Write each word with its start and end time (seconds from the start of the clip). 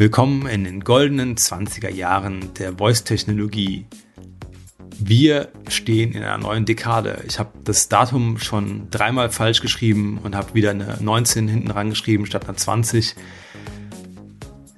Willkommen 0.00 0.46
in 0.46 0.64
den 0.64 0.80
goldenen 0.80 1.36
20er 1.36 1.90
Jahren 1.90 2.54
der 2.54 2.72
Voice-Technologie. 2.78 3.84
Wir 4.98 5.48
stehen 5.68 6.12
in 6.12 6.22
einer 6.22 6.38
neuen 6.38 6.64
Dekade. 6.64 7.22
Ich 7.28 7.38
habe 7.38 7.50
das 7.64 7.90
Datum 7.90 8.38
schon 8.38 8.88
dreimal 8.90 9.28
falsch 9.28 9.60
geschrieben 9.60 10.18
und 10.22 10.34
habe 10.34 10.54
wieder 10.54 10.70
eine 10.70 10.96
19 11.02 11.48
hinten 11.48 11.70
rangeschrieben 11.70 12.24
statt 12.24 12.48
einer 12.48 12.56
20. 12.56 13.14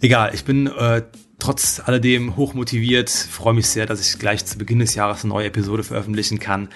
Egal, 0.01 0.35
ich 0.35 0.45
bin 0.45 0.67
äh, 0.67 1.03
trotz 1.39 1.81
alledem 1.85 2.35
hochmotiviert, 2.35 3.09
freue 3.09 3.55
mich 3.55 3.69
sehr, 3.69 3.87
dass 3.87 4.01
ich 4.01 4.19
gleich 4.19 4.45
zu 4.45 4.59
Beginn 4.59 4.81
des 4.81 4.97
Jahres 4.97 5.23
eine 5.23 5.33
neue 5.33 5.47
Episode 5.47 5.85
veröffentlichen 5.85 6.41
kann. 6.41 6.69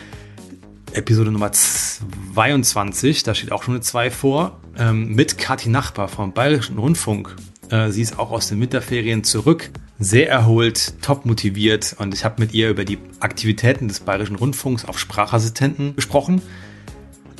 Episode 0.92 1.32
Nummer 1.32 1.50
22, 1.50 3.24
da 3.24 3.34
steht 3.34 3.50
auch 3.50 3.64
schon 3.64 3.74
eine 3.74 3.80
2 3.80 4.12
vor, 4.12 4.60
ähm, 4.78 5.16
mit 5.16 5.36
Kathi 5.36 5.68
Nachbar 5.68 6.06
vom 6.06 6.32
Bayerischen 6.32 6.78
Rundfunk. 6.78 7.34
Äh, 7.70 7.90
sie 7.90 8.02
ist 8.02 8.18
auch 8.18 8.30
aus 8.30 8.48
den 8.48 8.60
Winterferien 8.60 9.24
zurück, 9.24 9.70
sehr 9.98 10.28
erholt, 10.28 10.94
top 11.02 11.24
motiviert 11.26 11.96
und 11.98 12.14
ich 12.14 12.24
habe 12.24 12.40
mit 12.40 12.54
ihr 12.54 12.70
über 12.70 12.84
die 12.84 12.98
Aktivitäten 13.20 13.88
des 13.88 14.00
Bayerischen 14.00 14.36
Rundfunks 14.36 14.84
auf 14.84 14.98
Sprachassistenten 14.98 15.96
gesprochen. 15.96 16.42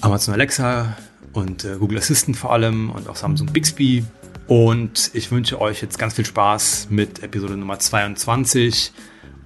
Amazon 0.01 0.35
Alexa 0.35 0.97
und 1.33 1.65
äh, 1.65 1.77
Google 1.79 1.99
Assistant 1.99 2.37
vor 2.37 2.53
allem 2.53 2.91
und 2.91 3.09
auch 3.09 3.17
Samsung 3.17 3.49
Bixby. 3.49 4.05
Und 4.47 5.11
ich 5.13 5.31
wünsche 5.31 5.61
euch 5.61 5.83
jetzt 5.83 5.99
ganz 5.99 6.15
viel 6.15 6.25
Spaß 6.25 6.89
mit 6.91 7.23
Episode 7.23 7.57
Nummer 7.57 7.79
22 7.79 8.93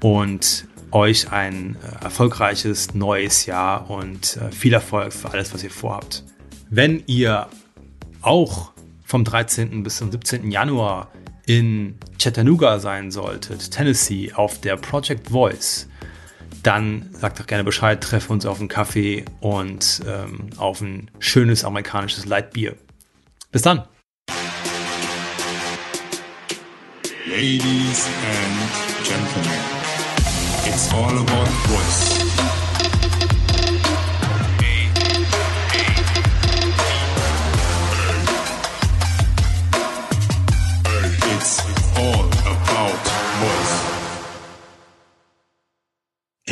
und 0.01 0.67
euch 0.93 1.33
ein 1.33 1.77
äh, 1.77 2.05
erfolgreiches 2.05 2.95
neues 2.95 3.47
Jahr 3.47 3.91
und 3.91 4.39
viel 4.51 4.73
Erfolg 4.73 5.13
für 5.13 5.31
alles, 5.31 5.53
was 5.55 5.63
ihr 5.63 5.71
vorhabt. 5.71 6.25
Wenn 6.69 7.03
ihr 7.07 7.49
auch 8.23 8.73
vom 9.11 9.25
13. 9.25 9.83
bis 9.83 9.97
zum 9.97 10.13
17. 10.13 10.53
Januar 10.53 11.11
in 11.45 11.99
Chattanooga 12.21 12.79
sein 12.79 13.11
solltet, 13.11 13.73
Tennessee, 13.73 14.33
auf 14.33 14.61
der 14.61 14.77
Project 14.77 15.31
Voice, 15.31 15.89
dann 16.63 17.11
sagt 17.13 17.41
doch 17.41 17.49
gerne 17.49 17.65
Bescheid, 17.65 18.01
treffen 18.01 18.35
uns 18.35 18.47
auf 18.47 18.61
einen 18.61 18.69
Kaffee 18.69 19.25
und 19.41 20.03
ähm, 20.07 20.51
auf 20.59 20.81
ein 20.81 21.11
schönes 21.19 21.65
amerikanisches 21.65 22.25
Lightbier. 22.25 22.77
Bis 23.51 23.63
dann! 23.63 23.83
Ladies 27.27 28.07
and 28.07 28.61
Gentlemen, 29.03 29.61
it's 30.69 30.93
all 30.93 31.19
about 31.19 31.51
voice. 31.67 32.00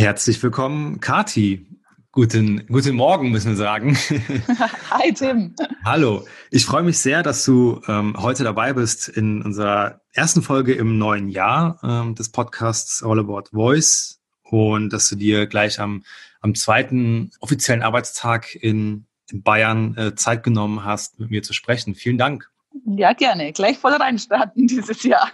Herzlich 0.08 0.42
willkommen, 0.42 1.00
Kati. 1.00 1.66
Guten, 2.12 2.66
guten 2.68 2.96
Morgen, 2.96 3.30
müssen 3.30 3.50
wir 3.50 3.56
sagen. 3.56 3.94
Hi, 4.90 5.12
Tim. 5.12 5.54
Hallo. 5.84 6.24
Ich 6.50 6.64
freue 6.64 6.82
mich 6.82 6.98
sehr, 6.98 7.22
dass 7.22 7.44
du 7.44 7.82
ähm, 7.86 8.16
heute 8.16 8.42
dabei 8.42 8.72
bist 8.72 9.08
in 9.08 9.42
unserer 9.42 10.00
ersten 10.14 10.40
Folge 10.40 10.72
im 10.72 10.96
neuen 10.96 11.28
Jahr 11.28 11.78
ähm, 11.82 12.14
des 12.14 12.30
Podcasts 12.30 13.02
All 13.02 13.18
About 13.18 13.50
Voice 13.52 14.18
und 14.44 14.94
dass 14.94 15.10
du 15.10 15.16
dir 15.16 15.46
gleich 15.46 15.78
am, 15.78 16.04
am 16.40 16.54
zweiten 16.54 17.30
offiziellen 17.40 17.82
Arbeitstag 17.82 18.54
in, 18.54 19.04
in 19.30 19.42
Bayern 19.42 19.94
äh, 19.98 20.14
Zeit 20.14 20.42
genommen 20.42 20.86
hast, 20.86 21.20
mit 21.20 21.30
mir 21.30 21.42
zu 21.42 21.52
sprechen. 21.52 21.94
Vielen 21.94 22.16
Dank. 22.16 22.50
Ja, 22.86 23.12
gerne. 23.12 23.52
Gleich 23.52 23.76
voll 23.76 23.92
reinstarten 23.92 24.66
dieses 24.68 25.02
Jahr. 25.02 25.30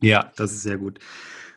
Ja, 0.00 0.32
das 0.36 0.52
ist 0.52 0.62
sehr 0.62 0.78
gut. 0.78 0.98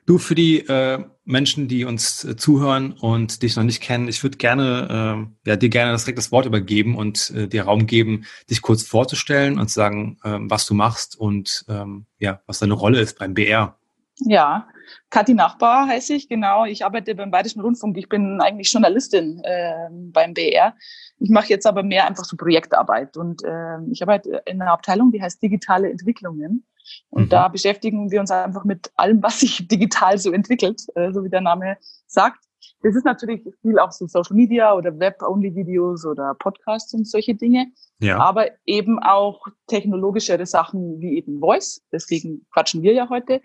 Du, 0.06 0.18
für 0.18 0.36
die 0.36 0.60
äh, 0.68 1.06
Menschen, 1.24 1.68
die 1.68 1.86
uns 1.86 2.24
äh, 2.24 2.36
zuhören 2.36 2.94
und 2.94 3.44
dich 3.44 3.56
noch 3.56 3.64
nicht 3.64 3.82
kennen, 3.82 4.08
ich 4.08 4.24
würde 4.24 4.38
gerne 4.38 5.28
äh, 5.46 5.50
ja, 5.50 5.56
dir 5.56 5.70
gerne 5.70 5.92
das 5.92 6.04
direkt 6.04 6.18
das 6.18 6.32
Wort 6.32 6.46
übergeben 6.46 6.96
und 6.96 7.32
äh, 7.32 7.48
dir 7.48 7.64
Raum 7.64 7.86
geben, 7.86 8.26
dich 8.50 8.62
kurz 8.62 8.84
vorzustellen 8.84 9.60
und 9.60 9.68
zu 9.68 9.76
sagen, 9.76 10.18
ähm, 10.24 10.50
was 10.50 10.66
du 10.66 10.74
machst 10.74 11.18
und 11.18 11.66
ähm, 11.70 12.06
ja, 12.18 12.42
was 12.48 12.60
deine 12.60 12.74
Rolle 12.74 13.00
ist 13.00 13.20
beim 13.20 13.34
BR. 13.34 13.78
Ja, 14.24 14.68
Kathi 15.10 15.34
Nachbar 15.34 15.88
heiße 15.88 16.14
ich, 16.14 16.30
genau. 16.30 16.66
Ich 16.66 16.86
arbeite 16.86 17.16
beim 17.16 17.32
Bayerischen 17.32 17.62
Rundfunk. 17.62 17.98
Ich 17.98 18.08
bin 18.08 18.40
eigentlich 18.42 18.72
Journalistin 18.72 19.42
äh, 19.44 19.90
beim 19.92 20.34
BR. 20.34 20.76
Ich 21.18 21.30
mache 21.30 21.50
jetzt 21.50 21.66
aber 21.66 21.84
mehr 21.84 22.08
einfach 22.08 22.26
so 22.26 22.36
Projektarbeit 22.38 23.18
und 23.18 23.44
äh, 23.44 23.78
ich 23.92 24.02
arbeite 24.02 24.42
in 24.46 24.62
einer 24.62 24.72
Abteilung, 24.72 25.12
die 25.12 25.22
heißt 25.22 25.42
digitale 25.42 25.90
Entwicklungen. 25.90 26.66
Und 27.10 27.26
mhm. 27.26 27.30
da 27.30 27.48
beschäftigen 27.48 28.12
wir 28.12 28.20
uns 28.20 28.32
einfach 28.32 28.64
mit 28.64 28.92
allem, 28.96 29.22
was 29.24 29.40
sich 29.40 29.68
digital 29.68 30.18
so 30.18 30.32
entwickelt, 30.32 30.82
äh, 30.96 31.12
so 31.12 31.24
wie 31.24 31.30
der 31.30 31.42
Name 31.42 31.78
sagt. 32.08 32.44
Das 32.84 32.96
ist 32.96 33.06
natürlich 33.06 33.44
viel 33.62 33.80
auch 33.80 33.92
so 33.92 34.08
Social 34.08 34.36
Media 34.36 34.74
oder 34.74 34.98
Web-Only-Videos 34.98 36.06
oder 36.06 36.36
Podcasts 36.40 36.94
und 36.94 37.08
solche 37.08 37.36
Dinge. 37.36 37.68
Ja. 38.00 38.18
Aber 38.18 38.48
eben 38.66 39.00
auch 39.00 39.46
technologischere 39.68 40.46
Sachen 40.46 41.00
wie 41.00 41.18
eben 41.18 41.40
Voice. 41.40 41.84
Deswegen 41.92 42.46
quatschen 42.52 42.82
wir 42.82 42.94
ja 42.94 43.10
heute. 43.10 43.42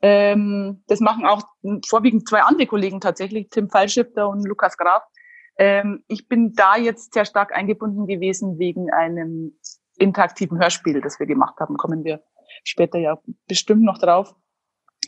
Ähm, 0.00 0.82
das 0.88 1.00
machen 1.00 1.24
auch 1.24 1.42
vorwiegend 1.86 2.28
zwei 2.28 2.42
andere 2.42 2.66
Kollegen 2.66 3.00
tatsächlich, 3.00 3.48
Tim 3.50 3.70
Fallschifter 3.70 4.28
und 4.28 4.44
Lukas 4.44 4.76
Graf. 4.76 5.02
Ähm, 5.58 6.02
ich 6.08 6.28
bin 6.28 6.54
da 6.54 6.76
jetzt 6.76 7.14
sehr 7.14 7.24
stark 7.24 7.54
eingebunden 7.54 8.06
gewesen 8.06 8.58
wegen 8.58 8.90
einem 8.90 9.56
interaktiven 9.98 10.58
Hörspiel, 10.58 11.00
das 11.00 11.20
wir 11.20 11.26
gemacht 11.26 11.54
haben. 11.60 11.76
Kommen 11.76 12.02
wir 12.02 12.22
später 12.64 12.98
ja 12.98 13.18
bestimmt 13.46 13.82
noch 13.82 13.98
drauf. 13.98 14.34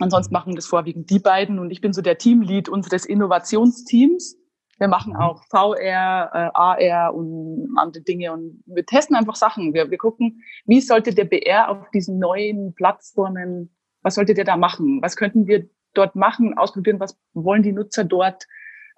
Ansonsten 0.00 0.32
mhm. 0.32 0.38
machen 0.38 0.54
das 0.56 0.66
vorwiegend 0.66 1.10
die 1.10 1.20
beiden 1.20 1.58
und 1.58 1.70
ich 1.70 1.80
bin 1.80 1.92
so 1.92 2.02
der 2.02 2.18
Teamlead 2.18 2.68
unseres 2.68 3.04
Innovationsteams. 3.04 4.36
Wir 4.78 4.88
machen 4.88 5.12
mhm. 5.12 5.20
auch 5.20 5.44
VR, 5.50 6.30
äh, 6.32 6.50
AR 6.52 7.14
und 7.14 7.72
andere 7.76 8.02
Dinge 8.02 8.32
und 8.32 8.62
wir 8.66 8.84
testen 8.84 9.14
einfach 9.14 9.36
Sachen. 9.36 9.72
Wir, 9.72 9.90
wir 9.90 9.98
gucken, 9.98 10.42
wie 10.66 10.80
sollte 10.80 11.14
der 11.14 11.24
BR 11.24 11.70
auf 11.70 11.90
diesen 11.92 12.18
neuen 12.18 12.74
Plattformen, 12.74 13.74
was 14.02 14.16
sollte 14.16 14.34
der 14.34 14.44
da 14.44 14.56
machen? 14.56 15.00
Was 15.00 15.16
könnten 15.16 15.46
wir 15.46 15.68
dort 15.94 16.16
machen, 16.16 16.58
ausprobieren, 16.58 17.00
was 17.00 17.16
wollen 17.32 17.62
die 17.62 17.72
Nutzer 17.72 18.04
dort, 18.04 18.46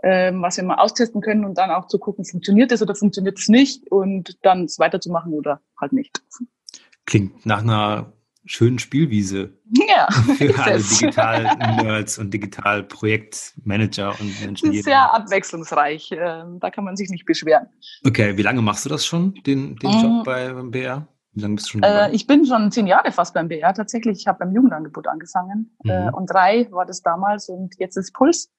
ähm, 0.03 0.43
was 0.43 0.57
wir 0.57 0.65
mal 0.65 0.77
austesten 0.77 1.21
können 1.21 1.45
und 1.45 1.59
dann 1.59 1.71
auch 1.71 1.89
zu 1.89 1.99
gucken, 1.99 2.25
funktioniert 2.25 2.71
das 2.71 2.83
oder 2.83 2.95
funktioniert 2.95 3.39
es 3.39 3.49
nicht 3.49 3.91
und 3.91 4.39
dann 4.43 4.65
es 4.65 4.79
weiterzumachen 4.79 5.33
oder 5.33 5.61
halt 5.79 5.93
nicht. 5.93 6.23
Klingt 7.05 7.47
nach 7.47 7.63
einer 7.63 8.13
schönen 8.47 8.79
Spielwiese 8.79 9.59
ja, 9.71 10.09
für 10.37 10.59
alle 10.59 10.79
Digital-Nerds 10.79 12.19
und 12.21 12.33
Digital-Projektmanager 12.33 14.19
und 14.21 14.41
Menschen. 14.41 14.69
Das 14.69 14.77
ist 14.77 14.85
sehr 14.85 15.13
abwechslungsreich. 15.13 16.13
Ähm, 16.13 16.59
da 16.61 16.71
kann 16.71 16.85
man 16.85 16.97
sich 16.97 17.11
nicht 17.11 17.27
beschweren. 17.27 17.67
Okay, 18.05 18.37
wie 18.37 18.43
lange 18.43 18.63
machst 18.63 18.85
du 18.85 18.89
das 18.89 19.05
schon, 19.05 19.35
den, 19.47 19.77
den 19.77 19.91
Job 19.91 20.25
bei, 20.25 20.53
beim 20.53 20.71
BR? 20.71 21.07
Wie 21.33 21.41
lange 21.43 21.57
bist 21.57 21.67
du 21.67 21.73
schon 21.73 21.83
äh, 21.83 22.11
Ich 22.13 22.27
bin 22.27 22.47
schon 22.47 22.71
zehn 22.71 22.87
Jahre 22.87 23.13
fast 23.13 23.35
beim 23.35 23.49
BR. 23.49 23.75
Tatsächlich, 23.75 24.21
ich 24.21 24.27
habe 24.27 24.39
beim 24.39 24.55
Jugendangebot 24.55 25.07
angefangen. 25.07 25.77
Mhm. 25.85 25.91
Äh, 25.91 26.11
und 26.11 26.27
drei 26.27 26.67
war 26.71 26.87
das 26.87 27.03
damals 27.03 27.49
und 27.51 27.75
jetzt 27.79 27.97
ist 27.97 28.15
Puls. 28.15 28.51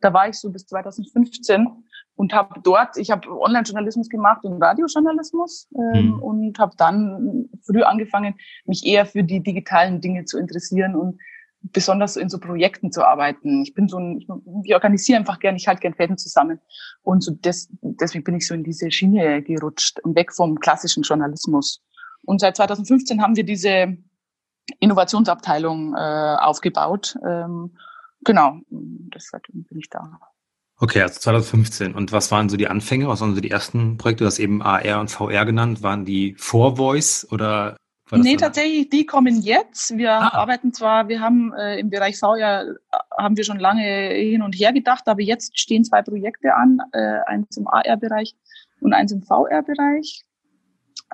Da 0.00 0.12
war 0.12 0.28
ich 0.28 0.36
so 0.36 0.50
bis 0.50 0.66
2015 0.66 1.68
und 2.16 2.32
habe 2.32 2.60
dort, 2.62 2.96
ich 2.96 3.10
habe 3.10 3.28
Online-Journalismus 3.28 4.08
gemacht 4.08 4.44
und 4.44 4.62
Radiojournalismus 4.62 5.68
ähm, 5.74 6.06
mhm. 6.06 6.22
und 6.22 6.58
habe 6.58 6.74
dann 6.76 7.48
früh 7.62 7.82
angefangen, 7.82 8.34
mich 8.64 8.84
eher 8.84 9.06
für 9.06 9.24
die 9.24 9.42
digitalen 9.42 10.00
Dinge 10.00 10.24
zu 10.24 10.38
interessieren 10.38 10.94
und 10.94 11.18
besonders 11.62 12.16
in 12.16 12.28
so 12.28 12.38
Projekten 12.38 12.90
zu 12.90 13.04
arbeiten. 13.04 13.62
Ich 13.62 13.74
bin 13.74 13.88
so 13.88 13.98
ein, 13.98 14.18
ich, 14.18 14.28
ich 14.64 14.74
organisiere 14.74 15.18
einfach 15.18 15.38
gern, 15.38 15.56
ich 15.56 15.68
halte 15.68 15.80
gern 15.80 15.94
Fäden 15.94 16.18
zusammen 16.18 16.60
und 17.02 17.22
so 17.22 17.32
des, 17.32 17.68
deswegen 17.82 18.24
bin 18.24 18.34
ich 18.34 18.46
so 18.46 18.54
in 18.54 18.64
diese 18.64 18.90
Schiene 18.90 19.42
gerutscht 19.42 20.00
und 20.00 20.16
weg 20.16 20.32
vom 20.32 20.58
klassischen 20.58 21.02
Journalismus. 21.02 21.82
Und 22.24 22.40
seit 22.40 22.56
2015 22.56 23.22
haben 23.22 23.36
wir 23.36 23.44
diese 23.44 23.96
Innovationsabteilung 24.80 25.94
äh, 25.94 26.36
aufgebaut. 26.40 27.16
Ähm, 27.26 27.76
genau, 28.24 28.58
deshalb 28.68 29.44
bin 29.52 29.78
ich 29.78 29.88
da. 29.88 30.18
Okay, 30.82 31.00
also 31.00 31.20
2015. 31.20 31.94
Und 31.94 32.10
was 32.10 32.32
waren 32.32 32.48
so 32.48 32.56
die 32.56 32.66
Anfänge? 32.66 33.06
Was 33.06 33.20
waren 33.20 33.36
so 33.36 33.40
die 33.40 33.52
ersten 33.52 33.98
Projekte? 33.98 34.24
Du 34.24 34.26
hast 34.26 34.40
eben 34.40 34.62
AR 34.62 34.98
und 34.98 35.12
VR 35.12 35.44
genannt. 35.44 35.84
Waren 35.84 36.04
die 36.04 36.34
vor 36.38 36.76
Voice 36.76 37.24
oder? 37.30 37.76
Nee, 38.10 38.34
tatsächlich, 38.34 38.90
die 38.90 39.06
kommen 39.06 39.40
jetzt. 39.42 39.96
Wir 39.96 40.10
ah. 40.10 40.34
arbeiten 40.34 40.72
zwar, 40.72 41.06
wir 41.06 41.20
haben 41.20 41.54
äh, 41.54 41.78
im 41.78 41.88
Bereich 41.88 42.18
VR, 42.18 42.64
äh, 42.64 42.74
haben 43.16 43.36
wir 43.36 43.44
schon 43.44 43.60
lange 43.60 43.84
hin 43.84 44.42
und 44.42 44.54
her 44.54 44.72
gedacht, 44.72 45.06
aber 45.06 45.22
jetzt 45.22 45.56
stehen 45.56 45.84
zwei 45.84 46.02
Projekte 46.02 46.52
an, 46.52 46.78
äh, 46.92 47.20
eins 47.26 47.56
im 47.56 47.68
AR-Bereich 47.68 48.34
und 48.80 48.92
eins 48.92 49.12
im 49.12 49.22
VR-Bereich. 49.22 50.24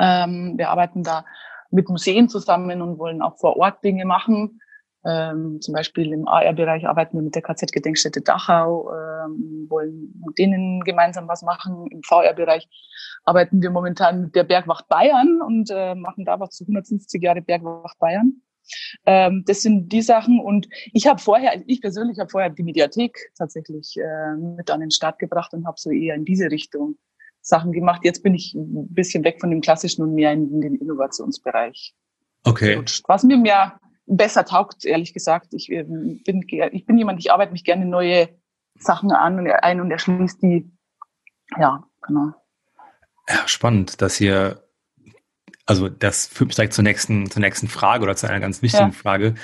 Ähm, 0.01 0.55
wir 0.57 0.71
arbeiten 0.71 1.03
da 1.03 1.27
mit 1.71 1.91
Museen 1.91 2.31
zusammen 2.31 2.81
und 2.81 2.99
wollen 2.99 3.21
auch 3.21 3.37
vor 3.37 3.59
Ort 3.59 3.85
Dinge 3.85 4.07
machen. 4.07 4.63
Ähm, 5.09 5.61
zum 5.63 5.73
Beispiel 5.73 6.13
im 6.13 6.29
AR-Bereich 6.29 6.87
arbeiten 6.87 7.17
wir 7.17 7.23
mit 7.23 7.35
der 7.35 7.41
KZ-Gedenkstätte 7.41 8.21
Dachau, 8.21 8.91
ähm, 8.93 9.67
wollen 9.71 10.13
mit 10.27 10.37
denen 10.37 10.81
gemeinsam 10.81 11.27
was 11.29 11.43
machen. 11.43 11.87
Im 11.91 12.03
VR-Bereich 12.03 12.69
arbeiten 13.25 13.63
wir 13.63 13.71
momentan 13.71 14.21
mit 14.21 14.35
der 14.35 14.45
Bergwacht 14.45 14.87
Bayern 14.89 15.41
und 15.41 15.71
äh, 15.71 15.95
machen 15.95 16.27
da 16.27 16.39
was 16.39 16.51
zu 16.51 16.65
150 16.65 17.23
Jahre 17.23 17.41
Bergwacht 17.41 17.99
Bayern. 17.99 18.43
Ähm, 19.07 19.45
das 19.47 19.63
sind 19.63 19.91
die 19.93 20.03
Sachen 20.03 20.41
und 20.41 20.69
ich 20.93 21.07
habe 21.07 21.21
vorher, 21.21 21.63
ich 21.67 21.81
persönlich 21.81 22.19
habe 22.19 22.29
vorher 22.29 22.51
die 22.51 22.63
Mediathek 22.63 23.33
tatsächlich 23.39 23.97
äh, 23.97 24.37
mit 24.37 24.71
an 24.71 24.81
den 24.81 24.91
Start 24.91 25.19
gebracht 25.19 25.55
und 25.55 25.67
habe 25.67 25.77
so 25.81 25.91
eher 25.91 26.17
in 26.17 26.27
diese 26.27 26.51
Richtung 26.51 26.99
Sachen 27.41 27.73
gemacht. 27.73 28.03
Jetzt 28.05 28.23
bin 28.23 28.35
ich 28.35 28.53
ein 28.53 28.93
bisschen 28.93 29.25
weg 29.25 29.41
von 29.41 29.49
dem 29.49 29.63
klassischen 29.63 30.03
und 30.03 30.15
mehr 30.15 30.33
in 30.33 30.61
den 30.61 30.75
Innovationsbereich. 30.75 31.95
Okay. 32.45 32.75
Gerutscht. 32.75 33.05
Was 33.09 33.25
mir 33.25 33.39
mehr 33.39 33.81
besser 34.09 34.45
taugt, 34.45 34.85
ehrlich 34.85 35.13
gesagt. 35.13 35.55
Ich 35.55 35.71
ähm, 35.71 36.23
bin, 36.25 36.43
ich 36.49 36.87
bin 36.87 36.99
jemand, 36.99 37.21
ich 37.21 37.31
arbeite 37.31 37.53
mich 37.53 37.65
gerne 37.65 37.87
neue 37.87 38.29
Sachen 38.79 39.13
an 39.13 39.39
und 39.39 39.51
ein 39.51 39.81
und 39.81 39.91
erschließt 39.91 40.43
die. 40.43 40.71
Ja, 41.59 41.85
genau. 42.03 42.33
Ja, 43.29 43.47
spannend, 43.47 44.01
dass 44.01 44.21
ihr, 44.21 44.63
also 45.67 45.89
das 45.89 46.27
führt 46.27 46.49
mich 46.49 46.57
direkt 46.57 46.73
zur 46.75 46.85
nächsten, 46.85 47.31
zur 47.31 47.41
nächsten 47.41 47.69
Frage 47.69 48.05
oder 48.05 48.17
zu 48.17 48.29
einer 48.29 48.41
ganz 48.41 48.63
wichtigen 48.63 48.87
ja. 48.87 48.93
Frage. 48.93 49.35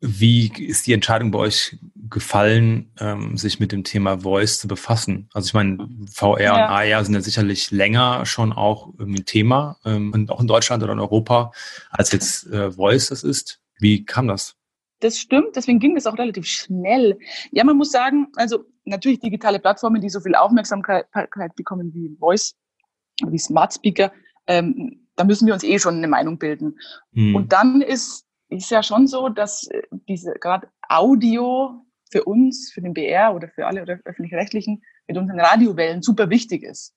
Wie 0.00 0.48
ist 0.48 0.86
die 0.86 0.92
Entscheidung 0.92 1.30
bei 1.30 1.38
euch 1.38 1.78
gefallen, 2.10 2.92
ähm, 2.98 3.36
sich 3.36 3.60
mit 3.60 3.72
dem 3.72 3.84
Thema 3.84 4.20
Voice 4.20 4.58
zu 4.58 4.68
befassen? 4.68 5.28
Also 5.32 5.48
ich 5.48 5.54
meine, 5.54 5.88
VR 6.12 6.40
ja. 6.40 6.54
und 6.54 6.60
AR 6.60 7.04
sind 7.04 7.14
ja 7.14 7.20
sicherlich 7.20 7.70
länger 7.70 8.26
schon 8.26 8.52
auch 8.52 8.92
ein 8.98 9.24
Thema 9.24 9.78
ähm, 9.84 10.12
und 10.12 10.30
auch 10.30 10.40
in 10.40 10.46
Deutschland 10.46 10.82
oder 10.82 10.92
in 10.92 11.00
Europa, 11.00 11.52
als 11.90 12.12
jetzt 12.12 12.46
äh, 12.46 12.72
Voice 12.72 13.08
das 13.08 13.22
ist. 13.22 13.60
Wie 13.78 14.04
kam 14.04 14.28
das? 14.28 14.56
Das 15.00 15.18
stimmt, 15.18 15.56
deswegen 15.56 15.80
ging 15.80 15.96
es 15.96 16.06
auch 16.06 16.16
relativ 16.16 16.46
schnell. 16.46 17.18
Ja, 17.50 17.64
man 17.64 17.76
muss 17.76 17.90
sagen, 17.90 18.28
also 18.36 18.64
natürlich 18.84 19.20
digitale 19.20 19.58
Plattformen, 19.58 20.00
die 20.00 20.08
so 20.08 20.20
viel 20.20 20.34
Aufmerksamkeit 20.34 21.06
bekommen 21.56 21.92
wie 21.92 22.16
Voice, 22.18 22.54
wie 23.26 23.38
Smart 23.38 23.74
Speaker, 23.74 24.12
ähm, 24.46 25.06
da 25.16 25.24
müssen 25.24 25.46
wir 25.46 25.54
uns 25.54 25.64
eh 25.64 25.78
schon 25.78 25.96
eine 25.96 26.08
Meinung 26.08 26.38
bilden. 26.38 26.78
Hm. 27.12 27.34
Und 27.34 27.52
dann 27.52 27.80
ist, 27.80 28.24
ist 28.48 28.70
ja 28.70 28.82
schon 28.82 29.06
so, 29.06 29.28
dass 29.28 29.66
äh, 29.68 29.82
diese 30.08 30.32
gerade 30.40 30.68
Audio 30.88 31.84
für 32.14 32.22
uns, 32.22 32.70
für 32.72 32.80
den 32.80 32.94
BR 32.94 33.34
oder 33.34 33.48
für 33.48 33.66
alle 33.66 33.82
öffentlich-rechtlichen 34.04 34.84
mit 35.08 35.18
unseren 35.18 35.40
Radiowellen 35.40 36.00
super 36.00 36.30
wichtig 36.30 36.62
ist. 36.62 36.94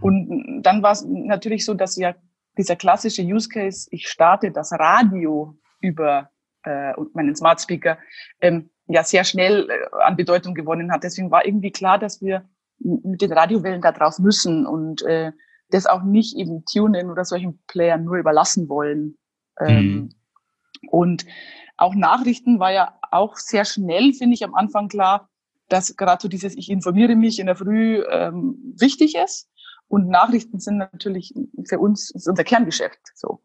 Hm. 0.00 0.02
Und 0.02 0.62
dann 0.64 0.82
war 0.82 0.90
es 0.90 1.04
natürlich 1.06 1.64
so, 1.64 1.74
dass 1.74 1.94
ja 1.94 2.16
dieser 2.56 2.74
klassische 2.74 3.22
Use 3.22 3.48
Case, 3.48 3.86
ich 3.92 4.08
starte 4.08 4.50
das 4.50 4.72
Radio 4.72 5.56
über 5.80 6.30
äh, 6.64 6.92
meinen 7.12 7.36
Smart 7.36 7.60
Speaker, 7.60 7.98
ähm, 8.40 8.70
ja 8.88 9.04
sehr 9.04 9.22
schnell 9.22 9.70
äh, 9.70 10.02
an 10.02 10.16
Bedeutung 10.16 10.54
gewonnen 10.54 10.90
hat. 10.90 11.04
Deswegen 11.04 11.30
war 11.30 11.46
irgendwie 11.46 11.70
klar, 11.70 12.00
dass 12.00 12.20
wir 12.20 12.48
mit 12.80 13.22
den 13.22 13.32
Radiowellen 13.32 13.80
da 13.80 13.92
drauf 13.92 14.18
müssen 14.18 14.66
und 14.66 15.02
äh, 15.02 15.30
das 15.70 15.86
auch 15.86 16.02
nicht 16.02 16.36
eben 16.36 16.64
tunen 16.64 17.10
oder 17.10 17.24
solchen 17.24 17.60
Playern 17.68 18.04
nur 18.04 18.16
überlassen 18.16 18.68
wollen. 18.68 19.18
Ähm, 19.60 19.84
mhm. 19.84 20.08
Und 20.90 21.26
auch 21.78 21.94
Nachrichten 21.94 22.58
war 22.58 22.72
ja 22.72 22.98
auch 23.10 23.36
sehr 23.36 23.64
schnell, 23.64 24.12
finde 24.12 24.34
ich, 24.34 24.44
am 24.44 24.54
Anfang 24.54 24.88
klar, 24.88 25.30
dass 25.68 25.96
gerade 25.96 26.20
so 26.20 26.28
dieses 26.28 26.56
Ich 26.56 26.70
informiere 26.70 27.14
mich 27.14 27.38
in 27.38 27.46
der 27.46 27.56
Früh 27.56 28.02
ähm, 28.10 28.74
wichtig 28.78 29.14
ist. 29.14 29.48
Und 29.86 30.08
Nachrichten 30.08 30.58
sind 30.60 30.76
natürlich 30.76 31.32
für 31.66 31.78
uns 31.78 32.10
ist 32.10 32.28
unser 32.28 32.44
Kerngeschäft. 32.44 32.98
So. 33.14 33.40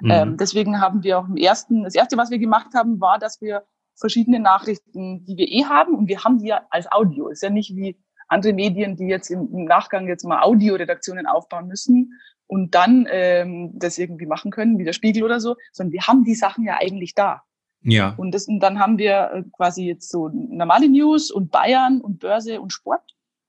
Mhm. 0.00 0.10
Ähm, 0.10 0.36
deswegen 0.38 0.80
haben 0.80 1.02
wir 1.02 1.18
auch 1.18 1.28
im 1.28 1.36
ersten, 1.36 1.82
das 1.82 1.94
erste, 1.94 2.16
was 2.16 2.30
wir 2.30 2.38
gemacht 2.38 2.68
haben, 2.74 3.00
war, 3.00 3.18
dass 3.18 3.40
wir 3.42 3.64
verschiedene 3.96 4.40
Nachrichten, 4.40 5.24
die 5.24 5.36
wir 5.36 5.48
eh 5.48 5.64
haben, 5.64 5.94
und 5.94 6.08
wir 6.08 6.24
haben 6.24 6.38
die 6.38 6.48
ja 6.48 6.62
als 6.70 6.90
Audio. 6.90 7.28
Ist 7.28 7.42
ja 7.42 7.50
nicht 7.50 7.76
wie 7.76 7.98
andere 8.28 8.54
Medien, 8.54 8.96
die 8.96 9.06
jetzt 9.06 9.30
im, 9.30 9.50
im 9.52 9.64
Nachgang 9.64 10.08
jetzt 10.08 10.24
mal 10.24 10.40
Audioredaktionen 10.40 11.26
aufbauen 11.26 11.66
müssen 11.66 12.18
und 12.46 12.74
dann 12.74 13.06
ähm, 13.10 13.72
das 13.74 13.98
irgendwie 13.98 14.26
machen 14.26 14.50
können, 14.50 14.78
wie 14.78 14.84
der 14.84 14.94
Spiegel 14.94 15.24
oder 15.24 15.40
so, 15.40 15.56
sondern 15.72 15.92
wir 15.92 16.06
haben 16.06 16.24
die 16.24 16.34
Sachen 16.34 16.64
ja 16.64 16.78
eigentlich 16.80 17.14
da. 17.14 17.42
Ja. 17.84 18.14
Und, 18.16 18.32
das, 18.32 18.46
und 18.46 18.60
dann 18.60 18.78
haben 18.78 18.98
wir 18.98 19.30
äh, 19.32 19.42
quasi 19.52 19.84
jetzt 19.84 20.10
so 20.10 20.28
normale 20.28 20.88
News 20.88 21.30
und 21.30 21.50
Bayern 21.50 22.00
und 22.00 22.20
Börse 22.20 22.60
und 22.60 22.72
Sport, 22.72 23.02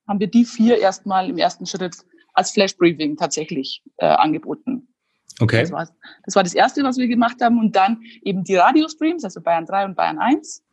haben 0.07 0.19
wir 0.19 0.27
die 0.27 0.45
vier 0.45 0.79
erstmal 0.79 1.29
im 1.29 1.37
ersten 1.37 1.65
Schritt 1.65 1.95
als 2.33 2.51
Flash 2.51 2.75
Briefing 2.77 3.15
tatsächlich 3.15 3.83
äh, 3.97 4.05
angeboten. 4.05 4.87
Okay. 5.39 5.61
Das 5.61 5.71
war, 5.71 5.87
das 6.25 6.35
war 6.35 6.43
das 6.43 6.53
erste, 6.53 6.83
was 6.83 6.97
wir 6.97 7.07
gemacht 7.07 7.37
haben. 7.41 7.59
Und 7.59 7.75
dann 7.75 8.01
eben 8.21 8.43
die 8.43 8.55
Radiostreams, 8.55 9.23
also 9.23 9.41
Bayern 9.41 9.65
3 9.65 9.85
und 9.85 9.95
Bayern 9.95 10.19
1 10.19 10.63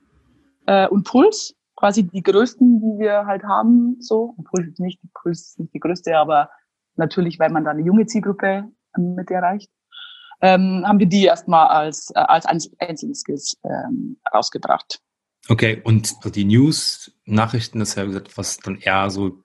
äh, 0.66 0.88
und 0.88 1.04
Puls, 1.04 1.54
quasi 1.76 2.02
die 2.02 2.22
größten, 2.22 2.80
die 2.80 3.02
wir 3.02 3.26
halt 3.26 3.42
haben. 3.44 3.96
So, 4.00 4.34
und 4.36 4.44
Puls 4.44 4.68
ist 4.68 4.80
nicht, 4.80 5.00
Puls 5.14 5.40
ist 5.40 5.60
nicht 5.60 5.74
die 5.74 5.80
größte, 5.80 6.16
aber 6.16 6.50
natürlich, 6.96 7.38
weil 7.38 7.50
man 7.50 7.64
da 7.64 7.70
eine 7.70 7.82
junge 7.82 8.06
Zielgruppe 8.06 8.70
mit 8.96 9.30
erreicht, 9.30 9.70
ähm, 10.40 10.84
haben 10.86 10.98
wir 10.98 11.06
die 11.06 11.24
erstmal 11.24 11.68
als, 11.68 12.10
äh, 12.14 12.18
als 12.18 12.46
einzelne 12.46 13.14
Skills 13.14 13.56
ähm, 13.64 14.18
rausgebracht. 14.32 15.00
Okay, 15.48 15.80
und 15.84 16.14
die 16.34 16.44
News-Nachrichten 16.44 17.80
ist 17.80 17.96
ja 17.96 18.04
gesagt, 18.04 18.36
was 18.36 18.58
dann 18.58 18.76
eher 18.76 19.10
so 19.10 19.42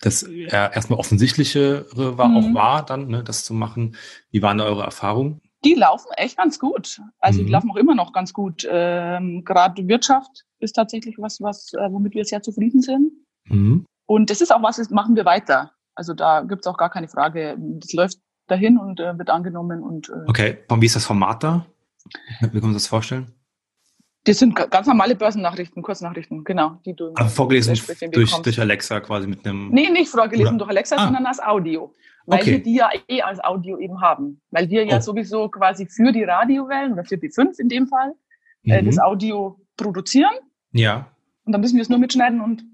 das 0.00 0.22
erstmal 0.22 0.98
offensichtliche 0.98 1.86
war, 1.94 2.28
mhm. 2.28 2.36
auch 2.36 2.54
war, 2.54 2.84
dann 2.84 3.08
ne, 3.08 3.24
das 3.24 3.44
zu 3.44 3.54
machen. 3.54 3.96
Wie 4.30 4.42
waren 4.42 4.58
da 4.58 4.64
eure 4.64 4.82
Erfahrungen? 4.82 5.40
Die 5.64 5.74
laufen 5.74 6.10
echt 6.16 6.36
ganz 6.36 6.58
gut. 6.58 7.00
Also 7.20 7.40
mhm. 7.40 7.46
die 7.46 7.52
laufen 7.52 7.70
auch 7.70 7.76
immer 7.76 7.94
noch 7.94 8.12
ganz 8.12 8.34
gut. 8.34 8.66
Ähm, 8.70 9.44
Gerade 9.44 9.88
Wirtschaft 9.88 10.44
ist 10.58 10.74
tatsächlich 10.74 11.16
was, 11.18 11.40
was 11.40 11.72
äh, 11.72 11.90
womit 11.90 12.14
wir 12.14 12.24
sehr 12.24 12.42
zufrieden 12.42 12.82
sind. 12.82 13.12
Mhm. 13.46 13.86
Und 14.06 14.28
das 14.28 14.42
ist 14.42 14.52
auch 14.52 14.62
was, 14.62 14.76
das 14.76 14.90
machen 14.90 15.16
wir 15.16 15.24
weiter. 15.24 15.72
Also 15.94 16.12
da 16.12 16.42
gibt 16.42 16.66
es 16.66 16.70
auch 16.70 16.76
gar 16.76 16.90
keine 16.90 17.08
Frage. 17.08 17.56
Das 17.58 17.92
läuft 17.92 18.18
dahin 18.46 18.78
und 18.78 19.00
äh, 19.00 19.16
wird 19.18 19.30
angenommen. 19.30 19.82
Und, 19.82 20.08
äh, 20.08 20.28
okay, 20.28 20.58
und 20.68 20.80
wie 20.80 20.86
ist 20.86 20.96
das 20.96 21.06
Format 21.06 21.42
da? 21.42 21.66
Wie 22.40 22.48
kann 22.48 22.60
man 22.60 22.74
das 22.74 22.86
vorstellen? 22.86 23.32
Das 24.24 24.38
sind 24.38 24.54
ganz 24.54 24.86
normale 24.86 25.14
Börsennachrichten, 25.14 25.82
Kurznachrichten, 25.82 26.44
genau. 26.44 26.80
Die 26.86 26.94
du 26.94 27.12
Aber 27.14 27.28
vorgelesen 27.28 27.78
durch, 28.10 28.32
durch 28.32 28.60
Alexa 28.60 29.00
quasi 29.00 29.26
mit 29.26 29.46
einem. 29.46 29.68
Nee, 29.68 29.90
nicht 29.90 30.08
vorgelesen 30.08 30.54
oder? 30.54 30.58
durch 30.58 30.70
Alexa, 30.70 30.96
ah. 30.96 31.04
sondern 31.04 31.26
als 31.26 31.40
Audio. 31.40 31.92
Weil 32.26 32.40
okay. 32.40 32.52
wir 32.52 32.62
die 32.62 32.74
ja 32.76 32.90
eh 33.06 33.20
als 33.20 33.42
Audio 33.44 33.78
eben 33.78 34.00
haben. 34.00 34.40
Weil 34.50 34.70
wir 34.70 34.86
ja 34.86 34.96
oh. 34.96 35.00
sowieso 35.00 35.50
quasi 35.50 35.86
für 35.86 36.10
die 36.10 36.24
Radiowellen 36.24 36.94
oder 36.94 37.04
für 37.04 37.18
die 37.18 37.28
fünf 37.28 37.58
in 37.58 37.68
dem 37.68 37.86
Fall 37.86 38.14
äh, 38.64 38.80
mhm. 38.80 38.86
das 38.86 38.98
Audio 38.98 39.60
produzieren. 39.76 40.32
Ja. 40.72 41.10
Und 41.44 41.52
dann 41.52 41.60
müssen 41.60 41.76
wir 41.76 41.82
es 41.82 41.90
nur 41.90 41.98
mitschneiden 41.98 42.40
und 42.40 42.64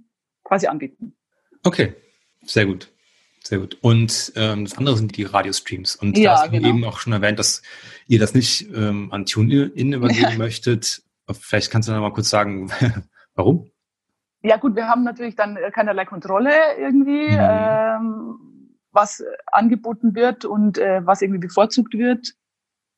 quasi 0.45 0.69
anbieten. 0.69 1.17
Okay, 1.65 1.95
sehr 2.45 2.67
gut. 2.67 2.93
Sehr 3.43 3.59
gut. 3.59 3.79
Und 3.81 4.33
ähm, 4.37 4.65
das 4.65 4.77
andere 4.77 4.97
sind 4.97 5.17
die 5.17 5.25
Radiostreams. 5.25 5.97
Und 5.97 6.19
ja, 6.19 6.33
da 6.33 6.37
hast 6.37 6.47
du 6.47 6.51
genau. 6.53 6.69
eben 6.69 6.85
auch 6.85 6.99
schon 6.99 7.13
erwähnt, 7.13 7.39
dass 7.39 7.63
ihr 8.07 8.19
das 8.19 8.35
nicht 8.35 8.69
ähm, 8.75 9.11
an 9.13 9.25
TuneIn 9.25 9.93
übergeben 9.93 10.37
möchtet. 10.39 11.03
Vielleicht 11.31 11.71
kannst 11.71 11.89
du 11.89 11.93
noch 11.93 12.01
mal 12.01 12.13
kurz 12.13 12.29
sagen, 12.29 12.71
warum? 13.35 13.71
Ja 14.43 14.57
gut, 14.57 14.75
wir 14.77 14.89
haben 14.89 15.05
natürlich 15.05 15.37
dann 15.37 15.59
keinerlei 15.73 16.05
Kontrolle 16.05 16.51
irgendwie, 16.79 17.31
mhm. 17.31 17.39
ähm, 17.41 18.77
was 18.93 19.23
angeboten 19.53 20.15
wird 20.15 20.45
und 20.45 20.79
äh, 20.79 21.05
was 21.05 21.23
irgendwie 21.23 21.41
bevorzugt 21.41 21.95
wird. 21.95 22.35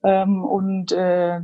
Ähm, 0.04 0.44
und 0.44 0.92
äh, 0.92 1.40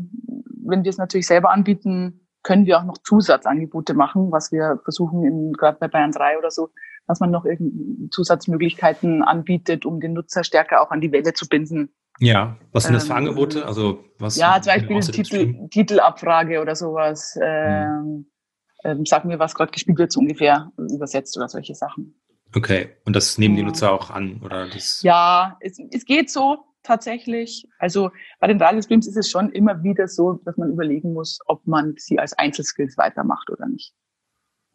wenn 0.67 0.85
wir 0.85 0.91
es 0.91 0.99
natürlich 0.99 1.27
selber 1.27 1.51
anbieten, 1.51 2.27
können 2.43 2.67
wir 2.67 2.79
auch 2.79 2.85
noch 2.85 2.99
Zusatzangebote 2.99 3.95
machen, 3.95 4.31
was 4.33 4.53
wir 4.53 4.81
versuchen, 4.85 5.53
gerade 5.53 5.79
bei 5.79 5.89
Bayern 5.89 6.13
3 6.13 6.39
oder 6.39 6.51
so, 6.51 6.71
dass 7.09 7.21
man 7.21 7.31
noch 7.31 7.45
irgendwie 7.45 8.09
Zusatzmöglichkeiten 8.11 9.23
anbietet, 9.23 9.85
um 9.85 9.99
den 9.99 10.13
Nutzer 10.13 10.45
stärker 10.45 10.83
auch 10.83 10.91
an 10.91 11.01
die 11.01 11.11
Welle 11.11 11.33
zu 11.33 11.49
binden. 11.49 11.91
Ja, 12.21 12.57
was 12.73 12.85
sind 12.85 12.95
das 12.95 13.05
für 13.05 13.13
ähm, 13.13 13.19
Angebote? 13.19 13.67
Also 13.67 14.05
was? 14.19 14.37
Ja, 14.37 14.61
zum 14.61 14.73
Beispiel 14.73 15.01
Titel, 15.01 15.69
Titelabfrage 15.71 16.61
oder 16.61 16.77
sowas. 16.77 17.35
Mhm. 17.37 17.43
Ähm, 17.45 18.31
ähm, 18.85 19.07
sag 19.07 19.25
mir, 19.25 19.39
was 19.39 19.55
gerade 19.55 19.73
gespielt 19.73 19.99
wird, 19.99 20.13
so 20.13 20.21
ungefähr 20.21 20.71
übersetzt 20.77 21.37
oder 21.37 21.49
solche 21.49 21.75
Sachen. 21.75 22.21
Okay, 22.55 22.91
und 23.05 23.17
das 23.17 23.39
nehmen 23.39 23.57
die 23.57 23.63
Nutzer 23.63 23.93
auch 23.93 24.11
an, 24.11 24.41
oder 24.45 24.69
das? 24.69 25.03
Ja, 25.03 25.59
es, 25.61 25.79
es 25.91 26.05
geht 26.05 26.31
so 26.31 26.59
tatsächlich. 26.83 27.67
Also 27.79 28.11
bei 28.41 28.47
den 28.47 28.61
Radiostreams 28.61 29.07
ist 29.07 29.17
es 29.17 29.31
schon 29.31 29.51
immer 29.51 29.83
wieder 29.83 30.09
so, 30.09 30.35
dass 30.45 30.57
man 30.57 30.71
überlegen 30.71 31.13
muss, 31.13 31.41
ob 31.47 31.67
man 31.67 31.95
sie 31.99 32.19
als 32.19 32.33
Einzelskills 32.35 32.97
weitermacht 32.97 33.51
oder 33.51 33.67
nicht. 33.67 33.95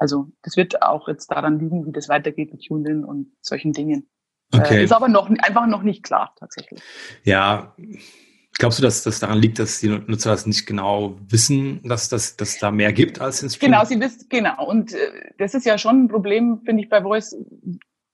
Also 0.03 0.27
das 0.41 0.57
wird 0.57 0.81
auch 0.81 1.07
jetzt 1.07 1.31
daran 1.31 1.60
liegen, 1.60 1.86
wie 1.86 1.93
das 1.93 2.10
weitergeht 2.10 2.51
mit 2.51 2.65
TuneIn 2.65 3.05
und 3.05 3.31
solchen 3.39 3.72
Dingen. 3.72 4.10
Okay. 4.53 4.79
Äh, 4.79 4.83
ist 4.83 4.91
aber 4.91 5.07
noch 5.07 5.29
einfach 5.29 5.65
noch 5.65 5.81
nicht 5.81 6.03
klar 6.03 6.36
tatsächlich. 6.38 6.81
Ja, 7.24 7.74
glaubst 8.60 8.79
du, 8.79 8.83
dass 8.83 9.01
das 9.01 9.22
daran 9.22 9.38
liegt, 9.38 9.60
dass 9.60 9.79
die 9.79 9.88
Nutzer 9.88 10.31
das 10.31 10.45
nicht 10.45 10.65
genau 10.65 11.17
wissen, 11.29 11.79
dass 11.83 12.10
das 12.10 12.36
dass 12.36 12.57
da 12.57 12.69
mehr 12.69 12.91
gibt 12.91 13.22
als 13.22 13.43
in 13.43 13.50
Stream? 13.50 13.72
Genau, 13.72 13.86
sie 13.86 13.98
wissen 14.01 14.27
genau. 14.27 14.67
Und 14.67 14.91
äh, 14.91 14.98
das 15.38 15.53
ist 15.53 15.65
ja 15.65 15.77
schon 15.77 16.03
ein 16.03 16.07
Problem, 16.10 16.60
finde 16.65 16.83
ich 16.83 16.89
bei 16.89 17.01
Voice. 17.01 17.38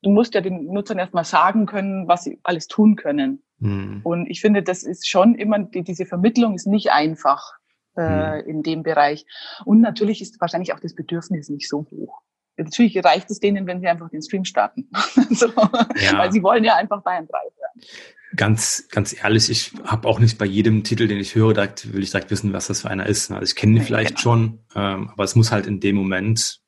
Du 0.03 0.12
musst 0.12 0.36
ja 0.36 0.41
den 0.41 0.65
Nutzern 0.65 1.00
erstmal 1.00 1.25
sagen 1.25 1.65
können, 1.65 2.08
was 2.08 2.25
sie 2.25 2.39
alles 2.43 2.67
tun 2.67 2.98
können. 2.98 3.41
Hm. 3.62 4.01
Und 4.03 4.27
ich 4.29 4.41
finde, 4.41 4.62
das 4.62 4.84
ist 4.84 5.10
schon 5.10 5.34
immer 5.34 5.58
die, 5.58 5.81
diese 5.81 6.05
Vermittlung 6.05 6.53
ist 6.53 6.67
nicht 6.67 6.91
einfach 6.91 7.53
äh, 7.96 8.41
hm. 8.41 8.48
in 8.48 8.63
dem 8.63 8.84
Bereich. 8.84 9.25
Und 9.65 9.81
natürlich 9.81 10.22
ist 10.22 10.39
wahrscheinlich 10.39 10.74
auch 10.74 10.79
das 10.79 10.96
Bedürfnis 10.96 11.50
nicht 11.50 11.69
so 11.69 11.86
hoch. 11.91 12.22
Natürlich 12.58 13.01
reicht 13.03 13.31
es 13.31 13.39
denen, 13.39 13.67
wenn 13.67 13.79
sie 13.79 13.88
einfach 13.88 14.10
den 14.10 14.22
Stream 14.22 14.43
starten. 14.43 14.89
so, 15.29 15.48
ja. 15.48 16.17
Weil 16.17 16.31
sie 16.31 16.43
wollen 16.43 16.63
ja 16.63 16.75
einfach 16.75 17.01
Bayern 17.03 17.25
3 17.25 17.38
hören. 17.38 17.89
ganz, 18.36 18.88
ganz 18.89 19.15
ehrlich, 19.24 19.50
ich 19.50 19.72
habe 19.86 20.08
auch 20.08 20.19
nicht 20.19 20.38
bei 20.38 20.46
jedem 20.46 20.84
Titel, 20.84 21.08
den 21.08 21.19
ich 21.19 21.36
höre, 21.36 21.53
direkt, 21.53 21.93
will 21.93 22.03
ich 22.03 22.12
direkt 22.12 22.31
wissen, 22.31 22.51
was 22.51 22.67
das 22.67 22.81
für 22.81 22.89
einer 22.89 23.05
ist. 23.05 23.31
Also 23.31 23.43
ich 23.43 23.55
kenne 23.55 23.77
ihn 23.77 23.84
vielleicht 23.84 24.10
genau. 24.10 24.22
schon, 24.22 24.60
ähm, 24.75 25.10
aber 25.10 25.24
es 25.24 25.36
muss 25.36 25.51
halt 25.51 25.67
in 25.67 25.79
dem 25.79 25.96
Moment, 25.96 26.60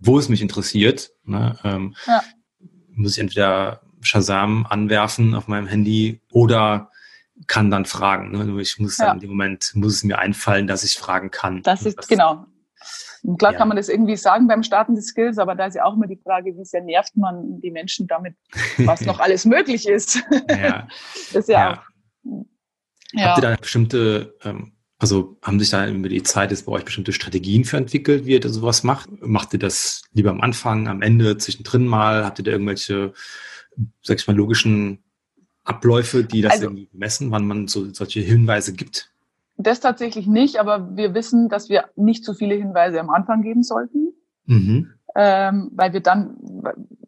wo 0.00 0.18
es 0.18 0.28
mich 0.28 0.42
interessiert, 0.42 1.12
ne, 1.24 1.56
ähm, 1.62 1.94
ja. 2.06 2.22
muss 2.94 3.12
ich 3.12 3.18
entweder 3.20 3.82
Shazam 4.00 4.66
anwerfen 4.68 5.34
auf 5.34 5.48
meinem 5.48 5.66
Handy 5.66 6.20
oder 6.32 6.90
kann 7.46 7.70
dann 7.70 7.84
fragen. 7.84 8.32
Ne? 8.32 8.60
Ich 8.60 8.78
muss 8.78 8.96
dann 8.96 9.06
ja. 9.06 9.12
in 9.14 9.20
dem 9.20 9.30
Moment, 9.30 9.72
muss 9.74 9.94
es 9.94 10.04
mir 10.04 10.18
einfallen, 10.18 10.66
dass 10.66 10.84
ich 10.84 10.96
fragen 10.96 11.30
kann. 11.30 11.62
Das 11.62 11.86
ist, 11.86 11.98
das, 11.98 12.08
genau. 12.08 12.46
Und 13.22 13.38
klar 13.38 13.52
ja. 13.52 13.58
kann 13.58 13.68
man 13.68 13.76
das 13.76 13.88
irgendwie 13.88 14.16
sagen 14.16 14.46
beim 14.46 14.62
Starten 14.62 14.94
des 14.94 15.08
Skills, 15.08 15.38
aber 15.38 15.54
da 15.54 15.66
ist 15.66 15.74
ja 15.74 15.84
auch 15.84 15.94
immer 15.94 16.06
die 16.06 16.20
Frage, 16.22 16.56
wie 16.56 16.64
sehr 16.64 16.82
nervt 16.82 17.16
man 17.16 17.60
die 17.60 17.70
Menschen 17.70 18.06
damit, 18.06 18.34
was 18.78 19.02
noch 19.02 19.20
alles 19.20 19.44
möglich 19.44 19.88
ist. 19.88 20.22
Ja. 20.48 20.88
das 21.32 21.42
ist 21.42 21.48
ja, 21.48 21.58
ja. 21.58 21.72
Auch, 21.72 22.44
ja. 23.12 23.24
Habt 23.26 23.38
ihr 23.38 23.50
da 23.50 23.56
bestimmte, 23.56 24.36
ähm, 24.44 24.72
also 24.98 25.38
haben 25.42 25.58
sich 25.58 25.70
da 25.70 25.86
über 25.88 26.08
die 26.08 26.22
Zeit 26.22 26.50
jetzt 26.50 26.66
bei 26.66 26.72
euch 26.72 26.84
bestimmte 26.84 27.12
Strategien 27.12 27.64
für 27.64 27.76
entwickelt, 27.76 28.26
wie 28.26 28.32
ihr 28.32 28.48
sowas 28.48 28.82
macht? 28.82 29.08
Macht 29.20 29.52
ihr 29.52 29.58
das 29.58 30.02
lieber 30.12 30.30
am 30.30 30.40
Anfang, 30.40 30.88
am 30.88 31.02
Ende, 31.02 31.38
zwischendrin 31.38 31.86
mal? 31.86 32.24
Habt 32.24 32.38
ihr 32.38 32.44
da 32.44 32.52
irgendwelche, 32.52 33.12
sag 34.02 34.18
ich 34.18 34.26
mal, 34.26 34.36
logischen 34.36 35.04
Abläufe, 35.68 36.24
die 36.24 36.42
das 36.42 36.52
also, 36.52 36.64
irgendwie 36.64 36.88
messen, 36.92 37.30
wann 37.30 37.46
man 37.46 37.68
so 37.68 37.92
solche 37.92 38.20
Hinweise 38.20 38.72
gibt? 38.72 39.10
Das 39.56 39.80
tatsächlich 39.80 40.26
nicht, 40.26 40.56
aber 40.56 40.96
wir 40.96 41.14
wissen, 41.14 41.48
dass 41.48 41.68
wir 41.68 41.86
nicht 41.96 42.24
so 42.24 42.32
viele 42.32 42.54
Hinweise 42.54 43.00
am 43.00 43.10
Anfang 43.10 43.42
geben 43.42 43.62
sollten, 43.62 44.12
mhm. 44.46 44.92
ähm, 45.16 45.70
weil 45.74 45.92
wir 45.92 46.00
dann, 46.00 46.36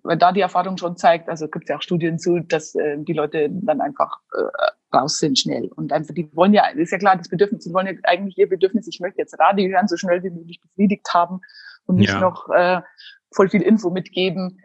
weil 0.02 0.16
da 0.18 0.32
die 0.32 0.40
Erfahrung 0.40 0.76
schon 0.76 0.96
zeigt, 0.96 1.28
also 1.28 1.46
gibt 1.46 1.66
es 1.66 1.68
ja 1.68 1.76
auch 1.76 1.82
Studien 1.82 2.18
zu, 2.18 2.40
dass 2.40 2.74
äh, 2.74 2.98
die 2.98 3.12
Leute 3.12 3.48
dann 3.50 3.80
einfach 3.80 4.18
äh, 4.34 4.96
raus 4.96 5.18
sind 5.18 5.38
schnell 5.38 5.70
und 5.76 5.92
einfach 5.92 6.12
die 6.12 6.28
wollen 6.34 6.52
ja, 6.52 6.66
ist 6.66 6.90
ja 6.90 6.98
klar, 6.98 7.16
das 7.16 7.28
Bedürfnis, 7.28 7.64
die 7.64 7.72
wollen 7.72 7.86
ja 7.86 7.92
eigentlich 8.02 8.36
ihr 8.36 8.48
Bedürfnis, 8.48 8.88
ich 8.88 8.98
möchte 8.98 9.20
jetzt 9.20 9.38
Radio 9.38 9.68
hören, 9.70 9.86
so 9.86 9.96
schnell 9.96 10.22
wie 10.24 10.30
möglich 10.30 10.60
befriedigt 10.60 11.06
haben 11.14 11.40
und 11.86 11.96
nicht 11.96 12.12
ja. 12.12 12.20
noch 12.20 12.48
äh, 12.50 12.80
voll 13.30 13.48
viel 13.48 13.62
Info 13.62 13.90
mitgeben. 13.90 14.60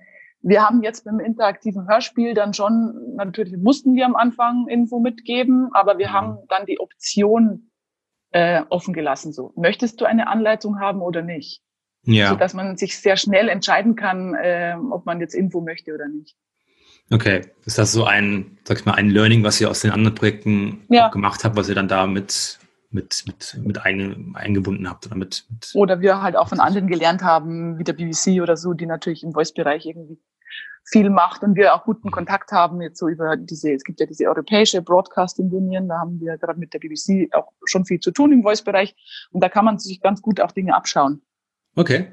Wir 0.47 0.61
haben 0.61 0.83
jetzt 0.83 1.05
beim 1.05 1.19
interaktiven 1.19 1.87
Hörspiel 1.87 2.35
dann 2.35 2.53
schon, 2.53 3.15
natürlich 3.15 3.57
mussten 3.57 3.95
wir 3.95 4.05
am 4.05 4.15
Anfang 4.15 4.67
Info 4.67 4.99
mitgeben, 4.99 5.69
aber 5.73 5.97
wir 5.97 6.09
mhm. 6.09 6.13
haben 6.13 6.37
dann 6.49 6.67
die 6.67 6.79
Option 6.79 7.71
äh, 8.29 8.61
offen 8.69 8.93
gelassen. 8.93 9.33
So, 9.33 9.53
möchtest 9.55 9.99
du 9.99 10.05
eine 10.05 10.27
Anleitung 10.27 10.79
haben 10.79 11.01
oder 11.01 11.23
nicht? 11.23 11.63
Ja. 12.03 12.29
So 12.29 12.35
dass 12.35 12.53
man 12.53 12.77
sich 12.77 12.99
sehr 12.99 13.17
schnell 13.17 13.49
entscheiden 13.49 13.95
kann, 13.95 14.35
äh, 14.35 14.75
ob 14.91 15.07
man 15.07 15.19
jetzt 15.19 15.33
Info 15.33 15.61
möchte 15.61 15.95
oder 15.95 16.07
nicht. 16.07 16.35
Okay, 17.09 17.41
ist 17.65 17.79
das 17.79 17.91
so 17.91 18.03
ein, 18.03 18.59
sag 18.65 18.77
ich 18.77 18.85
mal, 18.85 18.93
ein 18.93 19.09
Learning, 19.09 19.43
was 19.43 19.59
ihr 19.59 19.67
aus 19.67 19.79
den 19.79 19.89
anderen 19.89 20.13
Projekten 20.13 20.85
ja. 20.89 21.09
gemacht 21.09 21.43
habt, 21.43 21.55
was 21.55 21.69
ihr 21.69 21.75
dann 21.75 21.87
da 21.87 22.05
mit 22.05 22.59
mit, 22.91 23.23
mit, 23.27 23.57
mit 23.61 23.83
ein, 23.83 24.31
eingebunden 24.35 24.89
habt 24.89 25.05
oder 25.07 25.15
mit, 25.15 25.45
mit 25.49 25.71
Oder 25.73 25.99
wir 25.99 26.21
halt 26.21 26.37
auch 26.37 26.47
von 26.47 26.61
anderen 26.61 26.87
gelernt 26.87 27.23
haben, 27.23 27.77
wie 27.77 27.83
der 27.83 27.91
BBC 27.91 28.41
oder 28.41 28.55
so, 28.55 28.73
die 28.73 28.85
natürlich 28.85 29.21
im 29.23 29.33
Voice-Bereich 29.33 29.85
irgendwie 29.85 30.17
viel 30.85 31.09
macht 31.09 31.43
und 31.43 31.55
wir 31.55 31.73
auch 31.73 31.83
guten 31.83 32.11
Kontakt 32.11 32.51
haben 32.51 32.81
jetzt 32.81 32.99
so 32.99 33.07
über 33.07 33.35
diese, 33.35 33.73
es 33.73 33.83
gibt 33.83 33.99
ja 33.99 34.05
diese 34.05 34.25
europäische 34.25 34.81
Broadcasting 34.81 35.49
Union, 35.51 35.87
da 35.87 35.99
haben 35.99 36.19
wir 36.19 36.37
gerade 36.37 36.59
mit 36.59 36.73
der 36.73 36.79
BBC 36.79 37.33
auch 37.33 37.51
schon 37.65 37.85
viel 37.85 37.99
zu 37.99 38.11
tun 38.11 38.31
im 38.31 38.43
Voice-Bereich 38.43 38.95
und 39.31 39.43
da 39.43 39.49
kann 39.49 39.65
man 39.65 39.79
sich 39.79 39.99
ganz 40.01 40.21
gut 40.21 40.39
auch 40.39 40.51
Dinge 40.51 40.75
abschauen. 40.75 41.21
Okay. 41.75 42.11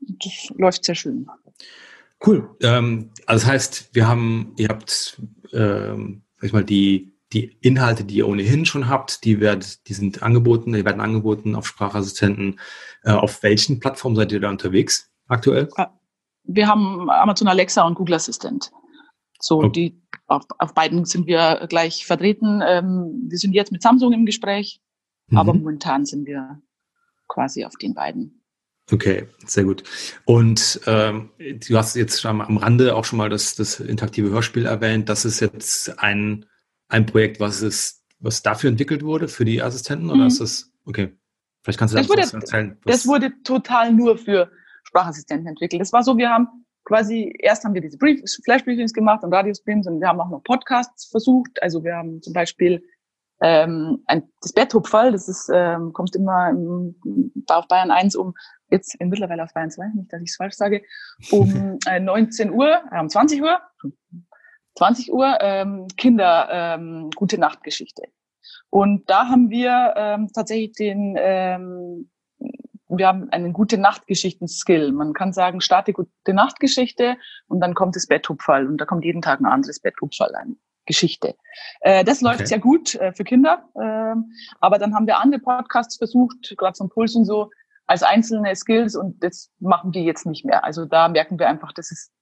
Das 0.00 0.52
läuft 0.56 0.84
sehr 0.84 0.94
schön. 0.94 1.28
Cool. 2.24 2.48
Ähm, 2.62 3.10
also 3.26 3.44
das 3.44 3.52
heißt, 3.52 3.94
wir 3.94 4.06
haben, 4.06 4.54
ihr 4.56 4.68
habt, 4.68 5.20
ähm, 5.52 6.22
sag 6.36 6.46
ich 6.46 6.52
mal, 6.52 6.64
die 6.64 7.16
die 7.32 7.56
Inhalte, 7.60 8.04
die 8.04 8.16
ihr 8.16 8.28
ohnehin 8.28 8.66
schon 8.66 8.88
habt, 8.88 9.24
die, 9.24 9.40
werd, 9.40 9.88
die 9.88 9.94
sind 9.94 10.22
angeboten, 10.22 10.72
die 10.72 10.84
werden 10.84 11.00
angeboten 11.00 11.56
auf 11.56 11.66
Sprachassistenten. 11.66 12.60
Äh, 13.02 13.10
auf 13.10 13.42
welchen 13.42 13.80
Plattformen 13.80 14.16
seid 14.16 14.30
ihr 14.32 14.40
da 14.40 14.48
unterwegs 14.48 15.10
aktuell? 15.26 15.68
Ah, 15.76 15.90
wir 16.46 16.68
haben 16.68 17.10
Amazon 17.10 17.48
Alexa 17.48 17.86
und 17.86 17.94
Google 17.94 18.14
Assistant. 18.14 18.70
So, 19.40 19.58
okay. 19.58 19.70
die, 19.70 20.02
auf, 20.26 20.44
auf 20.58 20.74
beiden 20.74 21.04
sind 21.04 21.26
wir 21.26 21.66
gleich 21.68 22.06
vertreten. 22.06 22.62
Ähm, 22.66 23.26
wir 23.28 23.38
sind 23.38 23.52
jetzt 23.52 23.72
mit 23.72 23.82
Samsung 23.82 24.12
im 24.12 24.26
Gespräch, 24.26 24.80
mhm. 25.28 25.38
aber 25.38 25.54
momentan 25.54 26.06
sind 26.06 26.26
wir 26.26 26.60
quasi 27.28 27.64
auf 27.64 27.74
den 27.76 27.94
beiden. 27.94 28.42
Okay, 28.90 29.26
sehr 29.44 29.64
gut. 29.64 29.82
Und 30.24 30.80
ähm, 30.86 31.30
du 31.38 31.76
hast 31.76 31.96
jetzt 31.96 32.20
schon 32.20 32.40
am 32.40 32.56
Rande 32.56 32.94
auch 32.94 33.04
schon 33.04 33.16
mal 33.16 33.28
das, 33.28 33.56
das 33.56 33.80
interaktive 33.80 34.30
Hörspiel 34.30 34.64
erwähnt. 34.64 35.08
Das 35.08 35.24
ist 35.24 35.40
jetzt 35.40 35.98
ein, 35.98 36.46
ein 36.88 37.04
Projekt, 37.04 37.40
was 37.40 37.62
ist, 37.62 38.04
was 38.20 38.42
dafür 38.42 38.70
entwickelt 38.70 39.02
wurde, 39.02 39.26
für 39.26 39.44
die 39.44 39.60
Assistenten? 39.60 40.08
Oder 40.08 40.22
mhm. 40.22 40.26
ist 40.28 40.40
das, 40.40 40.70
okay, 40.84 41.16
vielleicht 41.62 41.80
kannst 41.80 41.94
du 41.94 41.98
das, 41.98 42.06
das 42.06 42.34
erzählen. 42.34 42.78
Was 42.84 42.98
das 42.98 43.06
wurde 43.08 43.32
total 43.42 43.92
nur 43.92 44.18
für 44.18 44.52
Sprachassistenten 44.86 45.48
entwickelt. 45.48 45.80
Das 45.80 45.92
war 45.92 46.02
so, 46.02 46.16
wir 46.16 46.30
haben 46.30 46.64
quasi, 46.84 47.34
erst 47.40 47.64
haben 47.64 47.74
wir 47.74 47.80
diese 47.80 47.98
Brief 47.98 48.22
Flash-Briefings 48.44 48.92
gemacht 48.92 49.24
und 49.24 49.34
Radiostreams 49.34 49.86
und 49.86 50.00
wir 50.00 50.08
haben 50.08 50.20
auch 50.20 50.30
noch 50.30 50.42
Podcasts 50.42 51.06
versucht. 51.06 51.62
Also 51.62 51.84
wir 51.84 51.96
haben 51.96 52.22
zum 52.22 52.32
Beispiel 52.32 52.82
ähm, 53.42 54.02
ein, 54.06 54.22
das 54.40 54.52
Betthupferl, 54.52 55.12
das 55.12 55.28
ist, 55.28 55.50
ähm, 55.52 55.92
kommt 55.92 56.16
immer 56.16 56.48
im, 56.50 56.94
auf 57.48 57.68
Bayern 57.68 57.90
1 57.90 58.16
um, 58.16 58.34
jetzt 58.70 58.94
in 59.00 59.08
mittlerweile 59.08 59.42
auf 59.42 59.52
Bayern 59.52 59.70
2, 59.70 59.88
nicht, 59.94 60.12
dass 60.12 60.22
ich 60.22 60.30
es 60.30 60.36
falsch 60.36 60.54
sage, 60.54 60.82
um 61.30 61.78
äh, 61.86 62.00
19 62.00 62.50
Uhr, 62.50 62.80
äh, 62.90 63.00
um 63.00 63.08
20 63.08 63.42
Uhr, 63.42 63.60
20 64.76 65.12
Uhr, 65.12 65.38
ähm, 65.40 65.86
Kinder, 65.96 66.48
ähm, 66.50 67.10
gute 67.14 67.38
Nachtgeschichte. 67.38 68.04
Und 68.70 69.08
da 69.10 69.28
haben 69.28 69.50
wir 69.50 69.94
ähm, 69.96 70.30
tatsächlich 70.32 70.72
den 70.72 71.16
ähm, 71.18 72.10
wir 72.88 73.06
haben 73.06 73.28
einen 73.30 73.52
gute 73.52 73.78
Nachtgeschichten-Skill. 73.78 74.92
Man 74.92 75.12
kann 75.12 75.32
sagen, 75.32 75.60
starte 75.60 75.92
gute 75.92 76.10
Nachtgeschichte 76.32 77.16
und 77.48 77.60
dann 77.60 77.74
kommt 77.74 77.96
das 77.96 78.06
Betthupferl 78.06 78.66
und 78.66 78.80
da 78.80 78.84
kommt 78.84 79.04
jeden 79.04 79.22
Tag 79.22 79.40
ein 79.40 79.46
anderes 79.46 79.80
Betthupferl 79.80 80.34
ein. 80.34 80.56
Geschichte. 80.86 81.34
Äh, 81.80 82.04
das 82.04 82.20
läuft 82.20 82.36
okay. 82.36 82.46
sehr 82.46 82.58
gut 82.60 82.94
äh, 82.94 83.12
für 83.12 83.24
Kinder, 83.24 83.68
äh, 83.74 84.14
aber 84.60 84.78
dann 84.78 84.94
haben 84.94 85.08
wir 85.08 85.18
andere 85.18 85.40
Podcasts 85.40 85.96
versucht, 85.96 86.54
gerade 86.56 86.74
zum 86.74 86.88
Puls 86.88 87.16
und 87.16 87.24
so, 87.24 87.50
als 87.86 88.02
einzelne 88.02 88.54
Skills 88.54 88.96
und 88.96 89.22
das 89.22 89.50
machen 89.58 89.92
die 89.92 90.04
jetzt 90.04 90.26
nicht 90.26 90.44
mehr. 90.44 90.64
Also 90.64 90.86
da 90.86 91.08
merken 91.08 91.38
wir 91.38 91.48
einfach, 91.48 91.72
dass 91.72 91.90
es 91.90 92.12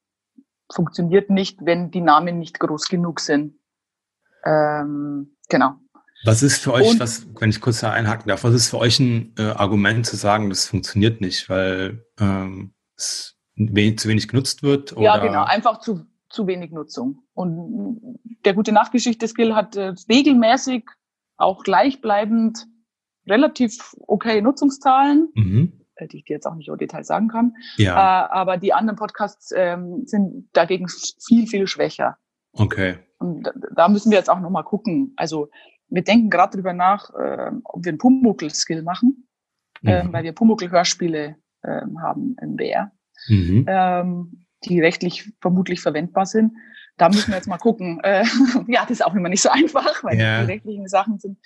funktioniert 0.72 1.30
nicht, 1.30 1.58
wenn 1.64 1.90
die 1.90 2.00
Namen 2.00 2.38
nicht 2.38 2.58
groß 2.58 2.88
genug 2.88 3.20
sind. 3.20 3.58
Ähm, 4.44 5.36
genau. 5.48 5.74
Was 6.24 6.42
ist 6.42 6.62
für 6.62 6.72
euch, 6.72 6.90
und, 6.90 7.00
was, 7.00 7.26
wenn 7.38 7.50
ich 7.50 7.60
kurz 7.60 7.80
da 7.80 7.90
einhaken 7.90 8.28
darf, 8.28 8.44
was 8.44 8.54
ist 8.54 8.70
für 8.70 8.78
euch 8.78 8.98
ein 8.98 9.34
äh, 9.38 9.42
Argument 9.42 10.06
zu 10.06 10.16
sagen, 10.16 10.48
das 10.48 10.66
funktioniert 10.66 11.20
nicht, 11.20 11.48
weil 11.50 12.04
ähm, 12.18 12.74
es 12.96 13.36
wenig, 13.56 13.98
zu 13.98 14.08
wenig 14.08 14.28
genutzt 14.28 14.62
wird? 14.62 14.92
Oder? 14.92 15.02
Ja, 15.02 15.18
genau, 15.18 15.44
einfach 15.44 15.80
zu, 15.80 16.06
zu 16.30 16.46
wenig 16.46 16.72
Nutzung. 16.72 17.22
Und 17.34 18.18
der 18.44 18.54
gute 18.54 18.72
Nachtgeschichte-Skill 18.72 19.54
hat 19.54 19.76
äh, 19.76 19.94
regelmäßig 20.08 20.84
auch 21.36 21.62
gleichbleibend 21.62 22.66
relativ 23.26 23.94
okay 24.06 24.40
Nutzungszahlen, 24.40 25.28
mhm. 25.34 25.80
äh, 25.96 26.08
die 26.08 26.18
ich 26.18 26.24
dir 26.24 26.34
jetzt 26.34 26.46
auch 26.46 26.54
nicht 26.54 26.68
im 26.68 26.78
Detail 26.78 27.04
sagen 27.04 27.28
kann. 27.28 27.54
Ja. 27.76 27.94
Äh, 27.94 28.28
aber 28.30 28.56
die 28.56 28.72
anderen 28.72 28.96
Podcasts 28.96 29.52
ähm, 29.54 30.02
sind 30.06 30.48
dagegen 30.52 30.86
viel, 30.88 31.46
viel 31.46 31.66
schwächer. 31.66 32.16
Okay. 32.52 32.98
Und 33.18 33.50
da 33.74 33.88
müssen 33.88 34.10
wir 34.10 34.18
jetzt 34.18 34.30
auch 34.30 34.40
nochmal 34.40 34.64
gucken. 34.64 35.12
Also 35.16 35.48
wir 35.94 36.02
denken 36.02 36.30
gerade 36.30 36.56
drüber 36.56 36.72
nach, 36.72 37.10
äh, 37.14 37.50
ob 37.64 37.84
wir 37.84 37.90
einen 37.90 37.98
Pumuckl-Skill 37.98 38.82
machen, 38.82 39.28
mhm. 39.82 39.88
äh, 39.88 40.12
weil 40.12 40.24
wir 40.24 40.32
Pumuckl-Hörspiele 40.32 41.36
äh, 41.62 41.80
haben 42.02 42.36
im 42.40 42.56
BR, 42.56 42.90
mhm. 43.28 43.64
ähm, 43.68 44.46
die 44.64 44.80
rechtlich 44.80 45.32
vermutlich 45.40 45.80
verwendbar 45.80 46.26
sind. 46.26 46.54
Da 46.96 47.08
müssen 47.08 47.28
wir 47.28 47.36
jetzt 47.36 47.48
mal 47.48 47.58
gucken. 47.58 48.00
Äh, 48.04 48.24
ja, 48.66 48.82
das 48.82 48.92
ist 48.92 49.04
auch 49.04 49.14
immer 49.14 49.28
nicht 49.28 49.42
so 49.42 49.50
einfach, 49.50 50.02
weil 50.04 50.18
ja. 50.18 50.40
die 50.40 50.52
rechtlichen 50.52 50.88
Sachen 50.88 51.18
sind. 51.18 51.38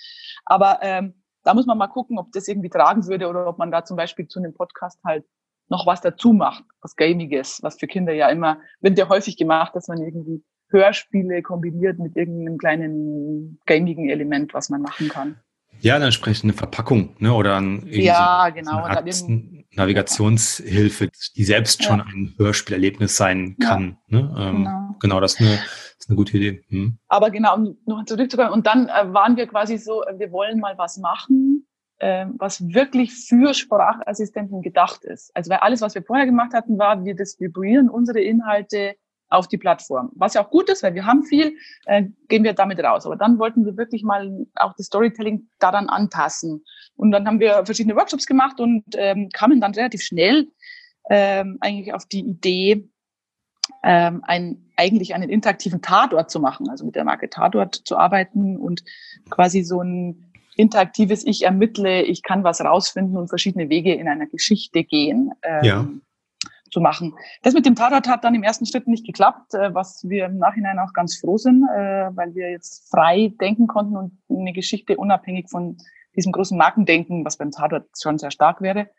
Aber 0.45 0.79
ähm, 0.81 1.13
da 1.43 1.53
muss 1.53 1.65
man 1.65 1.77
mal 1.77 1.87
gucken, 1.87 2.17
ob 2.19 2.31
das 2.31 2.47
irgendwie 2.47 2.69
tragen 2.69 3.07
würde 3.07 3.27
oder 3.27 3.47
ob 3.47 3.57
man 3.57 3.71
da 3.71 3.83
zum 3.85 3.97
Beispiel 3.97 4.27
zu 4.27 4.39
einem 4.39 4.53
Podcast 4.53 4.99
halt 5.03 5.25
noch 5.69 5.85
was 5.85 6.01
dazu 6.01 6.33
macht, 6.33 6.63
was 6.81 6.95
Gamiges, 6.95 7.59
was 7.61 7.79
für 7.79 7.87
Kinder 7.87 8.13
ja 8.13 8.29
immer, 8.29 8.59
wird 8.81 8.97
ja 8.97 9.07
häufig 9.07 9.37
gemacht, 9.37 9.75
dass 9.75 9.87
man 9.87 10.01
irgendwie 10.01 10.43
Hörspiele 10.69 11.41
kombiniert 11.41 11.99
mit 11.99 12.15
irgendeinem 12.15 12.57
kleinen 12.57 13.59
gamigen 13.65 14.09
Element, 14.09 14.53
was 14.53 14.69
man 14.69 14.81
machen 14.81 15.09
kann. 15.09 15.39
Ja, 15.81 15.95
eine 15.95 16.05
entsprechende 16.05 16.53
Verpackung, 16.53 17.15
ne? 17.19 17.33
Oder 17.33 17.59
ein, 17.59 17.83
ja, 17.87 18.47
so, 18.47 18.53
genau. 18.53 18.83
eine 18.83 18.97
Art 18.97 19.05
Navigationshilfe, 19.75 21.09
die 21.35 21.43
selbst 21.43 21.83
schon 21.83 22.01
ein 22.01 22.33
Hörspielerlebnis 22.37 23.15
sein 23.15 23.55
kann. 23.59 23.97
Ja, 24.07 24.19
ne? 24.19 24.35
Ähm, 24.37 24.55
genau. 24.57 24.95
genau, 24.99 25.19
das 25.21 25.33
ist 25.35 25.41
eine, 25.41 25.55
das 25.55 25.95
ist 25.99 26.09
eine 26.09 26.17
gute 26.17 26.37
Idee. 26.37 26.63
Hm. 26.69 26.97
Aber 27.07 27.29
genau, 27.29 27.55
um 27.55 27.77
noch 27.85 28.03
zurückzukommen, 28.05 28.51
und 28.51 28.67
dann 28.67 28.89
äh, 28.89 29.13
waren 29.13 29.37
wir 29.37 29.47
quasi 29.47 29.77
so, 29.77 30.03
äh, 30.03 30.19
wir 30.19 30.31
wollen 30.31 30.59
mal 30.59 30.77
was 30.77 30.97
machen, 30.97 31.65
äh, 31.99 32.25
was 32.37 32.67
wirklich 32.73 33.13
für 33.13 33.53
Sprachassistenten 33.53 34.61
gedacht 34.61 35.05
ist. 35.05 35.33
Also 35.35 35.51
weil 35.51 35.59
alles, 35.59 35.81
was 35.81 35.95
wir 35.95 36.03
vorher 36.03 36.25
gemacht 36.25 36.53
hatten, 36.53 36.77
war, 36.77 37.05
wir 37.05 37.15
distribuieren 37.15 37.89
unsere 37.89 38.19
Inhalte 38.19 38.95
auf 39.29 39.47
die 39.47 39.57
Plattform. 39.57 40.11
Was 40.15 40.33
ja 40.33 40.43
auch 40.43 40.49
gut 40.49 40.69
ist, 40.69 40.83
weil 40.83 40.95
wir 40.95 41.05
haben 41.05 41.23
viel, 41.23 41.55
äh, 41.85 42.03
gehen 42.27 42.43
wir 42.43 42.53
damit 42.53 42.79
raus. 42.79 43.05
Aber 43.05 43.15
dann 43.15 43.37
wollten 43.39 43.65
wir 43.65 43.77
wirklich 43.77 44.03
mal 44.03 44.45
auch 44.55 44.73
das 44.75 44.87
Storytelling 44.87 45.47
daran 45.59 45.87
anpassen. 45.87 46.63
Und 46.95 47.11
dann 47.11 47.27
haben 47.27 47.39
wir 47.39 47.65
verschiedene 47.65 47.95
Workshops 47.95 48.25
gemacht 48.25 48.59
und 48.59 48.83
ähm, 48.93 49.29
kamen 49.31 49.61
dann 49.61 49.73
relativ 49.73 50.01
schnell 50.01 50.47
ähm, 51.09 51.57
eigentlich 51.61 51.93
auf 51.93 52.05
die 52.05 52.21
Idee, 52.21 52.89
ähm, 53.83 54.23
ein, 54.25 54.71
eigentlich 54.75 55.13
einen 55.13 55.29
interaktiven 55.29 55.81
Tatort 55.81 56.31
zu 56.31 56.39
machen, 56.39 56.69
also 56.69 56.85
mit 56.85 56.95
der 56.95 57.03
Marke 57.03 57.29
Tatort 57.29 57.75
zu 57.75 57.97
arbeiten 57.97 58.57
und 58.57 58.83
quasi 59.29 59.63
so 59.63 59.81
ein 59.81 60.25
interaktives 60.55 61.25
Ich 61.25 61.45
ermittle, 61.45 62.01
ich 62.01 62.21
kann 62.23 62.43
was 62.43 62.61
rausfinden 62.61 63.15
und 63.15 63.29
verschiedene 63.29 63.69
Wege 63.69 63.93
in 63.93 64.09
einer 64.09 64.25
Geschichte 64.25 64.83
gehen. 64.83 65.31
Ähm, 65.43 65.63
ja 65.63 65.87
zu 66.71 66.81
machen. 66.81 67.15
Das 67.43 67.53
mit 67.53 67.65
dem 67.65 67.75
Tatort 67.75 68.07
hat 68.07 68.23
dann 68.23 68.35
im 68.35 68.43
ersten 68.43 68.65
Schritt 68.65 68.87
nicht 68.87 69.05
geklappt, 69.05 69.53
äh, 69.53 69.73
was 69.73 70.07
wir 70.07 70.25
im 70.25 70.37
Nachhinein 70.37 70.79
auch 70.79 70.93
ganz 70.93 71.17
froh 71.17 71.37
sind, 71.37 71.63
äh, 71.63 72.09
weil 72.15 72.33
wir 72.35 72.51
jetzt 72.51 72.89
frei 72.89 73.33
denken 73.39 73.67
konnten 73.67 73.95
und 73.95 74.11
eine 74.29 74.53
Geschichte 74.53 74.97
unabhängig 74.97 75.49
von 75.49 75.77
diesem 76.15 76.31
großen 76.31 76.57
Markendenken, 76.57 77.23
was 77.23 77.37
beim 77.37 77.51
Tatort 77.51 77.85
schon 77.99 78.17
sehr 78.17 78.31
stark 78.31 78.61
wäre, 78.61 78.89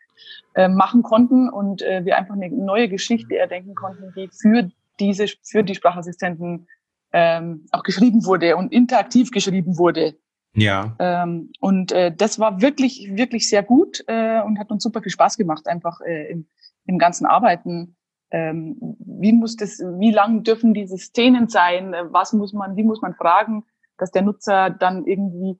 äh, 0.55 0.67
machen 0.67 1.03
konnten 1.03 1.49
und 1.49 1.81
wir 1.81 2.17
einfach 2.17 2.35
eine 2.35 2.49
neue 2.49 2.87
Geschichte 2.87 3.37
erdenken 3.37 3.75
konnten, 3.75 4.13
die 4.15 4.29
für 4.29 4.71
diese, 4.99 5.25
für 5.43 5.63
die 5.63 5.75
Sprachassistenten 5.75 6.67
ähm, 7.13 7.65
auch 7.71 7.83
geschrieben 7.83 8.25
wurde 8.25 8.55
und 8.55 8.71
interaktiv 8.71 9.31
geschrieben 9.31 9.77
wurde. 9.77 10.15
Ja. 10.53 10.95
Ähm, 10.99 11.51
und 11.59 11.91
äh, 11.91 12.13
das 12.15 12.39
war 12.39 12.61
wirklich, 12.61 13.09
wirklich 13.15 13.47
sehr 13.47 13.63
gut 13.63 14.03
äh, 14.07 14.41
und 14.41 14.59
hat 14.59 14.71
uns 14.71 14.83
super 14.83 15.01
viel 15.01 15.11
Spaß 15.11 15.37
gemacht, 15.37 15.67
einfach 15.67 16.01
äh, 16.01 16.31
im, 16.31 16.45
im 16.85 16.97
ganzen 16.97 17.25
Arbeiten. 17.25 17.95
Ähm, 18.31 18.77
wie 18.99 19.33
muss 19.33 19.55
das, 19.55 19.79
wie 19.79 20.11
lang 20.11 20.43
dürfen 20.43 20.73
diese 20.73 20.97
Szenen 20.97 21.47
sein? 21.47 21.93
Was 22.09 22.33
muss 22.33 22.53
man, 22.53 22.75
wie 22.77 22.83
muss 22.83 23.01
man 23.01 23.13
fragen, 23.13 23.65
dass 23.97 24.11
der 24.11 24.21
Nutzer 24.21 24.69
dann 24.69 25.05
irgendwie 25.05 25.59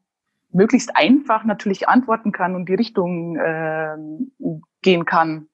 möglichst 0.54 0.96
einfach 0.96 1.44
natürlich 1.44 1.88
antworten 1.88 2.32
kann 2.32 2.56
und 2.56 2.68
die 2.68 2.75
Richtung 2.75 3.38
äh, 3.38 3.96
gehen 4.82 5.06
kann. 5.06 5.48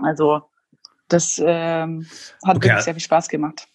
Also 0.00 0.42
das 1.08 1.42
ähm, 1.44 2.06
hat 2.44 2.56
okay. 2.56 2.68
wirklich 2.68 2.84
sehr 2.84 2.94
viel 2.94 3.02
Spaß 3.02 3.28
gemacht. 3.28 3.66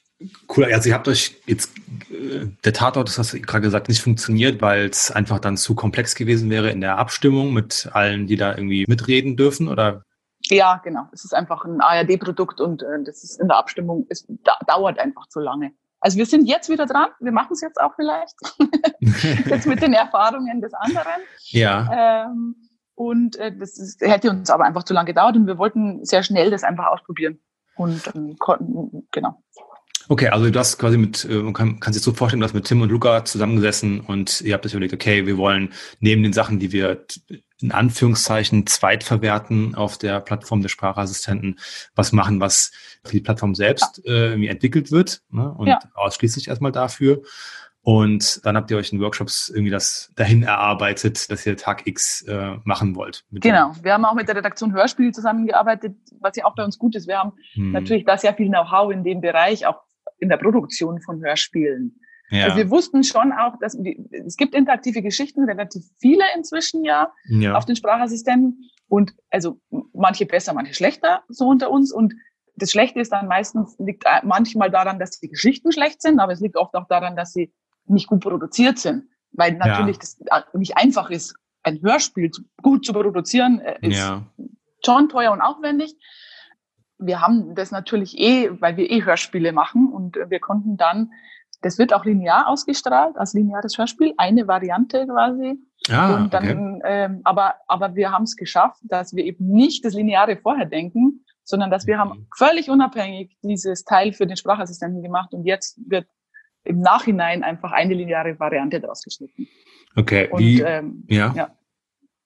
Cool, 0.55 0.65
also 0.65 0.87
ihr 0.87 0.95
habt 0.95 1.07
euch 1.07 1.41
jetzt, 1.47 1.71
äh, 2.09 2.45
der 2.63 2.73
Tatort, 2.73 3.09
das 3.09 3.17
hast 3.17 3.33
du 3.33 3.41
gerade 3.41 3.61
gesagt, 3.61 3.89
nicht 3.89 4.01
funktioniert, 4.01 4.61
weil 4.61 4.85
es 4.85 5.11
einfach 5.11 5.39
dann 5.39 5.57
zu 5.57 5.75
komplex 5.75 6.15
gewesen 6.15 6.49
wäre 6.49 6.69
in 6.69 6.79
der 6.79 6.97
Abstimmung 6.97 7.53
mit 7.53 7.89
allen, 7.91 8.27
die 8.27 8.37
da 8.37 8.55
irgendwie 8.55 8.85
mitreden 8.87 9.35
dürfen, 9.35 9.67
oder? 9.67 10.05
Ja, 10.47 10.81
genau. 10.83 11.07
Es 11.11 11.23
ist 11.23 11.33
einfach 11.33 11.65
ein 11.65 11.81
ARD-Produkt 11.81 12.59
und 12.59 12.83
äh, 12.83 13.03
das 13.05 13.23
ist 13.23 13.39
in 13.39 13.47
der 13.47 13.57
Abstimmung, 13.57 14.05
es 14.09 14.25
da, 14.43 14.57
dauert 14.67 14.99
einfach 14.99 15.27
zu 15.27 15.39
lange. 15.39 15.71
Also 15.99 16.17
wir 16.17 16.25
sind 16.25 16.47
jetzt 16.47 16.69
wieder 16.69 16.85
dran, 16.85 17.09
wir 17.21 17.31
machen 17.31 17.53
es 17.53 17.61
jetzt 17.61 17.79
auch 17.79 17.95
vielleicht, 17.95 18.35
jetzt 19.49 19.65
mit 19.65 19.81
den 19.81 19.93
Erfahrungen 19.93 20.59
des 20.59 20.73
anderen. 20.73 21.21
Ja. 21.45 22.25
Ähm, 22.25 22.55
und 22.95 23.37
äh, 23.37 23.55
das 23.57 23.77
ist, 23.77 24.01
hätte 24.01 24.29
uns 24.29 24.49
aber 24.49 24.65
einfach 24.65 24.83
zu 24.83 24.93
lange 24.93 25.07
gedauert 25.07 25.37
und 25.37 25.47
wir 25.47 25.57
wollten 25.57 26.03
sehr 26.03 26.23
schnell 26.23 26.51
das 26.51 26.63
einfach 26.63 26.87
ausprobieren. 26.87 27.39
Und 27.75 28.01
ähm, 28.13 28.35
konnten, 28.37 29.07
genau. 29.11 29.41
Okay, 30.09 30.27
also 30.27 30.49
du 30.49 30.59
hast 30.59 30.77
quasi 30.77 30.97
mit, 30.97 31.25
äh, 31.25 31.35
man 31.35 31.53
kann, 31.53 31.79
kann 31.79 31.93
sich 31.93 32.03
so 32.03 32.13
vorstellen, 32.13 32.41
du 32.41 32.45
hast 32.45 32.53
mit 32.53 32.65
Tim 32.65 32.81
und 32.81 32.89
Luca 32.89 33.23
zusammengesessen 33.23 34.01
und 34.01 34.41
ihr 34.41 34.53
habt 34.53 34.65
euch 34.65 34.73
überlegt, 34.73 34.93
okay, 34.93 35.25
wir 35.25 35.37
wollen 35.37 35.71
neben 36.01 36.21
den 36.21 36.33
Sachen, 36.33 36.59
die 36.59 36.73
wir 36.73 37.05
in 37.63 37.71
Anführungszeichen 37.71 38.67
zweitverwerten 38.67 39.73
auf 39.73 39.97
der 39.97 40.19
Plattform 40.19 40.61
des 40.61 40.71
Sprachassistenten, 40.71 41.59
was 41.95 42.11
machen, 42.11 42.39
was 42.39 42.71
für 43.03 43.13
die 43.13 43.21
Plattform 43.21 43.55
selbst 43.55 44.05
äh, 44.05 44.31
irgendwie 44.31 44.49
entwickelt 44.49 44.91
wird 44.91 45.21
ne? 45.31 45.51
und 45.51 45.67
ja. 45.67 45.79
ausschließlich 45.95 46.49
erstmal 46.49 46.73
dafür. 46.73 47.21
Und 47.81 48.45
dann 48.45 48.55
habt 48.55 48.71
ihr 48.71 48.77
euch 48.77 48.93
in 48.93 49.01
Workshops 49.01 49.49
irgendwie 49.49 49.71
das 49.71 50.11
dahin 50.15 50.43
erarbeitet, 50.43 51.29
dass 51.29 51.45
ihr 51.45 51.57
Tag 51.57 51.85
X 51.85 52.21
äh, 52.23 52.57
machen 52.63 52.95
wollt. 52.95 53.25
Genau. 53.31 53.73
Wir 53.81 53.93
haben 53.93 54.05
auch 54.05 54.13
mit 54.13 54.29
der 54.29 54.37
Redaktion 54.37 54.73
Hörspiel 54.73 55.11
zusammengearbeitet, 55.11 55.95
was 56.21 56.35
ja 56.37 56.45
auch 56.45 56.55
bei 56.55 56.63
uns 56.63 56.77
gut 56.77 56.95
ist. 56.95 57.07
Wir 57.07 57.19
haben 57.19 57.33
hm. 57.53 57.71
natürlich 57.71 58.05
da 58.05 58.17
sehr 58.17 58.33
viel 58.33 58.47
Know-how 58.47 58.91
in 58.91 59.03
dem 59.03 59.19
Bereich, 59.19 59.65
auch 59.65 59.81
in 60.19 60.29
der 60.29 60.37
Produktion 60.37 61.01
von 61.01 61.21
Hörspielen. 61.21 61.99
Ja. 62.29 62.45
Also 62.45 62.57
wir 62.57 62.69
wussten 62.69 63.03
schon 63.03 63.31
auch, 63.31 63.57
dass 63.59 63.75
es 63.75 64.37
gibt 64.37 64.55
interaktive 64.55 65.01
Geschichten, 65.01 65.43
relativ 65.43 65.83
viele 65.99 66.23
inzwischen 66.35 66.83
ja, 66.83 67.11
ja, 67.25 67.53
auf 67.53 67.65
den 67.65 67.75
Sprachassistenten 67.75 68.69
und 68.87 69.13
also 69.29 69.59
manche 69.93 70.25
besser, 70.25 70.53
manche 70.53 70.73
schlechter 70.73 71.23
so 71.27 71.47
unter 71.47 71.69
uns 71.69 71.91
und 71.91 72.13
das 72.55 72.71
Schlechte 72.71 72.99
ist 72.99 73.11
dann 73.11 73.27
meistens 73.27 73.75
liegt 73.79 74.05
manchmal 74.23 74.69
daran, 74.69 74.99
dass 74.99 75.19
die 75.19 75.29
Geschichten 75.29 75.71
schlecht 75.71 76.01
sind, 76.01 76.19
aber 76.19 76.33
es 76.33 76.39
liegt 76.39 76.55
oft 76.55 76.75
auch 76.75 76.87
daran, 76.87 77.15
dass 77.15 77.33
sie 77.33 77.51
nicht 77.85 78.07
gut 78.07 78.21
produziert 78.21 78.77
sind, 78.79 79.05
weil 79.31 79.53
natürlich 79.53 79.97
ja. 79.97 80.23
das 80.27 80.53
nicht 80.53 80.77
einfach 80.77 81.09
ist, 81.09 81.35
ein 81.63 81.81
Hörspiel 81.81 82.29
gut 82.61 82.85
zu 82.85 82.93
produzieren, 82.93 83.59
äh, 83.59 83.77
ist 83.81 83.97
ja. 83.97 84.23
schon 84.83 85.09
teuer 85.09 85.31
und 85.31 85.41
aufwendig 85.41 85.95
wir 87.05 87.21
haben 87.21 87.55
das 87.55 87.71
natürlich 87.71 88.17
eh, 88.17 88.49
weil 88.61 88.77
wir 88.77 88.89
eh 88.89 89.03
Hörspiele 89.03 89.51
machen 89.51 89.91
und 89.91 90.15
wir 90.15 90.39
konnten 90.39 90.77
dann, 90.77 91.11
das 91.63 91.79
wird 91.79 91.93
auch 91.93 92.05
linear 92.05 92.47
ausgestrahlt, 92.47 93.17
als 93.17 93.33
lineares 93.33 93.77
Hörspiel, 93.77 94.13
eine 94.17 94.47
Variante 94.47 95.07
quasi. 95.07 95.57
Ah, 95.89 96.15
und 96.15 96.33
dann, 96.33 96.75
okay. 96.75 96.81
ähm, 96.85 97.21
aber, 97.23 97.55
aber 97.67 97.95
wir 97.95 98.11
haben 98.11 98.23
es 98.23 98.35
geschafft, 98.35 98.81
dass 98.83 99.15
wir 99.15 99.25
eben 99.25 99.47
nicht 99.49 99.83
das 99.83 99.93
Lineare 99.93 100.37
vorher 100.37 100.65
denken, 100.65 101.25
sondern 101.43 101.71
dass 101.71 101.87
wir 101.87 101.97
haben 101.97 102.19
mhm. 102.19 102.27
völlig 102.37 102.69
unabhängig 102.69 103.37
dieses 103.41 103.83
Teil 103.83 104.13
für 104.13 104.27
den 104.27 104.37
Sprachassistenten 104.37 105.01
gemacht 105.01 105.33
und 105.33 105.45
jetzt 105.45 105.79
wird 105.89 106.07
im 106.63 106.79
Nachhinein 106.79 107.43
einfach 107.43 107.71
eine 107.71 107.93
lineare 107.93 108.39
Variante 108.39 108.79
daraus 108.79 109.03
geschnitten. 109.03 109.47
Okay, 109.95 110.29
und, 110.29 110.39
wie, 110.39 110.61
ähm, 110.61 111.03
ja. 111.09 111.33
ja. 111.35 111.49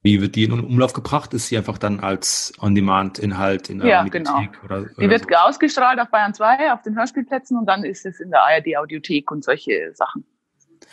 Wie 0.07 0.21
wird 0.21 0.37
die 0.37 0.45
in 0.45 0.53
Umlauf 0.53 0.93
gebracht? 0.93 1.33
Ist 1.33 1.47
sie 1.47 1.57
einfach 1.57 1.77
dann 1.77 1.99
als 1.99 2.53
On-Demand-Inhalt 2.61 3.67
in 3.67 3.79
der 3.79 3.87
ja, 3.89 4.03
Mediathek? 4.03 4.53
Genau. 4.53 4.63
Oder, 4.63 4.77
oder 4.83 4.89
die 4.97 5.09
wird 5.09 5.25
so? 5.29 5.35
ausgestrahlt 5.35 5.99
auf 5.99 6.09
Bayern 6.09 6.33
2, 6.33 6.71
auf 6.71 6.81
den 6.81 6.95
Hörspielplätzen 6.95 7.57
und 7.57 7.65
dann 7.65 7.83
ist 7.83 8.05
es 8.05 8.21
in 8.21 8.31
der 8.31 8.41
ARD-Audiothek 8.43 9.29
und 9.31 9.43
solche 9.43 9.91
Sachen. 9.95 10.23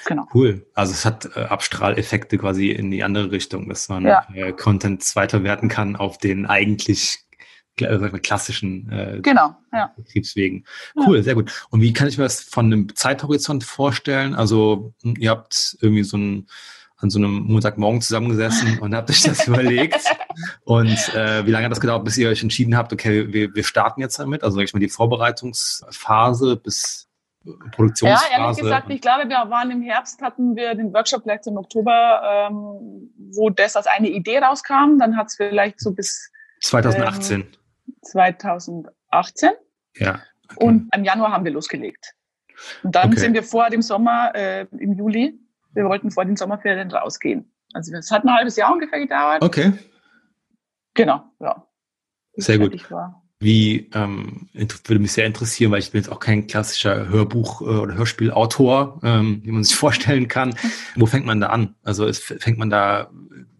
Genau. 0.06 0.26
Cool. 0.34 0.66
Also 0.74 0.94
es 0.94 1.04
hat 1.04 1.28
äh, 1.36 1.44
Abstrahleffekte 1.44 2.38
quasi 2.38 2.72
in 2.72 2.90
die 2.90 3.04
andere 3.04 3.30
Richtung, 3.30 3.68
dass 3.68 3.88
man 3.88 4.04
ja. 4.04 4.26
äh, 4.34 4.50
Content 4.50 5.04
weiterwerten 5.14 5.68
kann 5.68 5.94
auf 5.94 6.18
den 6.18 6.46
eigentlich 6.46 7.24
äh, 7.78 8.08
klassischen 8.18 8.90
äh, 8.90 9.20
genau, 9.22 9.54
ja. 9.72 9.92
Betriebswegen. 9.96 10.66
Cool, 10.96 11.18
ja. 11.18 11.22
sehr 11.22 11.34
gut. 11.36 11.66
Und 11.70 11.82
wie 11.82 11.92
kann 11.92 12.08
ich 12.08 12.18
mir 12.18 12.24
das 12.24 12.40
von 12.40 12.66
einem 12.66 12.96
Zeithorizont 12.96 13.62
vorstellen? 13.62 14.34
Also 14.34 14.92
hm, 15.02 15.14
ihr 15.20 15.30
habt 15.30 15.76
irgendwie 15.80 16.02
so 16.02 16.16
ein 16.16 16.48
an 17.04 17.10
so 17.10 17.18
einem 17.18 17.44
Montagmorgen 17.44 18.00
zusammengesessen 18.00 18.78
und 18.80 18.94
habt 18.94 19.10
euch 19.10 19.22
das 19.22 19.46
überlegt. 19.46 20.00
Und 20.64 21.14
äh, 21.14 21.46
wie 21.46 21.50
lange 21.50 21.66
hat 21.66 21.72
das 21.72 21.80
gedauert, 21.80 22.04
bis 22.04 22.16
ihr 22.16 22.28
euch 22.28 22.42
entschieden 22.42 22.76
habt, 22.76 22.92
okay, 22.92 23.32
wir, 23.32 23.54
wir 23.54 23.62
starten 23.62 24.00
jetzt 24.00 24.18
damit? 24.18 24.42
Also 24.42 24.56
sag 24.56 24.64
ich 24.64 24.74
mal, 24.74 24.80
die 24.80 24.88
Vorbereitungsphase 24.88 26.56
bis 26.56 27.08
Produktionsphase. 27.72 28.32
Ja, 28.32 28.38
ehrlich 28.40 28.58
gesagt, 28.58 28.90
ich 28.90 29.00
glaube, 29.00 29.28
wir 29.28 29.36
waren 29.50 29.70
im 29.70 29.82
Herbst, 29.82 30.22
hatten 30.22 30.56
wir 30.56 30.74
den 30.74 30.92
Workshop 30.94 31.22
vielleicht 31.22 31.46
im 31.46 31.58
Oktober, 31.58 32.22
ähm, 32.24 33.10
wo 33.32 33.50
das 33.50 33.76
als 33.76 33.86
eine 33.86 34.08
Idee 34.08 34.38
rauskam. 34.38 34.98
Dann 34.98 35.16
hat 35.16 35.26
es 35.26 35.36
vielleicht 35.36 35.80
so 35.80 35.92
bis 35.92 36.30
2018. 36.62 37.40
Ähm, 37.42 37.46
2018. 38.02 39.50
Ja. 39.96 40.20
Okay. 40.50 40.64
Und 40.64 40.88
im 40.94 41.04
Januar 41.04 41.32
haben 41.32 41.44
wir 41.44 41.52
losgelegt. 41.52 42.14
Und 42.82 42.94
dann 42.94 43.10
okay. 43.10 43.20
sind 43.20 43.34
wir 43.34 43.42
vor 43.42 43.68
dem 43.68 43.82
Sommer, 43.82 44.32
äh, 44.34 44.66
im 44.78 44.94
Juli, 44.94 45.38
wir 45.74 45.84
wollten 45.84 46.10
vor 46.10 46.24
den 46.24 46.36
Sommerferien 46.36 46.90
rausgehen. 46.90 47.50
Also 47.72 47.94
es 47.94 48.10
hat 48.10 48.24
ein 48.24 48.32
halbes 48.32 48.56
Jahr 48.56 48.72
ungefähr 48.72 49.00
gedauert. 49.00 49.42
Okay. 49.42 49.72
Genau, 50.94 51.24
ja. 51.40 51.66
Sehr 52.36 52.58
gut. 52.58 52.88
Wie 53.40 53.90
ähm, 53.92 54.48
würde 54.52 55.00
mich 55.00 55.12
sehr 55.12 55.26
interessieren, 55.26 55.72
weil 55.72 55.80
ich 55.80 55.90
bin 55.90 56.00
jetzt 56.00 56.10
auch 56.10 56.20
kein 56.20 56.46
klassischer 56.46 57.08
Hörbuch- 57.08 57.62
äh, 57.62 57.80
oder 57.80 57.94
Hörspielautor, 57.94 59.00
ähm, 59.02 59.40
wie 59.44 59.50
man 59.50 59.64
sich 59.64 59.76
vorstellen 59.76 60.28
kann. 60.28 60.54
Wo 60.94 61.06
fängt 61.06 61.26
man 61.26 61.40
da 61.40 61.48
an? 61.48 61.74
Also 61.82 62.06
ist, 62.06 62.22
fängt 62.22 62.58
man 62.58 62.70
da 62.70 63.10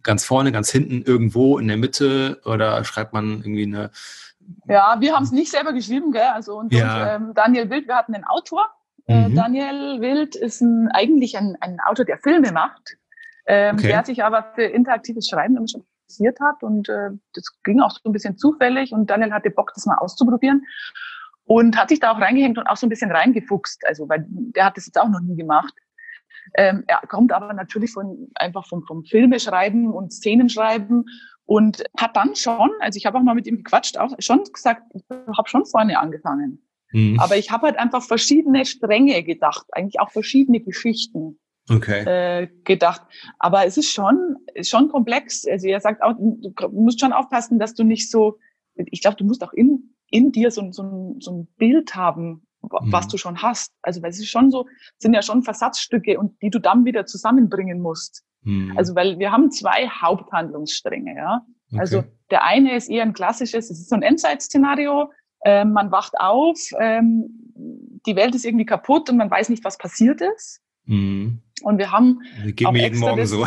ganz 0.03 0.24
vorne, 0.24 0.53
ganz 0.53 0.70
hinten, 0.70 1.03
irgendwo 1.03 1.59
in 1.59 1.66
der 1.68 1.77
Mitte 1.77 2.40
oder 2.44 2.85
schreibt 2.85 3.12
man 3.12 3.38
irgendwie 3.38 3.64
eine 3.64 3.90
ja, 4.68 4.96
wir 5.00 5.14
haben 5.14 5.24
es 5.24 5.33
nicht 5.33 5.50
selber 5.50 5.72
geschrieben, 5.72 6.12
gell? 6.12 6.29
Also 6.35 6.59
und, 6.59 6.72
ja. 6.72 7.16
und 7.16 7.22
ähm, 7.29 7.35
Daniel 7.35 7.70
Wild, 7.70 7.88
wir 7.88 7.96
hatten 7.96 8.14
einen 8.14 8.24
Autor, 8.24 8.66
mhm. 9.07 9.35
Daniel 9.35 10.01
Wild 10.01 10.37
ist 10.37 10.61
ein, 10.61 10.88
eigentlich 10.93 11.37
ein, 11.37 11.57
ein 11.61 11.79
Autor, 11.81 12.05
der 12.05 12.19
Filme 12.19 12.53
macht, 12.53 12.97
ähm, 13.47 13.77
okay. 13.77 13.88
der 13.88 14.05
sich 14.05 14.25
aber 14.25 14.53
für 14.55 14.64
interaktives 14.64 15.29
Schreiben 15.29 15.57
interessiert 15.57 16.38
hat 16.40 16.62
und 16.62 16.88
äh, 16.88 17.11
das 17.35 17.45
ging 17.64 17.81
auch 17.81 17.90
so 17.90 18.09
ein 18.09 18.12
bisschen 18.12 18.38
zufällig 18.38 18.93
und 18.93 19.11
Daniel 19.11 19.33
hatte 19.33 19.51
Bock, 19.51 19.73
das 19.75 19.87
mal 19.87 19.99
auszuprobieren 19.99 20.64
und 21.45 21.77
hat 21.77 21.90
sich 21.90 22.01
da 22.01 22.12
auch 22.12 22.21
reingehängt 22.21 22.59
und 22.59 22.67
auch 22.67 22.77
so 22.77 22.87
ein 22.87 22.90
bisschen 22.90 23.11
reingefuchst, 23.11 23.87
also 23.87 24.09
weil 24.09 24.25
der 24.29 24.67
hat 24.67 24.77
das 24.77 24.87
jetzt 24.87 24.99
auch 24.99 25.09
noch 25.09 25.21
nie 25.21 25.37
gemacht. 25.37 25.75
Ähm, 26.55 26.85
er 26.87 27.01
kommt 27.09 27.33
aber 27.33 27.53
natürlich 27.53 27.93
von 27.93 28.29
einfach 28.35 28.67
vom, 28.67 28.83
vom 28.85 29.05
Filmeschreiben 29.05 29.90
und 29.90 30.12
Szenenschreiben 30.12 31.07
und 31.47 31.85
hat 31.99 32.17
dann 32.17 32.35
schon, 32.35 32.71
also 32.81 32.97
ich 32.97 33.07
habe 33.07 33.19
auch 33.19 33.23
mal 33.23 33.35
mit 33.35 33.47
ihm 33.47 33.59
gequatscht, 33.59 33.99
auch 33.99 34.14
schon 34.19 34.43
gesagt, 34.45 34.83
ich 34.95 35.03
habe 35.11 35.49
schon 35.49 35.67
vorne 35.67 35.99
angefangen. 35.99 36.63
Mhm. 36.94 37.18
Aber 37.18 37.37
ich 37.37 37.50
habe 37.50 37.66
halt 37.66 37.76
einfach 37.76 38.04
verschiedene 38.04 38.64
Stränge 38.64 39.24
gedacht, 39.24 39.66
eigentlich 39.72 39.98
auch 39.98 40.12
verschiedene 40.12 40.61
Geschichten 40.61 41.40
okay. 41.68 42.04
äh, 42.04 42.48
gedacht. 42.62 43.02
Aber 43.40 43.66
es 43.66 43.76
ist 43.76 43.90
schon, 43.90 44.37
ist 44.54 44.70
schon 44.70 44.88
komplex. 44.88 45.44
Also 45.44 45.66
er 45.66 45.80
sagt 45.80 46.02
auch, 46.04 46.14
du 46.16 46.52
musst 46.70 47.00
schon 47.00 47.12
aufpassen, 47.12 47.59
dass 47.59 47.74
du 47.74 47.83
nicht 47.83 48.12
so, 48.12 48.38
ich 48.76 49.00
glaube, 49.02 49.16
du 49.16 49.24
musst 49.24 49.42
auch 49.42 49.52
in, 49.52 49.96
in 50.09 50.30
dir 50.30 50.52
so, 50.52 50.70
so, 50.70 51.16
so 51.18 51.33
ein 51.33 51.48
Bild 51.57 51.96
haben, 51.96 52.46
was 52.61 53.07
mhm. 53.07 53.11
du 53.11 53.16
schon 53.18 53.42
hast. 53.42 53.72
Also 53.83 54.00
weil 54.00 54.11
es 54.11 54.20
ist 54.20 54.30
schon 54.30 54.52
so, 54.52 54.66
sind 54.98 55.14
ja 55.14 55.22
schon 55.22 55.42
Versatzstücke 55.42 56.16
und 56.16 56.40
die 56.42 56.50
du 56.50 56.61
dann 56.61 56.85
wieder 56.85 57.07
zusammenbringen 57.07 57.80
musst. 57.80 58.22
Mhm. 58.42 58.72
Also 58.76 58.94
weil 58.94 59.18
wir 59.18 59.33
haben 59.33 59.50
zwei 59.50 59.88
Haupthandlungsstränge, 59.88 61.16
ja. 61.16 61.44
Okay. 61.72 61.80
Also 61.80 62.04
der 62.30 62.44
eine 62.44 62.76
ist 62.76 62.88
eher 62.88 63.02
ein 63.02 63.14
klassisches, 63.14 63.68
es 63.68 63.80
ist 63.80 63.88
so 63.88 63.96
ein 63.96 64.02
Endzeit-Szenario. 64.02 65.11
Ähm, 65.44 65.72
man 65.72 65.92
wacht 65.92 66.18
auf, 66.18 66.59
ähm, 66.80 67.44
die 68.07 68.16
Welt 68.16 68.35
ist 68.35 68.44
irgendwie 68.44 68.66
kaputt 68.66 69.09
und 69.11 69.16
man 69.16 69.30
weiß 69.30 69.48
nicht, 69.48 69.64
was 69.64 69.78
passiert 69.78 70.20
ist. 70.20 70.61
Mhm. 70.87 71.40
Und 71.62 71.78
wir 71.78 71.92
haben 71.92 72.20
Geht 72.44 72.70
mir 72.70 72.83
jeden 72.83 72.98
Morgen 72.98 73.26
so. 73.26 73.42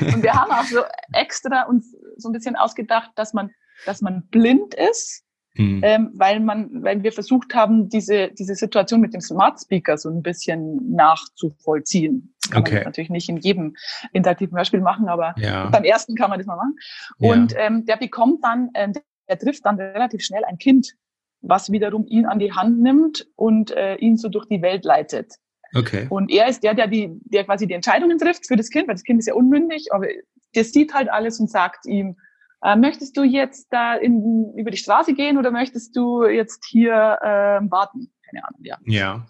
und 0.00 0.22
wir 0.22 0.32
haben 0.32 0.50
auch 0.50 0.64
so 0.64 0.80
extra 1.12 1.62
uns 1.64 1.94
so 2.16 2.28
ein 2.28 2.32
bisschen 2.32 2.56
ausgedacht, 2.56 3.10
dass 3.14 3.34
man, 3.34 3.50
dass 3.86 4.00
man 4.00 4.26
blind 4.28 4.74
ist, 4.74 5.24
mhm. 5.54 5.80
ähm, 5.84 6.10
weil 6.14 6.40
man, 6.40 6.82
weil 6.82 7.02
wir 7.02 7.12
versucht 7.12 7.54
haben, 7.54 7.88
diese 7.88 8.32
diese 8.32 8.54
Situation 8.54 9.00
mit 9.00 9.14
dem 9.14 9.20
Smart 9.20 9.60
Speaker 9.60 9.96
so 9.98 10.08
ein 10.08 10.22
bisschen 10.22 10.92
nachzuvollziehen. 10.92 12.34
Das 12.42 12.50
kann 12.50 12.62
okay. 12.62 12.74
man 12.76 12.84
natürlich 12.84 13.10
nicht 13.10 13.28
in 13.28 13.36
jedem 13.36 13.76
interaktiven 14.12 14.56
Hörspiel 14.56 14.80
machen, 14.80 15.08
aber 15.08 15.34
ja. 15.36 15.68
beim 15.68 15.84
ersten 15.84 16.14
kann 16.14 16.30
man 16.30 16.38
das 16.38 16.46
mal 16.46 16.56
machen. 16.56 16.76
Und 17.18 17.52
ja. 17.52 17.58
ähm, 17.60 17.84
der 17.84 17.96
bekommt 17.96 18.42
dann, 18.42 18.70
ähm, 18.74 18.92
der 19.28 19.38
trifft 19.38 19.64
dann 19.64 19.78
relativ 19.78 20.22
schnell 20.22 20.44
ein 20.44 20.58
Kind 20.58 20.94
was 21.40 21.70
wiederum 21.70 22.06
ihn 22.06 22.26
an 22.26 22.38
die 22.38 22.52
Hand 22.52 22.80
nimmt 22.80 23.26
und 23.36 23.70
äh, 23.70 23.96
ihn 23.96 24.16
so 24.16 24.28
durch 24.28 24.46
die 24.46 24.62
Welt 24.62 24.84
leitet. 24.84 25.34
Okay. 25.74 26.06
Und 26.08 26.30
er 26.30 26.48
ist 26.48 26.62
der, 26.62 26.74
der 26.74 26.86
die, 26.86 27.10
der 27.24 27.44
quasi 27.44 27.66
die 27.66 27.74
Entscheidungen 27.74 28.18
trifft 28.18 28.46
für 28.46 28.56
das 28.56 28.70
Kind, 28.70 28.88
weil 28.88 28.94
das 28.94 29.04
Kind 29.04 29.18
ist 29.20 29.26
ja 29.26 29.34
unmündig, 29.34 29.88
aber 29.92 30.06
der 30.54 30.64
sieht 30.64 30.94
halt 30.94 31.10
alles 31.10 31.38
und 31.40 31.50
sagt 31.50 31.86
ihm, 31.86 32.16
äh, 32.62 32.74
möchtest 32.74 33.16
du 33.16 33.22
jetzt 33.22 33.68
da 33.70 33.94
in, 33.94 34.52
über 34.56 34.70
die 34.70 34.78
Straße 34.78 35.12
gehen 35.14 35.38
oder 35.38 35.50
möchtest 35.50 35.94
du 35.94 36.24
jetzt 36.26 36.64
hier 36.64 37.18
äh, 37.20 37.70
warten? 37.70 38.10
Keine 38.28 38.44
Ahnung, 38.46 38.60
ja. 38.62 38.78
Ja. 38.86 39.26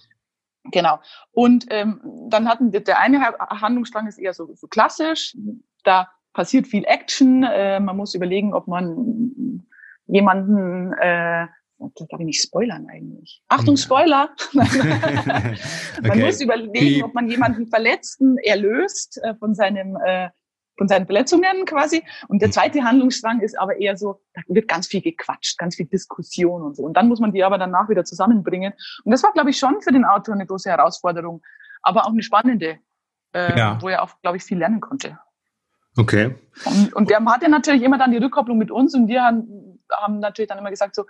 Genau. 0.70 1.00
Und 1.32 1.66
ähm, 1.70 2.00
dann 2.30 2.48
hatten 2.48 2.72
wir, 2.72 2.80
der 2.80 3.00
eine 3.00 3.20
Handlungsstrang 3.20 4.06
ist 4.06 4.18
eher 4.18 4.34
so, 4.34 4.54
so 4.54 4.66
klassisch. 4.66 5.36
Da 5.82 6.08
passiert 6.32 6.66
viel 6.66 6.84
Action. 6.84 7.42
Äh, 7.42 7.80
man 7.80 7.96
muss 7.96 8.14
überlegen, 8.14 8.54
ob 8.54 8.68
man 8.68 9.66
jemanden 10.08 10.92
äh, 10.94 11.46
das 11.78 12.08
darf 12.08 12.18
ich 12.18 12.26
nicht 12.26 12.42
spoilern 12.42 12.88
eigentlich. 12.90 13.40
Achtung, 13.48 13.76
Spoiler! 13.76 14.30
man 14.52 15.56
okay. 16.04 16.24
muss 16.24 16.40
überlegen, 16.40 17.04
ob 17.04 17.14
man 17.14 17.28
jemanden 17.28 17.68
Verletzten 17.68 18.36
erlöst 18.38 19.20
äh, 19.22 19.36
von 19.36 19.54
seinem 19.54 19.96
äh, 20.04 20.30
von 20.78 20.88
seinen 20.88 21.06
Verletzungen 21.06 21.66
quasi. 21.66 22.02
Und 22.28 22.40
der 22.40 22.48
mhm. 22.48 22.52
zweite 22.52 22.84
Handlungsstrang 22.84 23.40
ist 23.40 23.58
aber 23.58 23.76
eher 23.78 23.96
so, 23.96 24.20
da 24.32 24.42
wird 24.46 24.68
ganz 24.68 24.86
viel 24.86 25.02
gequatscht, 25.02 25.58
ganz 25.58 25.74
viel 25.74 25.86
Diskussion 25.86 26.62
und 26.62 26.76
so. 26.76 26.84
Und 26.84 26.96
dann 26.96 27.08
muss 27.08 27.20
man 27.20 27.32
die 27.32 27.42
aber 27.42 27.58
danach 27.58 27.88
wieder 27.88 28.04
zusammenbringen. 28.04 28.72
Und 29.04 29.10
das 29.10 29.22
war, 29.24 29.32
glaube 29.32 29.50
ich, 29.50 29.58
schon 29.58 29.82
für 29.82 29.90
den 29.90 30.04
Autor 30.04 30.34
eine 30.34 30.46
große 30.46 30.70
Herausforderung, 30.70 31.42
aber 31.82 32.06
auch 32.06 32.12
eine 32.12 32.22
spannende, 32.22 32.78
äh, 33.34 33.58
ja. 33.58 33.78
wo 33.82 33.88
er 33.88 34.02
auch, 34.02 34.20
glaube 34.22 34.36
ich, 34.36 34.44
viel 34.44 34.58
lernen 34.58 34.80
konnte. 34.80 35.18
Okay. 35.96 36.36
Und, 36.64 36.94
und 36.94 37.10
der 37.10 37.24
hatte 37.24 37.50
natürlich 37.50 37.82
immer 37.82 37.98
dann 37.98 38.12
die 38.12 38.18
Rückkopplung 38.18 38.56
mit 38.56 38.70
uns 38.70 38.94
und 38.94 39.08
wir 39.08 39.22
haben, 39.22 39.48
haben 39.96 40.18
natürlich 40.20 40.48
dann 40.48 40.58
immer 40.58 40.70
gesagt 40.70 40.94
so, 40.94 41.04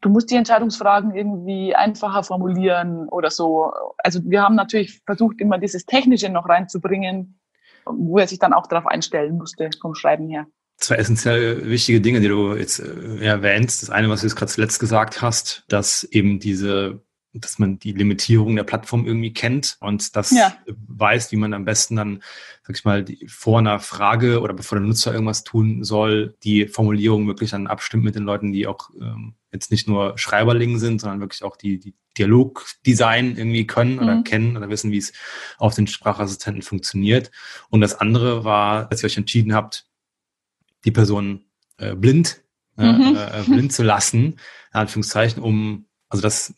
du 0.00 0.08
musst 0.08 0.30
die 0.30 0.36
Entscheidungsfragen 0.36 1.14
irgendwie 1.14 1.74
einfacher 1.74 2.22
formulieren 2.22 3.08
oder 3.08 3.30
so. 3.30 3.72
Also 3.98 4.20
wir 4.24 4.42
haben 4.42 4.54
natürlich 4.54 5.00
versucht, 5.04 5.40
immer 5.40 5.58
dieses 5.58 5.86
Technische 5.86 6.28
noch 6.28 6.48
reinzubringen, 6.48 7.38
wo 7.84 8.18
er 8.18 8.28
sich 8.28 8.38
dann 8.38 8.52
auch 8.52 8.66
darauf 8.66 8.86
einstellen 8.86 9.36
musste 9.36 9.70
vom 9.80 9.94
Schreiben 9.94 10.28
her. 10.28 10.46
Zwei 10.76 10.96
essentiell 10.96 11.68
wichtige 11.68 12.00
Dinge, 12.00 12.20
die 12.20 12.28
du 12.28 12.54
jetzt 12.54 12.80
äh, 12.80 13.24
erwähnst. 13.24 13.82
Das 13.82 13.90
eine, 13.90 14.08
was 14.08 14.20
du 14.20 14.26
jetzt 14.26 14.36
gerade 14.36 14.50
zuletzt 14.50 14.80
gesagt 14.80 15.22
hast, 15.22 15.64
dass 15.68 16.02
eben 16.04 16.40
diese 16.40 17.02
dass 17.34 17.58
man 17.58 17.78
die 17.78 17.92
Limitierung 17.92 18.56
der 18.56 18.64
Plattform 18.64 19.06
irgendwie 19.06 19.32
kennt 19.32 19.76
und 19.80 20.16
das 20.16 20.32
ja. 20.32 20.54
weiß, 20.66 21.32
wie 21.32 21.36
man 21.36 21.54
am 21.54 21.64
besten 21.64 21.96
dann, 21.96 22.22
sag 22.62 22.76
ich 22.76 22.84
mal, 22.84 23.04
vor 23.26 23.58
einer 23.58 23.80
Frage 23.80 24.40
oder 24.40 24.52
bevor 24.52 24.78
der 24.78 24.86
Nutzer 24.86 25.12
irgendwas 25.12 25.42
tun 25.42 25.82
soll, 25.82 26.34
die 26.42 26.66
Formulierung 26.66 27.26
wirklich 27.26 27.50
dann 27.50 27.66
abstimmt 27.66 28.04
mit 28.04 28.14
den 28.14 28.24
Leuten, 28.24 28.52
die 28.52 28.66
auch 28.66 28.90
ähm, 29.00 29.34
jetzt 29.50 29.70
nicht 29.70 29.88
nur 29.88 30.18
Schreiberlingen 30.18 30.78
sind, 30.78 31.00
sondern 31.00 31.20
wirklich 31.20 31.42
auch 31.42 31.56
die, 31.56 31.78
die 31.78 31.94
Dialogdesign 32.18 33.36
irgendwie 33.36 33.66
können 33.66 33.98
oder 33.98 34.16
mhm. 34.16 34.24
kennen 34.24 34.56
oder 34.56 34.68
wissen, 34.68 34.92
wie 34.92 34.98
es 34.98 35.12
auf 35.56 35.74
den 35.74 35.86
Sprachassistenten 35.86 36.62
funktioniert. 36.62 37.30
Und 37.70 37.80
das 37.80 37.94
andere 37.94 38.44
war, 38.44 38.88
dass 38.88 39.02
ihr 39.02 39.06
euch 39.06 39.16
entschieden 39.16 39.54
habt, 39.54 39.86
die 40.84 40.90
Person 40.90 41.44
äh, 41.78 41.94
blind, 41.94 42.42
äh, 42.76 42.92
mhm. 42.92 43.16
äh, 43.16 43.42
blind 43.46 43.72
zu 43.72 43.82
lassen, 43.82 44.38
in 44.74 44.80
Anführungszeichen, 44.80 45.42
um 45.42 45.86
also 46.12 46.20
das, 46.20 46.52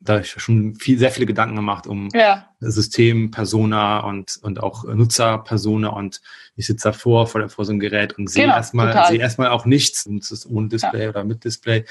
da 0.00 0.14
habe 0.14 0.22
ich 0.22 0.30
schon 0.30 0.74
viel, 0.76 0.98
sehr 0.98 1.10
viele 1.10 1.26
Gedanken 1.26 1.56
gemacht 1.56 1.86
um 1.86 2.08
ja. 2.14 2.48
System, 2.60 3.30
Persona 3.30 4.00
und, 4.00 4.38
und 4.42 4.62
auch 4.62 4.84
Nutzer-Persona 4.84 5.88
und 5.88 6.22
ich 6.56 6.66
sitze 6.66 6.88
davor 6.88 7.26
vor, 7.26 7.48
vor 7.48 7.64
so 7.64 7.72
einem 7.72 7.80
Gerät 7.80 8.16
und 8.16 8.28
sehe 8.28 8.44
genau, 8.44 8.56
erstmal, 8.56 9.06
sehe 9.08 9.20
erstmal 9.20 9.48
auch 9.48 9.66
nichts 9.66 10.06
und 10.06 10.22
es 10.22 10.30
ist 10.30 10.46
ohne 10.46 10.68
Display 10.68 11.04
ja. 11.04 11.08
oder 11.10 11.24
mit 11.24 11.44
Display. 11.44 11.84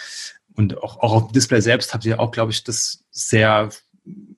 Und 0.55 0.77
auch, 0.79 0.99
auch 0.99 1.13
auf 1.13 1.27
dem 1.27 1.33
Display 1.33 1.61
selbst 1.61 1.93
habt 1.93 2.05
ihr 2.05 2.19
auch, 2.19 2.31
glaube 2.31 2.51
ich, 2.51 2.63
das 2.63 3.05
sehr 3.11 3.69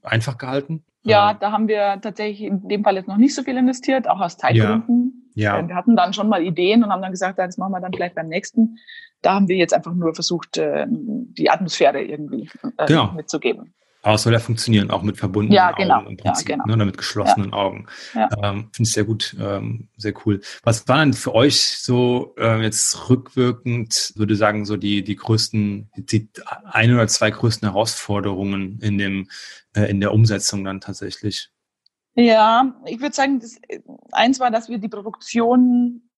einfach 0.03 0.37
gehalten. 0.37 0.83
Ja, 1.03 1.33
da 1.33 1.51
haben 1.51 1.67
wir 1.67 1.99
tatsächlich 2.01 2.41
in 2.41 2.67
dem 2.67 2.83
Fall 2.83 2.95
jetzt 2.95 3.07
noch 3.07 3.17
nicht 3.17 3.33
so 3.33 3.41
viel 3.41 3.57
investiert, 3.57 4.07
auch 4.07 4.19
aus 4.19 4.37
Zeitgründen. 4.37 5.31
Ja. 5.33 5.57
ja. 5.57 5.67
Wir 5.67 5.75
hatten 5.75 5.95
dann 5.95 6.13
schon 6.13 6.29
mal 6.29 6.43
Ideen 6.43 6.83
und 6.83 6.91
haben 6.91 7.01
dann 7.01 7.11
gesagt, 7.11 7.39
das 7.39 7.57
machen 7.57 7.71
wir 7.71 7.79
dann 7.79 7.93
vielleicht 7.93 8.15
beim 8.15 8.27
nächsten. 8.27 8.77
Da 9.21 9.35
haben 9.35 9.47
wir 9.47 9.55
jetzt 9.55 9.73
einfach 9.73 9.93
nur 9.93 10.13
versucht, 10.13 10.57
äh, 10.57 10.85
die 10.89 11.49
Atmosphäre 11.49 12.01
irgendwie 12.01 12.49
äh, 12.77 12.85
genau. 12.87 13.11
mitzugeben. 13.11 13.73
Aber 14.03 14.15
es 14.15 14.23
soll 14.23 14.33
ja 14.33 14.39
funktionieren, 14.39 14.89
auch 14.89 15.03
mit 15.03 15.17
verbundenen 15.17 15.55
ja, 15.55 15.71
genau. 15.71 15.99
Augen 15.99 16.09
im 16.11 16.17
Prinzip, 16.17 16.49
ja, 16.49 16.55
genau. 16.55 16.65
ne, 16.65 16.73
oder 16.73 16.85
mit 16.85 16.97
geschlossenen 16.97 17.51
ja. 17.51 17.57
Augen. 17.57 17.85
Ja. 18.15 18.29
Ähm, 18.41 18.69
Finde 18.71 18.87
ich 18.87 18.93
sehr 18.93 19.03
gut, 19.03 19.35
ähm, 19.39 19.89
sehr 19.95 20.13
cool. 20.25 20.41
Was 20.63 20.87
waren 20.87 21.09
denn 21.09 21.13
für 21.13 21.35
euch 21.35 21.77
so 21.77 22.33
äh, 22.37 22.61
jetzt 22.63 23.09
rückwirkend, 23.09 24.13
würde 24.15 24.35
sagen, 24.35 24.65
so 24.65 24.75
die, 24.75 25.03
die 25.03 25.15
größten, 25.15 25.91
die 25.95 26.29
ein 26.63 26.93
oder 26.93 27.07
zwei 27.07 27.29
größten 27.29 27.67
Herausforderungen 27.69 28.79
in 28.81 28.97
dem, 28.97 29.29
äh, 29.75 29.83
in 29.83 29.99
der 29.99 30.13
Umsetzung 30.13 30.63
dann 30.63 30.81
tatsächlich? 30.81 31.51
Ja, 32.15 32.73
ich 32.85 32.99
würde 33.01 33.15
sagen, 33.15 33.39
das, 33.39 33.57
eins 34.11 34.39
war, 34.39 34.49
dass 34.49 34.67
wir 34.67 34.79
die 34.79 34.89
Produktion 34.89 36.09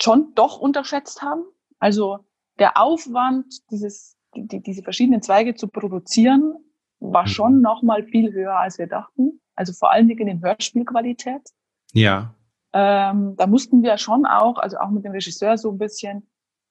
schon 0.00 0.32
doch 0.34 0.58
unterschätzt 0.58 1.20
haben. 1.20 1.42
Also 1.78 2.24
der 2.58 2.76
Aufwand, 2.76 3.70
dieses, 3.70 4.16
die, 4.34 4.60
diese 4.60 4.82
verschiedenen 4.82 5.22
Zweige 5.22 5.54
zu 5.54 5.68
produzieren, 5.68 6.54
war 7.00 7.22
mhm. 7.22 7.28
schon 7.28 7.60
noch 7.60 7.82
mal 7.82 8.04
viel 8.04 8.32
höher, 8.32 8.58
als 8.58 8.78
wir 8.78 8.86
dachten. 8.86 9.40
Also 9.54 9.72
vor 9.72 9.90
allen 9.92 10.08
Dingen 10.08 10.28
in 10.28 10.42
Hörspielqualität. 10.42 11.42
Ja. 11.92 12.34
Ähm, 12.72 13.34
da 13.36 13.46
mussten 13.46 13.82
wir 13.82 13.96
schon 13.98 14.26
auch, 14.26 14.58
also 14.58 14.78
auch 14.78 14.90
mit 14.90 15.04
dem 15.04 15.12
Regisseur 15.12 15.56
so 15.56 15.70
ein 15.70 15.78
bisschen, 15.78 16.28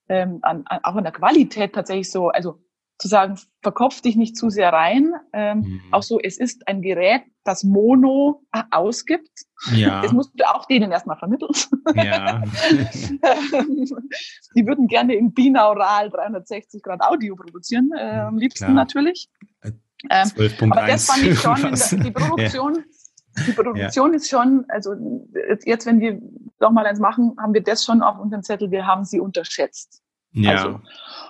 ähm, 0.09 0.39
an, 0.41 0.63
an, 0.65 0.79
auch 0.83 0.95
an 0.95 1.03
der 1.03 1.13
Qualität 1.13 1.73
tatsächlich 1.73 2.11
so, 2.11 2.29
also 2.29 2.59
zu 2.97 3.07
sagen, 3.07 3.39
verkopf 3.61 4.01
dich 4.01 4.15
nicht 4.15 4.35
zu 4.35 4.49
sehr 4.49 4.73
rein. 4.73 5.13
Ähm, 5.33 5.59
mhm. 5.59 5.81
Auch 5.91 6.03
so, 6.03 6.19
es 6.19 6.37
ist 6.37 6.67
ein 6.67 6.81
Gerät, 6.81 7.21
das 7.43 7.63
Mono 7.63 8.43
äh, 8.51 8.63
ausgibt. 8.71 9.29
Ja. 9.71 10.01
Das 10.01 10.11
musst 10.13 10.31
du 10.35 10.43
auch 10.47 10.65
denen 10.65 10.91
erstmal 10.91 11.17
vermitteln. 11.17 11.51
Ja. 11.95 12.41
Die 14.55 14.65
würden 14.65 14.87
gerne 14.87 15.15
in 15.15 15.33
binaural 15.33 16.09
360 16.09 16.81
Grad 16.81 17.01
Audio 17.01 17.35
produzieren, 17.35 17.91
äh, 17.95 18.19
am 18.19 18.37
liebsten 18.37 18.65
Klar. 18.65 18.75
natürlich. 18.75 19.29
Äh, 19.61 19.71
ähm, 20.09 20.31
aber 20.71 20.87
das 20.87 21.05
fand 21.05 21.23
ich 21.23 21.39
schon, 21.39 21.55
der, 21.61 21.99
die 22.03 22.11
Produktion, 22.11 22.75
ja. 22.75 23.43
die 23.45 23.51
Produktion 23.51 24.11
ja. 24.11 24.15
ist 24.15 24.29
schon, 24.29 24.65
also 24.69 24.93
jetzt, 25.65 25.85
wenn 25.85 25.99
wir 25.99 26.19
doch 26.59 26.71
mal 26.71 26.85
eins 26.85 26.99
machen, 26.99 27.35
haben 27.39 27.53
wir 27.53 27.63
das 27.63 27.83
schon 27.83 28.01
auf 28.01 28.19
unserem 28.19 28.43
Zettel, 28.43 28.71
wir 28.71 28.85
haben 28.85 29.05
sie 29.05 29.19
unterschätzt. 29.19 30.03
Ja. 30.43 30.51
Also, 30.51 30.81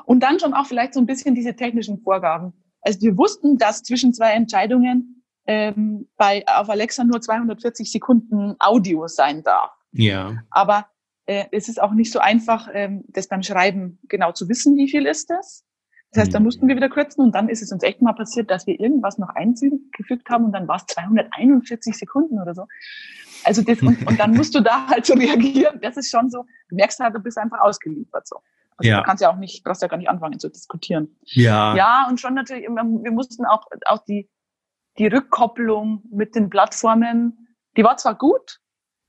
und 0.06 0.22
dann 0.22 0.40
schon 0.40 0.54
auch 0.54 0.66
vielleicht 0.66 0.94
so 0.94 1.00
ein 1.00 1.06
bisschen 1.06 1.36
diese 1.36 1.56
technischen 1.56 2.00
Vorgaben. 2.00 2.54
Also 2.82 3.02
wir 3.02 3.18
wussten, 3.18 3.58
dass 3.58 3.84
zwischen 3.84 4.14
zwei 4.14 4.32
Entscheidungen 4.32 5.24
ähm, 5.46 6.08
bei 6.18 6.44
auf 6.48 6.70
Alexa 6.70 7.04
nur 7.04 7.22
240 7.22 7.92
Sekunden 7.92 8.56
Audio 8.60 9.08
sein 9.08 9.44
darf. 9.44 9.72
Ja. 9.92 10.44
Aber 10.50 10.88
äh, 11.26 11.46
es 11.52 11.70
ist 11.70 11.82
auch 11.82 11.94
nicht 11.94 12.12
so 12.12 12.20
einfach, 12.20 12.70
ähm, 12.74 13.04
das 13.08 13.28
beim 13.28 13.44
Schreiben 13.44 14.00
genau 14.08 14.32
zu 14.32 14.48
wissen, 14.50 14.76
wie 14.78 14.90
viel 14.90 15.06
ist 15.06 15.30
das. 15.30 15.64
Das 16.12 16.24
heißt, 16.24 16.34
da 16.34 16.40
mussten 16.40 16.68
wir 16.68 16.76
wieder 16.76 16.90
kürzen 16.90 17.22
und 17.22 17.36
dann 17.36 17.50
ist 17.50 17.62
es 17.62 17.72
uns 17.72 17.84
echt 17.84 18.02
mal 18.02 18.14
passiert, 18.14 18.50
dass 18.50 18.66
wir 18.66 18.80
irgendwas 18.80 19.18
noch 19.18 19.30
eingefügt 19.30 20.30
haben 20.30 20.46
und 20.46 20.54
dann 20.54 20.68
war 20.68 20.78
es 20.78 20.86
241 20.86 21.98
Sekunden 21.98 22.40
oder 22.40 22.56
so. 22.56 22.66
Also 23.44 23.62
das, 23.62 23.82
und, 23.82 24.08
und 24.08 24.20
dann 24.20 24.34
musst 24.34 24.56
du 24.56 24.62
da 24.62 24.88
halt 24.88 25.06
so 25.06 25.14
reagieren. 25.14 25.80
Das 25.82 25.98
ist 25.98 26.10
schon 26.10 26.30
so, 26.30 26.46
du 26.70 26.76
merkst 26.76 27.00
halt, 27.00 27.14
du 27.14 27.20
bist 27.20 27.38
einfach 27.38 27.60
ausgeliefert 27.60 28.26
so. 28.26 28.38
Also 28.78 28.90
Ja. 28.92 28.98
du 29.00 29.04
kannst 29.04 29.22
ja 29.22 29.30
auch 29.32 29.36
nicht, 29.38 29.64
brauchst 29.64 29.82
ja 29.82 29.88
gar 29.88 29.98
nicht 29.98 30.10
anfangen 30.10 30.40
zu 30.40 30.50
diskutieren. 30.50 31.18
Ja. 31.24 31.76
Ja, 31.76 32.08
und 32.10 32.20
schon 32.20 32.34
natürlich, 32.36 32.68
wir 32.68 33.12
mussten 33.12 33.46
auch, 33.46 33.66
auch 33.88 34.04
die, 34.06 34.30
die 35.00 35.08
Rückkopplung 35.08 36.04
mit 36.12 36.36
den 36.36 36.50
Plattformen, 36.50 37.48
die 37.76 37.84
war 37.84 37.98
zwar 37.98 38.16
gut, 38.16 38.60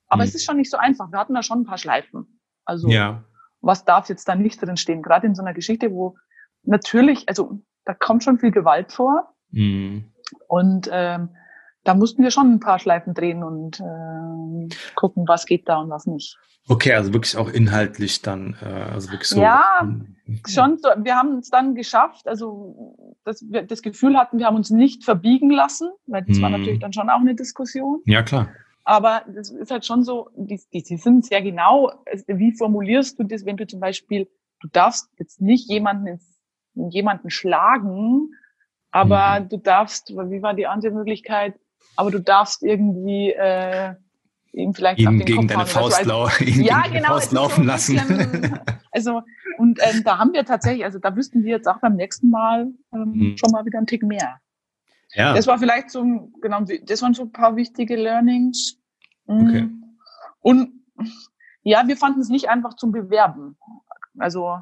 aber 0.09 0.22
Hm. 0.22 0.28
es 0.28 0.35
ist 0.35 0.44
schon 0.44 0.57
nicht 0.57 0.70
so 0.70 0.76
einfach. 0.78 1.11
Wir 1.12 1.18
hatten 1.18 1.35
da 1.35 1.42
schon 1.42 1.61
ein 1.61 1.66
paar 1.66 1.78
Schleifen. 1.78 2.40
Also 2.64 2.88
Ja. 2.88 3.24
was 3.61 3.85
darf 3.85 4.09
jetzt 4.09 4.26
da 4.28 4.35
nicht 4.35 4.61
drin 4.62 4.76
stehen? 4.76 5.02
Gerade 5.02 5.26
in 5.26 5.35
so 5.35 5.42
einer 5.42 5.54
Geschichte, 5.54 5.90
wo 5.92 6.16
natürlich, 6.62 7.28
also 7.28 7.61
da 7.85 7.94
kommt 7.94 8.24
schon 8.24 8.38
viel 8.38 8.50
Gewalt 8.50 8.92
vor 8.92 9.35
Mhm. 9.50 10.12
und 10.48 10.88
ähm, 10.92 11.35
da 11.84 11.94
mussten 11.94 12.22
wir 12.22 12.30
schon 12.30 12.52
ein 12.54 12.60
paar 12.60 12.78
Schleifen 12.78 13.14
drehen 13.14 13.42
und 13.42 13.80
ähm, 13.80 14.68
gucken, 14.94 15.26
was 15.26 15.46
geht 15.46 15.68
da 15.68 15.78
und 15.78 15.90
was 15.90 16.06
nicht. 16.06 16.36
Okay, 16.68 16.92
also 16.92 17.12
wirklich 17.14 17.36
auch 17.36 17.48
inhaltlich 17.48 18.20
dann, 18.20 18.56
äh, 18.62 18.66
also 18.66 19.10
wirklich 19.10 19.28
so. 19.28 19.40
Ja, 19.40 19.62
Mhm. 19.82 20.16
Schon, 20.46 20.76
so, 20.76 20.90
wir 20.98 21.16
haben 21.16 21.38
es 21.38 21.48
dann 21.48 21.74
geschafft, 21.74 22.28
also 22.28 22.94
dass 23.24 23.42
wir 23.50 23.62
das 23.62 23.80
Gefühl 23.80 24.18
hatten, 24.18 24.38
wir 24.38 24.44
haben 24.44 24.56
uns 24.56 24.68
nicht 24.68 25.02
verbiegen 25.04 25.48
lassen, 25.50 25.88
weil 26.06 26.22
das 26.24 26.40
war 26.42 26.50
Hm. 26.50 26.58
natürlich 26.58 26.80
dann 26.80 26.92
schon 26.92 27.08
auch 27.08 27.20
eine 27.20 27.34
Diskussion. 27.34 28.02
Ja, 28.04 28.22
klar. 28.22 28.48
Aber 28.84 29.22
das 29.34 29.50
ist 29.50 29.70
halt 29.70 29.86
schon 29.86 30.04
so, 30.04 30.28
die, 30.36 30.60
die, 30.72 30.82
die 30.82 30.96
sind 30.98 31.24
sehr 31.24 31.40
genau, 31.40 31.92
wie 32.26 32.52
formulierst 32.52 33.18
du 33.18 33.24
das, 33.24 33.46
wenn 33.46 33.56
du 33.56 33.66
zum 33.66 33.80
Beispiel, 33.80 34.28
du 34.60 34.68
darfst 34.68 35.08
jetzt 35.18 35.40
nicht 35.40 35.70
jemanden 35.70 36.20
jemanden 36.74 37.30
schlagen, 37.30 38.30
aber 38.90 39.40
Mhm. 39.40 39.48
du 39.48 39.56
darfst, 39.58 40.10
wie 40.10 40.42
war 40.42 40.54
die 40.54 40.66
andere 40.66 40.92
Möglichkeit, 40.92 41.58
aber 41.96 42.11
du 42.11 42.20
darfst 42.20 42.62
irgendwie 42.62 43.33
äh, 43.33 43.94
ihm 44.53 44.74
vielleicht 44.74 44.98
Ihn 45.01 45.18
den 45.18 45.27
gegen 45.27 45.48
deine. 45.48 45.66
Faust, 45.66 45.98
Also, 45.98 46.29
ihn 46.44 46.62
ja, 46.62 46.83
gegen 46.83 46.94
genau. 46.96 47.09
Faust 47.09 47.33
laufen 47.33 47.64
lassen. 47.64 47.96
bisschen, 47.96 48.61
also, 48.92 49.22
und 49.59 49.79
ähm, 49.83 50.03
da 50.05 50.18
haben 50.18 50.33
wir 50.33 50.44
tatsächlich, 50.44 50.85
also 50.85 50.98
da 50.98 51.14
wüssten 51.16 51.42
wir 51.44 51.51
jetzt 51.57 51.66
auch 51.68 51.81
beim 51.81 51.96
nächsten 51.96 52.31
Mal 52.31 52.68
ähm, 52.92 53.12
Mhm. 53.14 53.37
schon 53.38 53.51
mal 53.51 53.64
wieder 53.66 53.79
einen 53.79 53.87
Tick 53.87 54.03
mehr. 54.03 54.40
ja. 55.14 55.35
Das 55.35 55.46
war 55.46 55.59
vielleicht 55.59 55.90
so, 55.90 56.03
ein- 56.03 56.33
genau, 56.40 56.61
das 56.85 57.03
waren 57.03 57.14
so 57.14 57.22
ein 57.22 57.33
paar 57.33 57.57
wichtige 57.57 57.96
Learnings. 57.96 58.79
Mhm. 59.27 59.48
Okay. 59.48 59.68
Und 60.40 60.72
ja, 61.62 61.87
wir 61.87 61.96
fanden 61.96 62.20
es 62.20 62.29
nicht 62.29 62.48
einfach 62.48 62.74
zum 62.74 62.92
Bewerben. 62.92 63.57
Also 64.18 64.59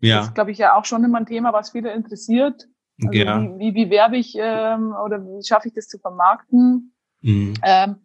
das 0.00 0.08
ja. 0.10 0.20
ist, 0.22 0.34
glaube 0.34 0.50
ich, 0.52 0.58
ja 0.58 0.74
auch 0.74 0.84
schon 0.84 1.04
immer 1.04 1.18
ein 1.18 1.26
Thema, 1.26 1.52
was 1.52 1.70
viele 1.70 1.92
interessiert. 1.92 2.68
Also 3.02 3.12
ja. 3.12 3.42
wie, 3.42 3.58
wie, 3.58 3.74
wie 3.74 3.90
werbe 3.90 4.16
ich 4.16 4.36
ähm, 4.38 4.94
oder 5.04 5.22
wie 5.22 5.44
schaffe 5.44 5.68
ich 5.68 5.74
das 5.74 5.88
zu 5.88 5.98
vermarkten? 5.98 6.94
Mhm. 7.20 7.54
Ähm, 7.62 7.96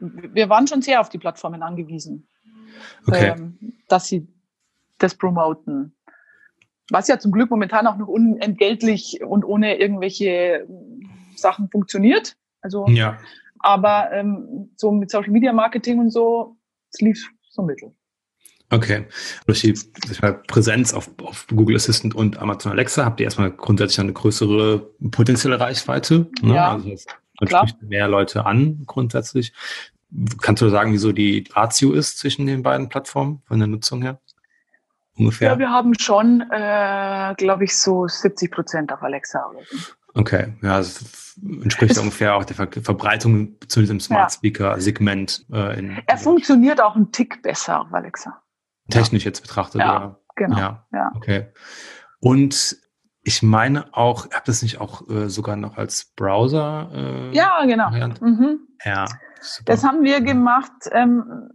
wir 0.00 0.48
waren 0.48 0.66
schon 0.66 0.80
sehr 0.80 1.00
auf 1.00 1.08
die 1.08 1.18
Plattformen 1.18 1.62
angewiesen 1.62 2.28
Okay. 3.06 3.34
ähm, 3.36 3.58
dass 3.88 4.06
sie 4.08 4.28
das 4.98 5.14
promoten. 5.14 5.94
Was 6.90 7.08
ja 7.08 7.18
zum 7.18 7.32
Glück 7.32 7.50
momentan 7.50 7.86
auch 7.86 7.96
noch 7.96 8.08
unentgeltlich 8.08 9.20
und 9.22 9.44
ohne 9.44 9.78
irgendwelche 9.78 10.66
Sachen 11.36 11.70
funktioniert. 11.70 12.36
Also, 12.60 12.86
ja. 12.88 13.18
aber 13.58 14.10
ähm, 14.12 14.70
so 14.76 14.90
mit 14.90 15.10
Social 15.10 15.30
Media 15.30 15.52
Marketing 15.52 15.98
und 15.98 16.10
so, 16.10 16.56
es 16.92 17.00
lief 17.00 17.30
so 17.50 17.62
mittel. 17.62 17.94
Okay. 18.70 19.06
Durch 19.46 19.60
die 19.62 19.74
Präsenz 20.46 20.92
auf, 20.92 21.10
auf 21.22 21.46
Google 21.48 21.76
Assistant 21.76 22.14
und 22.14 22.38
Amazon 22.38 22.72
Alexa 22.72 23.04
habt 23.04 23.18
ihr 23.20 23.24
erstmal 23.24 23.50
grundsätzlich 23.50 24.00
eine 24.00 24.12
größere 24.12 24.80
potenzielle 25.10 25.58
Reichweite. 25.58 26.30
Ne? 26.42 26.54
Ja, 26.54 26.72
also 26.72 26.90
das, 26.90 27.50
spricht 27.50 27.82
mehr 27.82 28.08
Leute 28.08 28.44
an 28.44 28.82
grundsätzlich. 28.86 29.52
Kannst 30.42 30.60
du 30.62 30.68
sagen, 30.68 30.92
wieso 30.92 31.12
die 31.12 31.44
Ratio 31.52 31.92
ist 31.92 32.18
zwischen 32.18 32.46
den 32.46 32.62
beiden 32.62 32.88
Plattformen 32.88 33.42
von 33.46 33.58
der 33.58 33.68
Nutzung 33.68 34.02
her? 34.02 34.20
Ungefähr. 35.16 35.52
Ja, 35.52 35.58
wir 35.58 35.70
haben 35.70 35.98
schon, 35.98 36.42
äh, 36.50 37.34
glaube 37.36 37.64
ich, 37.64 37.76
so 37.76 38.06
70 38.06 38.50
Prozent 38.50 38.92
auf 38.92 39.02
Alexa 39.02 39.46
oder 39.50 39.60
so. 39.68 39.76
Okay, 40.14 40.54
ja, 40.62 40.78
das 40.78 41.36
entspricht 41.42 41.92
Es- 41.92 41.98
ungefähr 41.98 42.34
auch 42.34 42.44
der 42.44 42.56
Ver 42.56 42.68
Verbreitung 42.82 43.56
zu 43.68 43.80
diesem 43.80 44.00
Smart. 44.00 44.32
Speaker 44.32 44.80
Segment 44.80 45.44
äh, 45.52 45.78
in 45.78 45.98
Er 46.06 46.18
funktioniert 46.18 46.80
auch 46.80 46.96
einen 46.96 47.12
Tick 47.12 47.42
besser 47.42 47.82
auf 47.82 47.92
Alexa. 47.92 48.40
Technisch 48.90 49.24
jetzt 49.24 49.40
betrachtet. 49.42 49.80
Ja, 49.80 49.96
oder? 49.96 50.20
Genau. 50.36 50.56
Ja, 50.58 50.86
Ja. 50.92 51.12
okay. 51.16 51.46
Und 52.20 52.76
ich 53.22 53.42
meine 53.42 53.86
auch, 53.92 54.26
ihr 54.26 54.36
habt 54.36 54.48
das 54.48 54.62
nicht 54.62 54.80
auch 54.80 55.08
äh, 55.08 55.28
sogar 55.28 55.56
noch 55.56 55.76
als 55.76 56.12
Browser? 56.16 56.90
Äh, 56.94 57.36
Ja, 57.36 57.64
genau. 57.66 57.90
Mhm. 57.90 58.60
Ja, 58.84 59.04
super. 59.40 59.64
Das 59.72 59.84
haben 59.84 60.02
wir 60.02 60.20
gemacht. 60.20 60.72
Ähm, 60.92 61.50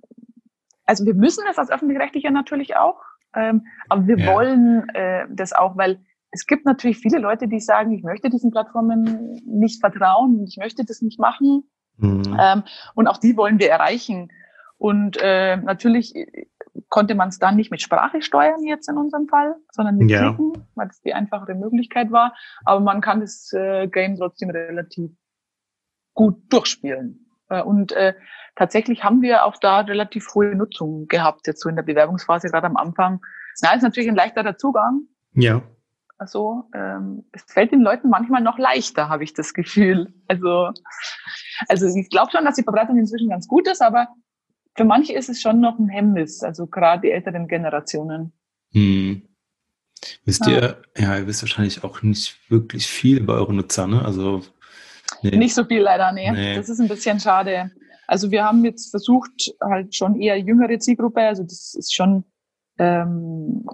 also 0.86 1.06
wir 1.06 1.16
müssen 1.16 1.44
es 1.50 1.58
als 1.58 1.70
öffentlich-rechtlicher 1.72 2.30
natürlich 2.32 2.76
auch, 2.76 3.00
ähm, 3.36 3.66
aber 3.90 4.06
wir 4.08 4.18
Ja. 4.20 4.34
wollen 4.34 4.88
äh, 4.90 5.26
das 5.32 5.54
auch, 5.54 5.78
weil 5.78 6.04
es 6.32 6.46
gibt 6.46 6.66
natürlich 6.66 6.98
viele 6.98 7.20
Leute, 7.20 7.48
die 7.48 7.60
sagen, 7.60 7.92
ich 7.94 8.04
möchte 8.04 8.30
diesen 8.30 8.52
Plattformen 8.52 9.40
nicht 9.46 9.80
vertrauen, 9.80 10.44
ich 10.48 10.58
möchte 10.58 10.84
das 10.84 11.02
nicht 11.02 11.20
machen. 11.20 11.64
Mhm. 11.98 12.38
Ähm, 12.40 12.64
und 12.96 13.08
auch 13.08 13.18
die 13.18 13.38
wollen 13.38 13.60
wir 13.60 13.70
erreichen. 13.70 14.30
Und 14.78 15.18
äh, 15.22 15.58
natürlich 15.58 16.14
konnte 16.90 17.16
man 17.16 17.30
es 17.30 17.40
dann 17.40 17.56
nicht 17.56 17.72
mit 17.72 17.82
Sprache 17.82 18.22
steuern 18.22 18.64
jetzt 18.64 18.90
in 18.90 18.98
unserem 18.98 19.28
Fall, 19.28 19.56
sondern 19.72 19.98
mit 19.98 20.10
Ja. 20.10 20.30
Klicken, 20.30 20.68
weil 20.76 20.88
das 20.88 21.02
die 21.02 21.14
einfachere 21.14 21.56
Möglichkeit 21.56 22.12
war. 22.12 22.34
Aber 22.66 22.80
man 22.80 23.02
kann 23.02 23.20
das 23.20 23.52
äh, 23.54 23.88
Game 23.88 24.18
trotzdem 24.18 24.50
relativ 24.50 25.12
gut 26.14 26.42
durchspielen. 26.52 27.28
Äh, 27.50 27.62
und 27.62 27.92
äh, 27.92 28.14
tatsächlich 28.56 29.04
haben 29.04 29.22
wir 29.22 29.46
auch 29.46 29.58
da 29.58 29.82
relativ 29.82 30.34
hohe 30.34 30.56
Nutzung 30.56 31.08
gehabt, 31.08 31.48
jetzt 31.48 31.62
so 31.62 31.70
in 31.70 31.76
der 31.76 31.84
Bewerbungsphase, 31.84 32.50
gerade 32.50 32.68
am 32.68 32.78
Anfang. 32.78 33.22
Na, 33.62 33.74
ist 33.74 33.84
natürlich 33.84 34.10
ein 34.10 34.16
leichterer 34.16 34.58
Zugang. 34.58 35.04
ja. 35.34 35.62
Also 36.20 36.70
ähm, 36.74 37.26
es 37.34 37.44
fällt 37.52 37.74
den 37.74 37.82
Leuten 37.82 38.10
manchmal 38.10 38.42
noch 38.42 38.58
leichter, 38.58 39.10
habe 39.10 39.26
ich 39.26 39.34
das 39.34 39.54
Gefühl. 39.54 40.14
Also, 40.30 40.70
also 41.68 41.88
ich 41.88 42.10
glaube 42.10 42.32
schon, 42.32 42.46
dass 42.46 42.56
die 42.56 42.64
Verbreitung 42.64 42.98
inzwischen 42.98 43.30
ganz 43.30 43.48
gut 43.48 43.68
ist, 43.68 43.82
aber 43.82 44.08
für 44.76 44.86
manche 44.86 45.14
ist 45.14 45.30
es 45.30 45.42
schon 45.42 45.60
noch 45.60 45.78
ein 45.80 45.90
Hemmnis, 45.90 46.44
also 46.44 46.68
gerade 46.68 47.04
die 47.04 47.12
älteren 47.12 47.48
Generationen. 47.48 48.34
Hm. 48.72 49.28
Wisst 50.26 50.46
Ja. 50.48 50.52
ihr, 50.52 50.82
ja, 50.98 51.18
ihr 51.18 51.28
wisst 51.28 51.44
wahrscheinlich 51.44 51.84
auch 51.84 52.02
nicht 52.02 52.38
wirklich 52.50 52.88
viel 52.88 53.20
über 53.20 53.36
eure 53.36 53.54
Nutzer, 53.54 53.88
ne? 53.88 54.04
Also 54.04 54.42
nee. 55.22 55.36
Nicht 55.38 55.54
so 55.54 55.64
viel 55.64 55.82
leider, 55.82 56.12
nee. 56.12 56.30
Nee. 56.32 56.56
Das 56.56 56.70
ist 56.70 56.80
ein 56.80 56.88
bisschen 56.88 57.20
schade. 57.20 57.72
Also 58.08 58.32
wir 58.32 58.44
haben 58.44 58.66
jetzt 58.66 58.90
versucht, 58.90 59.54
halt 59.62 59.96
schon 59.96 60.20
eher 60.20 60.38
jüngere 60.38 60.78
Zielgruppe, 60.80 61.22
also 61.22 61.44
das 61.44 61.74
ist 61.74 61.94
schon 61.94 62.26
ähm, 62.80 63.66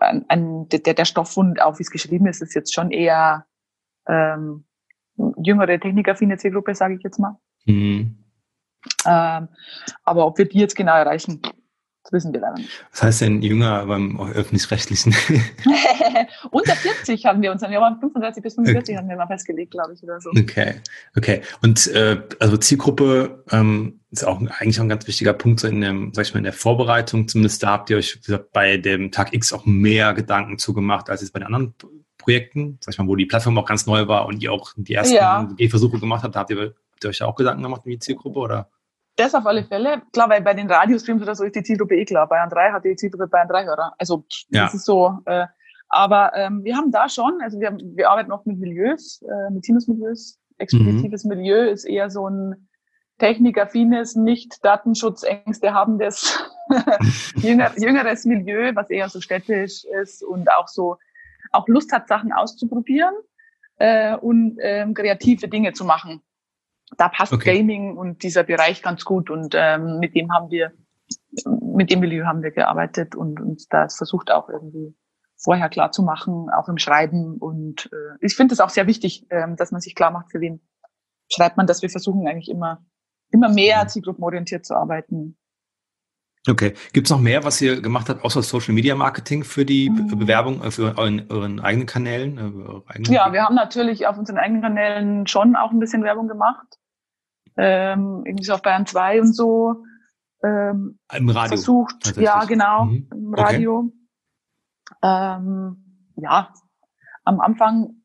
ein, 0.00 0.24
ein, 0.28 0.68
der, 0.68 0.94
der 0.94 1.04
Stoff 1.04 1.36
und 1.36 1.60
auch 1.60 1.78
wie 1.78 1.82
es 1.82 1.90
geschrieben 1.90 2.26
ist, 2.26 2.40
ist 2.40 2.54
jetzt 2.54 2.72
schon 2.72 2.90
eher 2.90 3.46
ähm, 4.08 4.64
jüngere 5.42 5.78
technikaffine 5.78 6.38
Zielgruppe, 6.38 6.74
sage 6.74 6.94
ich 6.94 7.02
jetzt 7.02 7.18
mal. 7.18 7.38
Hm. 7.66 8.23
Ähm, 9.06 9.48
aber 10.04 10.26
ob 10.26 10.38
wir 10.38 10.48
die 10.48 10.58
jetzt 10.58 10.76
genau 10.76 10.94
erreichen, 10.94 11.40
das 12.04 12.12
wissen 12.12 12.34
wir 12.34 12.40
leider 12.40 12.56
nicht. 12.56 12.68
Was 12.92 13.02
heißt 13.02 13.20
denn 13.22 13.40
jünger 13.40 13.86
beim 13.86 14.20
öffentlich-rechtlichen? 14.20 15.14
Unter 16.50 16.76
40 16.76 17.24
haben 17.24 17.40
wir 17.40 17.50
uns, 17.50 17.62
wir 17.62 17.80
waren 17.80 17.98
35 17.98 18.42
bis 18.42 18.54
45 18.56 18.96
haben 18.98 19.08
wir 19.08 19.16
mal 19.16 19.26
festgelegt, 19.26 19.70
glaube 19.70 19.94
ich, 19.94 20.02
oder 20.02 20.20
so. 20.20 20.28
Okay, 20.30 20.82
okay. 21.16 21.40
Und 21.62 21.86
äh, 21.86 22.20
also 22.40 22.58
Zielgruppe 22.58 23.42
ähm, 23.50 24.00
ist 24.10 24.22
auch 24.22 24.38
eigentlich 24.38 24.78
auch 24.78 24.84
ein 24.84 24.90
ganz 24.90 25.06
wichtiger 25.06 25.32
Punkt 25.32 25.60
so 25.60 25.66
in 25.66 25.80
dem, 25.80 26.12
sag 26.12 26.26
ich 26.26 26.34
mal, 26.34 26.38
in 26.38 26.44
der 26.44 26.52
Vorbereitung. 26.52 27.26
Zumindest 27.26 27.62
da 27.62 27.70
habt 27.70 27.88
ihr 27.88 27.96
euch 27.96 28.20
gesagt, 28.20 28.52
bei 28.52 28.76
dem 28.76 29.10
Tag 29.10 29.32
X 29.32 29.54
auch 29.54 29.64
mehr 29.64 30.12
Gedanken 30.12 30.58
zugemacht 30.58 31.08
als 31.08 31.22
jetzt 31.22 31.32
bei 31.32 31.38
den 31.38 31.46
anderen 31.46 31.74
Projekten, 32.18 32.76
sag 32.80 32.92
ich 32.92 32.98
mal, 32.98 33.06
wo 33.06 33.16
die 33.16 33.26
Plattform 33.26 33.56
auch 33.56 33.66
ganz 33.66 33.86
neu 33.86 34.08
war 34.08 34.26
und 34.26 34.42
ihr 34.42 34.52
auch 34.52 34.72
die 34.76 34.92
ersten 34.92 35.14
Ja. 35.14 35.48
Gehversuche 35.56 35.98
gemacht 35.98 36.22
habt. 36.22 36.36
Habt 36.36 36.50
ihr, 36.50 36.74
habt 36.92 37.04
ihr 37.04 37.08
euch 37.08 37.18
da 37.18 37.24
auch 37.24 37.34
Gedanken 37.34 37.62
gemacht 37.62 37.82
um 37.86 37.90
die 37.90 37.98
Zielgruppe 37.98 38.38
oder? 38.38 38.68
Das 39.16 39.34
auf 39.34 39.46
alle 39.46 39.64
Fälle. 39.64 40.02
Klar, 40.12 40.28
weil 40.28 40.42
bei 40.42 40.54
den 40.54 40.68
Radiostreams 40.70 41.22
oder 41.22 41.34
so 41.34 41.44
ist 41.44 41.54
die 41.54 41.62
Zielgruppe 41.62 41.94
eh 41.96 42.04
klar. 42.04 42.28
Bayern 42.28 42.50
3 42.50 42.72
hat 42.72 42.84
die 42.84 42.96
Zielgruppe 42.96 43.28
Bayern 43.28 43.48
3 43.48 43.64
Hörer. 43.64 43.94
Also 43.98 44.24
Ja. 44.48 44.64
das 44.64 44.74
ist 44.74 44.84
so. 44.86 45.18
Äh, 45.26 45.46
aber 45.88 46.32
ähm, 46.34 46.64
wir 46.64 46.76
haben 46.76 46.90
da 46.90 47.08
schon, 47.08 47.38
also 47.42 47.60
wir, 47.60 47.68
haben- 47.68 47.78
wir 47.96 48.10
arbeiten 48.10 48.32
auch 48.32 48.44
mit 48.44 48.58
Milieus, 48.58 49.22
äh, 49.22 49.50
mit 49.52 49.64
Sinusmilieus. 49.64 50.40
Expeditives 50.58 51.24
Milieu 51.24 51.68
ist 51.70 51.84
eher 51.84 52.10
so 52.10 52.28
ein 52.28 52.68
technikaffines, 53.18 54.16
nicht 54.16 54.64
Datenschutzängste 54.64 55.72
habendes 55.72 56.38
jünger, 57.36 57.70
jüngeres 57.78 58.24
Milieu, 58.24 58.72
was 58.74 58.90
eher 58.90 59.08
so 59.08 59.20
städtisch 59.20 59.84
ist 60.02 60.22
und 60.24 60.50
auch 60.50 60.68
so 60.68 60.96
auch 61.52 61.68
Lust 61.68 61.92
hat, 61.92 62.08
Sachen 62.08 62.32
auszuprobieren 62.32 63.14
äh, 63.78 64.16
und 64.16 64.58
ähm, 64.60 64.94
kreative 64.94 65.46
Dinge 65.48 65.72
zu 65.72 65.84
machen. 65.84 66.20
Da 66.96 67.08
passt 67.08 67.32
Okay. 67.32 67.58
Gaming 67.58 67.96
und 67.96 68.22
dieser 68.22 68.44
Bereich 68.44 68.82
ganz 68.82 69.04
gut 69.04 69.30
und 69.30 69.54
ähm, 69.56 69.98
mit 69.98 70.14
dem 70.14 70.32
haben 70.32 70.50
wir, 70.50 70.72
mit 71.74 71.90
dem 71.90 72.00
Milieu 72.00 72.24
haben 72.26 72.42
wir 72.42 72.50
gearbeitet 72.50 73.14
und 73.14 73.40
uns 73.40 73.68
das 73.68 73.96
versucht 73.96 74.30
auch 74.30 74.48
irgendwie 74.48 74.94
vorher 75.36 75.68
klar 75.68 75.90
zu 75.90 76.02
machen, 76.02 76.48
auch 76.50 76.68
im 76.68 76.78
Schreiben 76.78 77.36
und 77.38 77.90
äh, 77.92 78.16
ich 78.20 78.36
finde 78.36 78.54
es 78.54 78.60
auch 78.60 78.70
sehr 78.70 78.86
wichtig, 78.86 79.26
ähm, 79.30 79.56
dass 79.56 79.72
man 79.72 79.80
sich 79.80 79.94
klar 79.94 80.10
macht, 80.10 80.30
für 80.30 80.40
wen 80.40 80.60
schreibt 81.28 81.56
man 81.56 81.66
das. 81.66 81.82
Wir 81.82 81.90
versuchen 81.90 82.26
eigentlich 82.26 82.48
immer 82.48 82.84
immer 83.34 83.48
mehr 83.48 83.84
Mhm. 83.84 83.88
zielgruppenorientiert 83.88 84.64
zu 84.64 84.74
arbeiten. 84.74 85.36
Okay. 86.48 86.74
Gibt 86.92 87.06
es 87.06 87.10
noch 87.10 87.20
mehr, 87.20 87.42
was 87.42 87.60
ihr 87.62 87.80
gemacht 87.80 88.08
habt, 88.08 88.22
außer 88.22 88.42
Social 88.42 88.74
Media 88.74 88.94
Marketing 88.94 89.44
für 89.44 89.64
die 89.64 89.88
mhm. 89.88 90.18
Bewerbung, 90.18 90.62
äh, 90.62 90.70
für 90.70 90.96
euren, 90.98 91.26
euren 91.30 91.60
eigenen 91.60 91.86
Kanälen? 91.86 92.36
Äh, 92.38 92.92
eigenen 92.92 93.12
ja, 93.12 93.32
wir 93.32 93.42
haben 93.42 93.54
natürlich 93.54 94.06
auf 94.06 94.18
unseren 94.18 94.38
eigenen 94.38 94.62
Kanälen 94.62 95.26
schon 95.26 95.56
auch 95.56 95.70
ein 95.70 95.80
bisschen 95.80 96.04
Werbung 96.04 96.28
gemacht. 96.28 96.78
Ähm, 97.56 98.22
irgendwie 98.24 98.44
so 98.44 98.54
auf 98.54 98.62
Bayern 98.62 98.86
2 98.86 99.20
und 99.20 99.34
so. 99.34 99.84
Ähm, 100.42 100.98
Im 101.12 101.28
Radio. 101.28 101.48
Versucht, 101.48 102.16
ja, 102.16 102.44
genau, 102.44 102.86
mhm. 102.86 103.08
im 103.12 103.34
Radio. 103.34 103.78
Okay. 103.80 104.98
Ähm, 105.02 106.12
ja, 106.16 106.52
am 107.24 107.40
Anfang, 107.40 108.02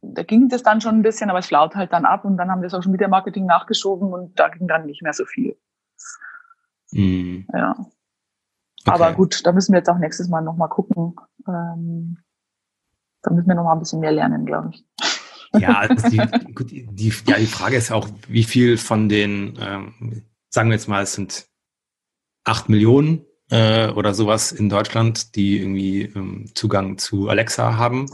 da 0.00 0.22
ging 0.22 0.48
das 0.48 0.62
dann 0.62 0.80
schon 0.80 0.96
ein 0.96 1.02
bisschen, 1.02 1.30
aber 1.30 1.38
es 1.38 1.46
flaut 1.46 1.74
halt 1.74 1.92
dann 1.92 2.04
ab 2.04 2.24
und 2.24 2.36
dann 2.36 2.50
haben 2.50 2.62
wir 2.62 2.70
Social 2.70 2.90
Media 2.90 3.08
Marketing 3.08 3.46
nachgeschoben 3.46 4.12
und 4.12 4.38
da 4.38 4.48
ging 4.48 4.68
dann 4.68 4.86
nicht 4.86 5.02
mehr 5.02 5.12
so 5.12 5.24
viel. 5.24 5.56
Mhm. 6.92 7.46
Ja. 7.52 7.74
Okay. 7.78 7.90
Aber 8.90 9.12
gut, 9.12 9.46
da 9.46 9.52
müssen 9.52 9.72
wir 9.72 9.78
jetzt 9.78 9.88
auch 9.88 9.98
nächstes 9.98 10.28
Mal 10.28 10.42
nochmal 10.42 10.68
gucken. 10.68 11.14
Ähm, 11.46 12.18
da 13.22 13.32
müssen 13.32 13.48
wir 13.48 13.54
nochmal 13.54 13.76
ein 13.76 13.78
bisschen 13.78 14.00
mehr 14.00 14.12
lernen, 14.12 14.44
glaube 14.44 14.70
ich. 14.70 14.84
Ja, 15.58 15.78
also 15.80 16.08
die, 16.08 16.18
gut, 16.54 16.70
die, 16.70 17.12
ja, 17.26 17.38
die 17.38 17.46
Frage 17.46 17.76
ist 17.76 17.92
auch, 17.92 18.08
wie 18.28 18.44
viel 18.44 18.76
von 18.76 19.08
den, 19.08 19.58
ähm, 19.60 20.22
sagen 20.48 20.70
wir 20.70 20.74
jetzt 20.74 20.88
mal, 20.88 21.02
es 21.02 21.14
sind 21.14 21.46
acht 22.44 22.68
Millionen 22.68 23.24
äh, 23.50 23.88
oder 23.90 24.14
sowas 24.14 24.52
in 24.52 24.68
Deutschland, 24.68 25.36
die 25.36 25.58
irgendwie 25.58 26.02
ähm, 26.02 26.50
Zugang 26.54 26.98
zu 26.98 27.28
Alexa 27.28 27.76
haben. 27.76 28.06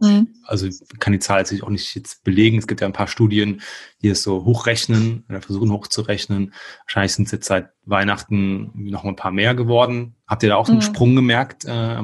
Mhm. 0.00 0.34
Also 0.44 0.68
kann 0.98 1.12
die 1.12 1.20
Zahl 1.20 1.38
jetzt 1.38 1.62
auch 1.62 1.68
nicht 1.68 1.94
jetzt 1.94 2.24
belegen. 2.24 2.58
Es 2.58 2.66
gibt 2.66 2.80
ja 2.80 2.86
ein 2.86 2.92
paar 2.92 3.08
Studien, 3.08 3.62
die 4.02 4.08
es 4.08 4.22
so 4.22 4.44
hochrechnen 4.44 5.24
oder 5.28 5.40
versuchen 5.40 5.70
hochzurechnen. 5.70 6.52
Wahrscheinlich 6.84 7.14
sind 7.14 7.26
es 7.26 7.32
jetzt 7.32 7.46
seit 7.46 7.70
Weihnachten 7.84 8.70
noch 8.74 9.04
ein 9.04 9.16
paar 9.16 9.30
mehr 9.30 9.54
geworden. 9.54 10.16
Habt 10.26 10.42
ihr 10.42 10.48
da 10.50 10.56
auch 10.56 10.66
mhm. 10.66 10.74
einen 10.74 10.82
Sprung 10.82 11.14
gemerkt 11.14 11.64
äh, 11.64 11.98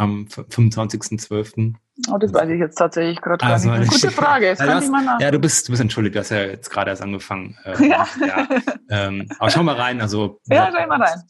am, 0.00 0.26
am 0.36 0.44
25.12.? 0.44 1.74
Oh, 2.10 2.18
das 2.18 2.32
weiß 2.32 2.48
ich 2.48 2.58
jetzt 2.58 2.76
tatsächlich 2.76 3.20
gerade 3.20 3.44
also, 3.44 3.68
gar 3.68 3.78
nicht. 3.78 3.92
Gute 3.92 4.10
Frage. 4.10 4.46
Jetzt 4.46 4.60
ja, 4.60 4.74
hast, 4.74 4.90
mal 4.90 5.18
ja, 5.20 5.30
du 5.30 5.38
bist, 5.38 5.68
du 5.68 5.72
bist 5.72 5.82
entschuldigt, 5.82 6.14
du 6.14 6.20
hast 6.20 6.30
ja 6.30 6.42
jetzt 6.42 6.70
gerade 6.70 6.90
erst 6.90 7.02
angefangen. 7.02 7.58
Äh, 7.64 7.88
ja. 7.88 8.06
ja. 8.26 8.48
Ähm, 8.88 9.28
aber 9.38 9.50
schau 9.50 9.62
mal 9.62 9.76
rein. 9.76 10.00
Also, 10.00 10.40
ja, 10.46 10.72
schau 10.74 10.86
mal 10.86 11.02
rein. 11.02 11.22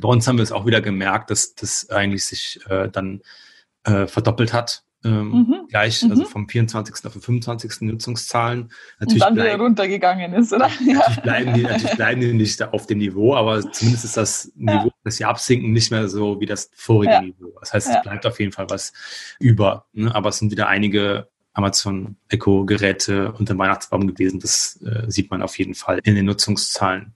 Bei 0.00 0.08
uns 0.08 0.28
haben 0.28 0.36
wir 0.36 0.42
es 0.42 0.52
auch 0.52 0.66
wieder 0.66 0.80
gemerkt, 0.80 1.30
dass 1.30 1.54
das 1.54 1.90
eigentlich 1.90 2.24
sich 2.24 2.60
äh, 2.68 2.88
dann 2.88 3.22
äh, 3.84 4.06
verdoppelt 4.06 4.52
hat 4.52 4.84
ähm, 5.04 5.30
mhm. 5.30 5.66
gleich, 5.68 6.02
also 6.02 6.22
mhm. 6.22 6.26
vom 6.26 6.48
24. 6.48 7.04
auf 7.04 7.12
den 7.12 7.22
25. 7.22 7.82
Nutzungszahlen. 7.82 8.70
Natürlich 8.98 9.22
und 9.22 9.36
dann 9.36 9.36
wieder 9.36 9.56
runtergegangen 9.56 10.32
ist, 10.32 10.52
oder? 10.52 10.68
Natürlich, 10.68 11.20
bleiben 11.22 11.54
die, 11.54 11.62
natürlich 11.62 11.96
bleiben 11.96 12.20
die 12.20 12.32
nicht 12.32 12.62
auf 12.62 12.86
dem 12.86 12.98
Niveau, 12.98 13.34
aber 13.34 13.70
zumindest 13.70 14.04
ist 14.04 14.16
das 14.16 14.52
Niveau, 14.56 14.86
ja. 14.86 14.92
dass 15.04 15.16
sie 15.16 15.24
absinken, 15.24 15.72
nicht 15.72 15.90
mehr 15.90 16.08
so 16.08 16.40
wie 16.40 16.46
das 16.46 16.70
vorige 16.74 17.12
ja. 17.12 17.22
Niveau. 17.22 17.56
Das 17.60 17.72
heißt, 17.72 17.88
es 17.88 18.02
bleibt 18.02 18.26
auf 18.26 18.40
jeden 18.40 18.52
Fall 18.52 18.68
was 18.70 18.92
über. 19.38 19.86
Ne? 19.92 20.12
Aber 20.14 20.30
es 20.30 20.38
sind 20.38 20.50
wieder 20.50 20.68
einige 20.68 21.28
Amazon 21.52 22.16
Echo 22.28 22.64
Geräte 22.64 23.32
unter 23.32 23.54
dem 23.54 23.58
Weihnachtsbaum 23.58 24.06
gewesen. 24.06 24.40
Das 24.40 24.80
äh, 24.82 25.10
sieht 25.10 25.30
man 25.30 25.42
auf 25.42 25.58
jeden 25.58 25.74
Fall 25.74 26.00
in 26.04 26.14
den 26.14 26.26
Nutzungszahlen. 26.26 27.14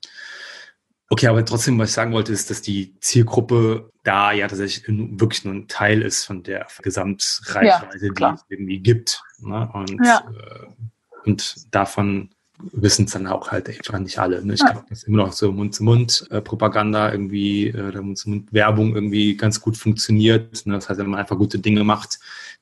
Okay, 1.12 1.26
aber 1.26 1.44
trotzdem, 1.44 1.78
was 1.78 1.90
ich 1.90 1.94
sagen 1.94 2.14
wollte, 2.14 2.32
ist, 2.32 2.48
dass 2.48 2.62
die 2.62 2.98
Zielgruppe 3.00 3.90
da 4.02 4.32
ja 4.32 4.48
tatsächlich 4.48 4.86
wirklich 4.88 5.44
nur 5.44 5.52
ein 5.52 5.68
Teil 5.68 6.00
ist 6.00 6.24
von 6.24 6.42
der 6.42 6.66
Gesamtreichweite, 6.80 8.06
ja, 8.18 8.32
die 8.32 8.34
es 8.34 8.44
irgendwie 8.48 8.78
gibt. 8.78 9.22
Ne? 9.40 9.68
Und, 9.74 10.00
ja. 10.02 10.24
äh, 10.30 11.28
und 11.28 11.66
davon 11.74 12.30
wissen 12.56 13.04
es 13.04 13.12
dann 13.12 13.26
auch 13.26 13.50
halt 13.50 13.68
einfach 13.68 13.98
nicht 13.98 14.18
alle. 14.18 14.42
Ne? 14.42 14.54
Ich 14.54 14.60
ja. 14.60 14.70
glaube, 14.70 14.86
dass 14.88 15.02
immer 15.02 15.18
noch 15.18 15.34
so 15.34 15.52
Mund-zu-Mund-Propaganda 15.52 17.10
äh, 17.10 17.12
irgendwie, 17.12 17.66
äh, 17.66 18.00
Mund-zu-Mund-Werbung 18.00 18.94
irgendwie 18.94 19.36
ganz 19.36 19.60
gut 19.60 19.76
funktioniert. 19.76 20.64
Ne? 20.64 20.72
Das 20.72 20.88
heißt, 20.88 20.98
wenn 20.98 21.10
man 21.10 21.20
einfach 21.20 21.36
gute 21.36 21.58
Dinge 21.58 21.84
macht, 21.84 22.20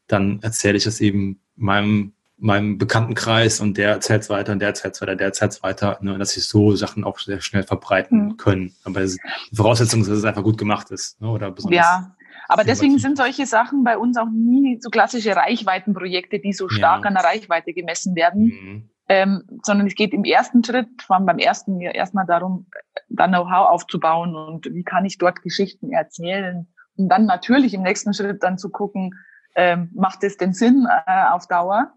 dann 0.09 0.43
erzähle 0.43 0.77
ich 0.77 0.83
das 0.83 1.01
eben 1.01 1.39
meinem 1.55 2.15
meinem 2.40 2.79
Bekanntenkreis 2.79 3.61
und 3.61 3.76
der 3.76 3.90
erzählt 3.90 4.22
es 4.22 4.31
weiter 4.31 4.53
und 4.53 4.61
der 4.61 4.68
erzählt 4.68 4.94
es 4.94 5.00
weiter, 5.00 5.16
der 5.16 5.26
erzählt 5.29 5.53
es 5.53 5.62
weiter, 5.62 5.98
ne, 6.00 6.18
dass 6.18 6.31
sich 6.31 6.48
so 6.48 6.74
Sachen 6.74 7.05
auch 7.05 7.18
sehr 7.18 7.40
schnell 7.40 7.62
verbreiten 7.62 8.24
mhm. 8.24 8.37
können. 8.37 8.74
Aber 8.85 9.05
die 9.05 9.18
Voraussetzung 9.55 10.00
ist, 10.00 10.09
dass 10.09 10.18
es 10.18 10.24
einfach 10.24 10.42
gut 10.42 10.59
gemacht 10.59 10.90
ist. 10.90 11.20
Ne, 11.20 11.29
oder 11.29 11.50
besonders 11.50 11.76
ja, 11.76 12.16
aber 12.50 12.64
deswegen 12.64 12.98
sind 12.98 13.16
solche 13.16 13.46
Sachen 13.46 13.85
bei 13.85 13.96
uns 13.96 14.16
auch 14.16 14.29
nie 14.29 14.79
so 14.81 14.90
klassische 14.90 15.37
Reichweitenprojekte, 15.37 16.40
die 16.40 16.53
so 16.53 16.68
stark 16.68 17.05
ja. 17.05 17.09
an 17.09 17.14
der 17.14 17.22
Reichweite 17.22 17.72
gemessen 17.72 18.16
werden. 18.16 18.42
Mhm. 18.42 18.90
Ähm, 19.09 19.42
sondern 19.62 19.87
es 19.87 19.94
geht 19.94 20.12
im 20.12 20.24
ersten 20.24 20.62
Schritt, 20.62 20.88
vor 21.03 21.16
allem 21.16 21.26
beim 21.26 21.38
ersten 21.38 21.81
erstmal 21.81 22.26
darum, 22.26 22.66
da 23.09 23.26
Know-how 23.26 23.68
aufzubauen 23.68 24.37
und 24.37 24.66
wie 24.72 24.85
kann 24.85 25.05
ich 25.05 25.18
dort 25.18 25.42
Geschichten 25.42 25.92
erzählen. 25.92 26.68
Und 26.96 27.09
dann 27.09 27.26
natürlich 27.26 27.74
im 27.74 27.83
nächsten 27.83 28.14
Schritt 28.14 28.42
dann 28.42 28.59
zu 28.59 28.70
gucken, 28.70 29.14
ähm, 29.55 29.90
macht 29.94 30.22
es 30.22 30.37
denn 30.37 30.53
Sinn 30.53 30.87
äh, 30.88 31.26
auf 31.31 31.46
Dauer? 31.46 31.92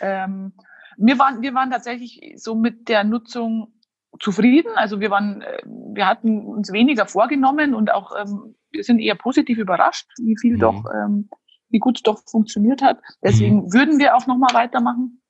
Ähm, 0.00 0.52
wir 0.96 1.18
waren, 1.18 1.42
wir 1.42 1.54
waren 1.54 1.70
tatsächlich 1.70 2.34
so 2.36 2.54
mit 2.54 2.88
der 2.88 3.04
Nutzung 3.04 3.72
zufrieden. 4.20 4.72
Also 4.76 5.00
wir 5.00 5.10
waren, 5.10 5.42
äh, 5.42 5.62
wir 5.64 6.06
hatten 6.06 6.44
uns 6.46 6.72
weniger 6.72 7.06
vorgenommen 7.06 7.74
und 7.74 7.92
auch 7.92 8.12
ähm, 8.16 8.54
wir 8.70 8.84
sind 8.84 8.98
eher 8.98 9.14
positiv 9.14 9.58
überrascht, 9.58 10.08
wie 10.18 10.36
viel 10.38 10.54
mhm. 10.54 10.60
doch, 10.60 10.84
ähm, 10.92 11.28
wie 11.68 11.78
gut 11.78 11.98
es 11.98 12.02
doch 12.02 12.22
funktioniert 12.28 12.82
hat. 12.82 12.98
Deswegen 13.22 13.64
mhm. 13.64 13.72
würden 13.72 13.98
wir 13.98 14.16
auch 14.16 14.26
nochmal 14.26 14.54
weitermachen. 14.54 15.20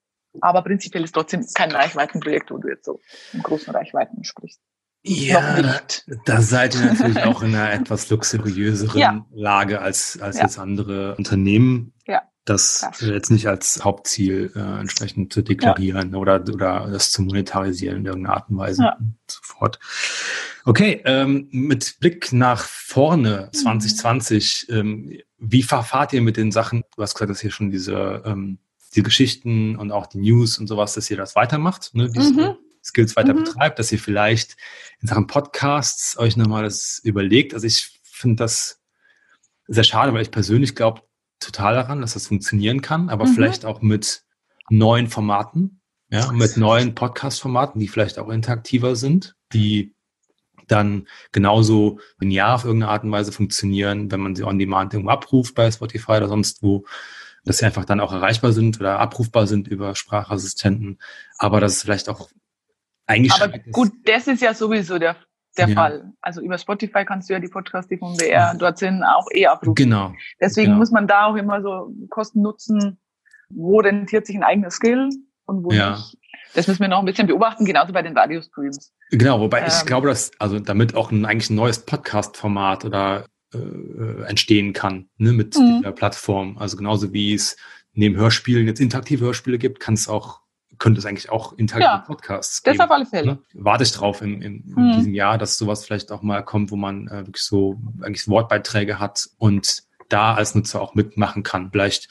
Aber 0.40 0.62
prinzipiell 0.62 1.04
ist 1.04 1.12
trotzdem 1.12 1.46
kein 1.54 1.70
Reichweitenprojekt, 1.70 2.50
wo 2.50 2.58
du 2.58 2.68
jetzt 2.68 2.84
so 2.84 3.00
in 3.32 3.40
großen 3.40 3.72
Reichweiten 3.72 4.24
sprichst. 4.24 4.60
Ja, 5.06 5.62
da, 5.62 5.80
da, 6.24 6.40
seid 6.40 6.74
ihr 6.74 6.86
natürlich 6.86 7.22
auch 7.22 7.42
in 7.42 7.54
einer 7.54 7.72
etwas 7.80 8.08
luxuriöseren 8.10 8.98
ja. 8.98 9.26
Lage 9.30 9.80
als, 9.80 10.18
als 10.20 10.38
ja. 10.38 10.44
jetzt 10.44 10.58
andere 10.58 11.14
Unternehmen. 11.16 11.92
Ja 12.06 12.22
das 12.44 12.80
Krass. 12.80 13.00
jetzt 13.00 13.30
nicht 13.30 13.48
als 13.48 13.84
Hauptziel 13.84 14.52
äh, 14.54 14.80
entsprechend 14.80 15.32
zu 15.32 15.42
deklarieren 15.42 16.12
ja. 16.12 16.18
oder, 16.18 16.44
oder 16.52 16.88
das 16.90 17.10
zu 17.10 17.22
monetarisieren 17.22 17.98
in 17.98 18.06
irgendeiner 18.06 18.36
Art 18.36 18.50
und 18.50 18.58
Weise 18.58 18.82
ja. 18.82 18.98
sofort. 19.26 19.78
Okay, 20.64 21.00
ähm, 21.04 21.48
mit 21.50 22.00
Blick 22.00 22.32
nach 22.32 22.64
vorne 22.64 23.50
2020, 23.52 24.66
mhm. 24.68 24.76
ähm, 24.76 25.18
wie 25.38 25.62
verfahrt 25.62 26.12
ihr 26.12 26.22
mit 26.22 26.36
den 26.36 26.52
Sachen? 26.52 26.84
Du 26.96 27.02
hast 27.02 27.14
gesagt, 27.14 27.30
dass 27.30 27.44
ihr 27.44 27.50
schon 27.50 27.70
diese 27.70 28.22
ähm, 28.24 28.58
die 28.94 29.02
Geschichten 29.02 29.76
und 29.76 29.92
auch 29.92 30.06
die 30.06 30.18
News 30.18 30.58
und 30.58 30.66
sowas, 30.66 30.94
dass 30.94 31.10
ihr 31.10 31.16
das 31.16 31.34
weitermacht, 31.34 31.94
ne? 31.94 32.10
diese 32.10 32.32
mhm. 32.32 32.56
Skills 32.82 33.16
weiter 33.16 33.34
mhm. 33.34 33.44
betreibt, 33.44 33.78
dass 33.78 33.90
ihr 33.90 33.98
vielleicht 33.98 34.56
in 35.00 35.08
Sachen 35.08 35.26
Podcasts 35.26 36.18
euch 36.18 36.36
nochmal 36.36 36.64
das 36.64 37.00
überlegt. 37.02 37.54
Also 37.54 37.66
ich 37.66 38.00
finde 38.02 38.36
das 38.36 38.82
sehr 39.66 39.84
schade, 39.84 40.12
weil 40.12 40.22
ich 40.22 40.30
persönlich 40.30 40.74
glaube, 40.74 41.02
total 41.40 41.74
daran, 41.74 42.00
dass 42.00 42.14
das 42.14 42.26
funktionieren 42.26 42.80
kann, 42.80 43.08
aber 43.08 43.26
mhm. 43.26 43.34
vielleicht 43.34 43.64
auch 43.64 43.82
mit 43.82 44.22
neuen 44.70 45.08
Formaten, 45.08 45.80
ja, 46.10 46.30
mit 46.32 46.56
neuen 46.56 46.94
Podcast-Formaten, 46.94 47.80
die 47.80 47.88
vielleicht 47.88 48.18
auch 48.18 48.28
interaktiver 48.28 48.96
sind, 48.96 49.36
die 49.52 49.94
dann 50.68 51.06
genauso 51.32 51.98
linear 52.18 52.54
auf 52.54 52.64
irgendeine 52.64 52.92
Art 52.92 53.04
und 53.04 53.12
Weise 53.12 53.32
funktionieren, 53.32 54.10
wenn 54.10 54.20
man 54.20 54.34
sie 54.34 54.44
on 54.44 54.58
demand 54.58 54.94
irgendwo 54.94 55.10
abruft 55.10 55.54
bei 55.54 55.70
Spotify 55.70 56.12
oder 56.12 56.28
sonst 56.28 56.62
wo, 56.62 56.84
dass 57.44 57.58
sie 57.58 57.66
einfach 57.66 57.84
dann 57.84 58.00
auch 58.00 58.12
erreichbar 58.12 58.52
sind 58.52 58.80
oder 58.80 58.98
abrufbar 58.98 59.46
sind 59.46 59.68
über 59.68 59.94
Sprachassistenten, 59.94 60.98
aber 61.38 61.60
dass 61.60 61.76
es 61.76 61.82
vielleicht 61.82 62.08
auch 62.08 62.30
eigentlich. 63.06 63.34
Aber 63.34 63.58
gut, 63.58 63.92
das 64.04 64.26
ist 64.26 64.40
ja 64.40 64.54
sowieso 64.54 64.98
der 64.98 65.16
der 65.56 65.68
ja. 65.68 65.74
Fall. 65.74 66.12
Also 66.20 66.40
über 66.40 66.58
Spotify 66.58 67.04
kannst 67.04 67.28
du 67.28 67.34
ja 67.34 67.40
die 67.40 67.48
Podcasts, 67.48 67.88
die 67.88 67.98
vom 67.98 68.16
BR 68.16 68.54
dort 68.58 68.78
sind, 68.78 69.02
auch 69.02 69.26
eh 69.32 69.46
abrufen. 69.46 69.74
Genau. 69.74 70.12
Deswegen 70.40 70.68
genau. 70.68 70.78
muss 70.78 70.90
man 70.90 71.06
da 71.06 71.26
auch 71.26 71.36
immer 71.36 71.62
so 71.62 71.92
Kosten 72.10 72.42
nutzen, 72.42 72.98
wo 73.48 73.78
rentiert 73.78 74.26
sich 74.26 74.36
ein 74.36 74.42
eigener 74.42 74.70
Skill 74.70 75.10
und 75.46 75.64
wo 75.64 75.70
ja. 75.70 75.92
nicht. 75.92 76.18
Das 76.54 76.68
müssen 76.68 76.80
wir 76.80 76.88
noch 76.88 77.00
ein 77.00 77.04
bisschen 77.04 77.26
beobachten, 77.26 77.64
genauso 77.64 77.92
bei 77.92 78.02
den 78.02 78.16
Radiostreams. 78.16 78.92
Genau, 79.10 79.40
wobei 79.40 79.60
ähm, 79.60 79.66
ich 79.68 79.86
glaube, 79.86 80.08
dass 80.08 80.30
also 80.38 80.60
damit 80.60 80.94
auch 80.94 81.10
ein 81.10 81.24
eigentlich 81.24 81.50
ein 81.50 81.56
neues 81.56 81.80
Podcast-Format 81.80 82.84
oder 82.84 83.26
äh, 83.52 84.22
entstehen 84.28 84.72
kann, 84.72 85.08
ne, 85.16 85.32
mit 85.32 85.56
mhm. 85.56 85.78
dieser 85.78 85.92
Plattform. 85.92 86.58
Also 86.58 86.76
genauso 86.76 87.12
wie 87.12 87.34
es 87.34 87.56
neben 87.92 88.16
Hörspielen 88.16 88.66
jetzt 88.66 88.80
interaktive 88.80 89.24
Hörspiele 89.24 89.58
gibt, 89.58 89.80
kann 89.80 89.94
es 89.94 90.08
auch 90.08 90.40
könnte 90.84 90.98
es 90.98 91.06
eigentlich 91.06 91.30
auch 91.30 91.54
interaktive 91.54 91.90
ja, 91.90 91.98
Podcasts 92.06 92.62
geben. 92.62 92.76
Das 92.76 92.84
auf 92.84 92.90
alle 92.90 93.06
Fälle. 93.06 93.26
Ne? 93.26 93.38
Warte 93.54 93.84
ich 93.84 93.92
drauf 93.92 94.20
in, 94.20 94.42
in, 94.42 94.64
in 94.64 94.76
hm. 94.76 94.92
diesem 94.98 95.14
Jahr, 95.14 95.38
dass 95.38 95.56
sowas 95.56 95.82
vielleicht 95.82 96.12
auch 96.12 96.20
mal 96.20 96.44
kommt, 96.44 96.70
wo 96.70 96.76
man 96.76 97.08
äh, 97.08 97.26
wirklich 97.26 97.42
so 97.42 97.80
eigentlich 98.02 98.28
Wortbeiträge 98.28 98.98
hat 98.98 99.30
und 99.38 99.84
da 100.10 100.34
als 100.34 100.54
Nutzer 100.54 100.82
auch 100.82 100.94
mitmachen 100.94 101.42
kann. 101.42 101.70
Vielleicht, 101.70 102.10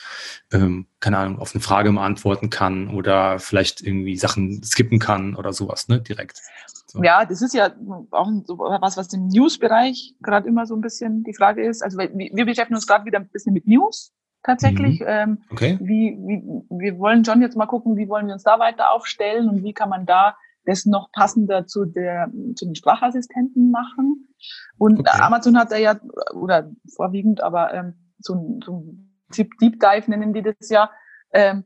ähm, 0.52 0.88
keine 1.00 1.20
Ahnung, 1.20 1.38
auf 1.38 1.54
eine 1.54 1.62
Frage 1.62 1.92
mal 1.92 2.04
antworten 2.04 2.50
kann 2.50 2.90
oder 2.90 3.38
vielleicht 3.38 3.82
irgendwie 3.82 4.18
Sachen 4.18 4.64
skippen 4.64 4.98
kann 4.98 5.36
oder 5.36 5.54
sowas, 5.54 5.88
ne, 5.88 6.02
direkt. 6.02 6.42
So. 6.88 7.04
Ja, 7.04 7.26
das 7.26 7.44
ist 7.44 7.54
ja 7.54 7.76
auch 8.10 8.32
so 8.46 8.58
was, 8.58 8.98
was 8.98 9.14
im 9.14 9.28
News-Bereich 9.28 10.16
gerade 10.24 10.48
immer 10.48 10.66
so 10.66 10.76
ein 10.76 10.82
bisschen 10.82 11.24
die 11.24 11.36
Frage 11.36 11.64
ist. 11.64 11.84
Also 11.84 12.00
wir 12.00 12.46
beschäftigen 12.46 12.74
uns 12.74 12.88
gerade 12.88 13.06
wieder 13.06 13.20
ein 13.20 13.30
bisschen 13.30 13.54
mit 13.54 13.68
News 13.68 14.12
tatsächlich. 14.44 15.00
Mhm. 15.00 15.06
Ähm, 15.08 15.44
okay. 15.52 15.78
Wie, 15.82 16.18
wie, 16.20 16.44
wir 16.70 17.00
wollen 17.00 17.26
schon 17.26 17.42
jetzt 17.42 17.58
mal 17.58 17.66
gucken, 17.66 17.96
wie 17.98 18.10
wollen 18.10 18.28
wir 18.28 18.34
uns 18.34 18.44
da 18.44 18.60
weiter 18.60 18.92
aufstellen 18.92 19.50
und 19.50 19.64
wie 19.64 19.74
kann 19.74 19.90
man 19.90 20.06
da 20.06 20.38
das 20.66 20.86
noch 20.86 21.12
passender 21.12 21.66
zu 21.68 21.86
der 21.86 22.32
zu 22.56 22.66
den 22.66 22.76
Sprachassistenten 22.76 23.72
machen. 23.72 24.30
Und 24.78 25.00
Okay. 25.00 25.22
Amazon 25.22 25.58
hat 25.58 25.72
da 25.72 25.78
ja 25.78 26.00
oder 26.34 26.72
vorwiegend, 26.96 27.42
aber 27.42 27.74
ähm, 27.74 28.14
so 28.20 28.36
ein, 28.36 28.62
so 28.64 28.78
ein 28.80 29.20
Deep 29.36 29.52
Deep 29.60 29.80
Dive 29.80 30.10
nennen 30.10 30.34
die 30.34 30.42
das 30.42 30.70
ja. 30.70 30.90
Ähm, 31.34 31.66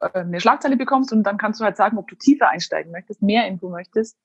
äh, 0.00 0.20
eine 0.20 0.40
Schlagzeile 0.40 0.76
bekommst 0.76 1.12
und 1.12 1.24
dann 1.24 1.38
kannst 1.38 1.60
du 1.60 1.64
halt 1.64 1.76
sagen, 1.76 1.98
ob 1.98 2.08
du 2.08 2.16
tiefer 2.16 2.48
einsteigen 2.48 2.92
möchtest, 2.92 3.22
mehr 3.22 3.46
Info 3.48 3.68
möchtest 3.68 4.16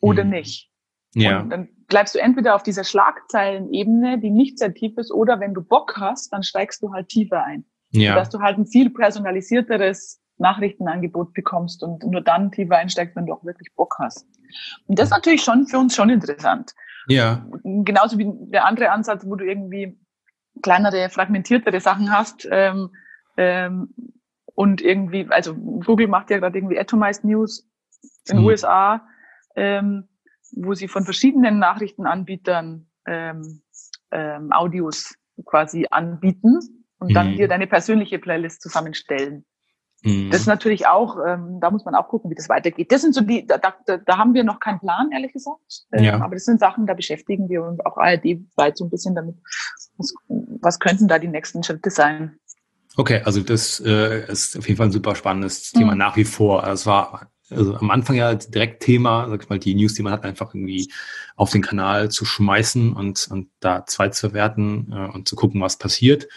oder 0.00 0.24
Mhm. 0.24 0.30
nicht. 0.30 0.70
Ja. 1.14 1.40
Und 1.40 1.50
dann 1.50 1.68
bleibst 1.92 2.14
du 2.14 2.18
entweder 2.18 2.54
auf 2.54 2.62
dieser 2.62 2.84
Schlagzeilenebene, 2.84 4.18
die 4.18 4.30
nicht 4.30 4.58
sehr 4.58 4.72
tief 4.72 4.96
ist, 4.96 5.12
oder 5.12 5.40
wenn 5.40 5.52
du 5.52 5.62
Bock 5.62 5.94
hast, 5.98 6.32
dann 6.32 6.42
steigst 6.42 6.82
du 6.82 6.90
halt 6.90 7.08
tiefer 7.08 7.44
ein. 7.44 7.66
Ja. 7.90 8.14
Dass 8.14 8.30
du 8.30 8.40
halt 8.40 8.56
ein 8.56 8.66
viel 8.66 8.88
personalisierteres 8.88 10.18
Nachrichtenangebot 10.38 11.34
bekommst 11.34 11.82
und 11.82 12.02
nur 12.02 12.22
dann 12.22 12.50
tiefer 12.50 12.78
einsteigst, 12.78 13.14
wenn 13.14 13.26
du 13.26 13.34
auch 13.34 13.44
wirklich 13.44 13.74
Bock 13.76 13.94
hast. 13.98 14.26
Und 14.86 14.98
das 14.98 15.08
ist 15.08 15.10
natürlich 15.10 15.42
schon 15.42 15.66
für 15.66 15.78
uns 15.78 15.94
schon 15.94 16.08
interessant. 16.08 16.72
Ja. 17.08 17.46
Genauso 17.62 18.16
wie 18.16 18.32
der 18.50 18.64
andere 18.64 18.90
Ansatz, 18.90 19.26
wo 19.26 19.36
du 19.36 19.44
irgendwie 19.44 20.00
kleinere, 20.62 21.10
fragmentiertere 21.10 21.80
Sachen 21.80 22.10
hast. 22.10 22.48
Ähm, 22.50 22.88
ähm, 23.36 23.92
und 24.54 24.80
irgendwie, 24.80 25.26
also 25.28 25.54
Google 25.54 26.08
macht 26.08 26.30
ja 26.30 26.38
gerade 26.38 26.56
irgendwie 26.56 26.78
Atomized 26.78 27.24
News 27.24 27.68
in 28.28 28.36
den 28.36 28.40
Mhm. 28.40 28.46
USA, 28.46 29.06
ähm, 29.56 30.08
wo 30.52 30.74
sie 30.74 30.88
von 30.88 31.04
verschiedenen 31.04 31.58
Nachrichtenanbietern 31.58 32.86
ähm, 33.06 33.62
ähm, 34.10 34.52
Audios 34.52 35.14
quasi 35.44 35.86
anbieten 35.90 36.58
und 36.98 37.14
dann 37.14 37.32
Mhm. 37.32 37.36
dir 37.36 37.48
deine 37.48 37.66
persönliche 37.66 38.18
Playlist 38.18 38.62
zusammenstellen. 38.62 39.44
Mhm. 40.04 40.30
Das 40.30 40.40
ist 40.42 40.46
natürlich 40.46 40.86
auch, 40.86 41.16
ähm, 41.26 41.58
da 41.60 41.70
muss 41.70 41.84
man 41.84 41.94
auch 41.94 42.08
gucken, 42.08 42.30
wie 42.30 42.34
das 42.34 42.48
weitergeht. 42.48 42.90
Das 42.92 43.02
sind 43.02 43.14
so 43.14 43.20
die, 43.20 43.46
da, 43.46 43.58
da, 43.58 43.96
da 43.96 44.18
haben 44.18 44.34
wir 44.34 44.44
noch 44.44 44.60
keinen 44.60 44.80
Plan, 44.80 45.10
ehrlich 45.12 45.32
gesagt. 45.32 45.84
Ähm, 45.92 46.04
Ja. 46.04 46.20
Aber 46.20 46.34
das 46.34 46.44
sind 46.44 46.60
Sachen, 46.60 46.86
da 46.86 46.94
beschäftigen 46.94 47.48
wir 47.48 47.62
uns 47.64 47.80
auch 47.84 47.96
ARD 47.96 48.40
weit 48.56 48.76
so 48.76 48.84
ein 48.84 48.90
bisschen 48.90 49.14
damit. 49.14 49.36
Was, 49.96 50.14
was 50.28 50.78
könnten 50.78 51.08
da 51.08 51.18
die 51.18 51.28
nächsten 51.28 51.62
Schritte 51.62 51.90
sein? 51.90 52.38
Okay, 52.96 53.22
also 53.24 53.40
das 53.40 53.80
äh, 53.80 54.30
ist 54.30 54.58
auf 54.58 54.68
jeden 54.68 54.76
Fall 54.76 54.88
ein 54.88 54.92
super 54.92 55.14
spannendes 55.14 55.70
Thema 55.70 55.92
Mhm. 55.92 55.98
nach 55.98 56.16
wie 56.16 56.24
vor. 56.24 56.66
Es 56.66 56.84
war 56.84 57.30
also 57.56 57.76
am 57.76 57.90
Anfang 57.90 58.16
ja 58.16 58.34
direkt 58.34 58.82
Thema, 58.82 59.28
sag 59.28 59.42
ich 59.42 59.48
mal, 59.48 59.58
die 59.58 59.74
News, 59.74 59.94
die 59.94 60.02
man 60.02 60.12
hat, 60.12 60.24
einfach 60.24 60.54
irgendwie 60.54 60.90
auf 61.36 61.50
den 61.50 61.62
Kanal 61.62 62.10
zu 62.10 62.24
schmeißen 62.24 62.92
und, 62.92 63.28
und 63.30 63.48
da 63.60 63.86
zweit 63.86 64.14
zu 64.14 64.28
verwerten 64.28 64.92
äh, 64.92 65.14
und 65.14 65.28
zu 65.28 65.36
gucken, 65.36 65.60
was 65.60 65.78
passiert 65.78 66.28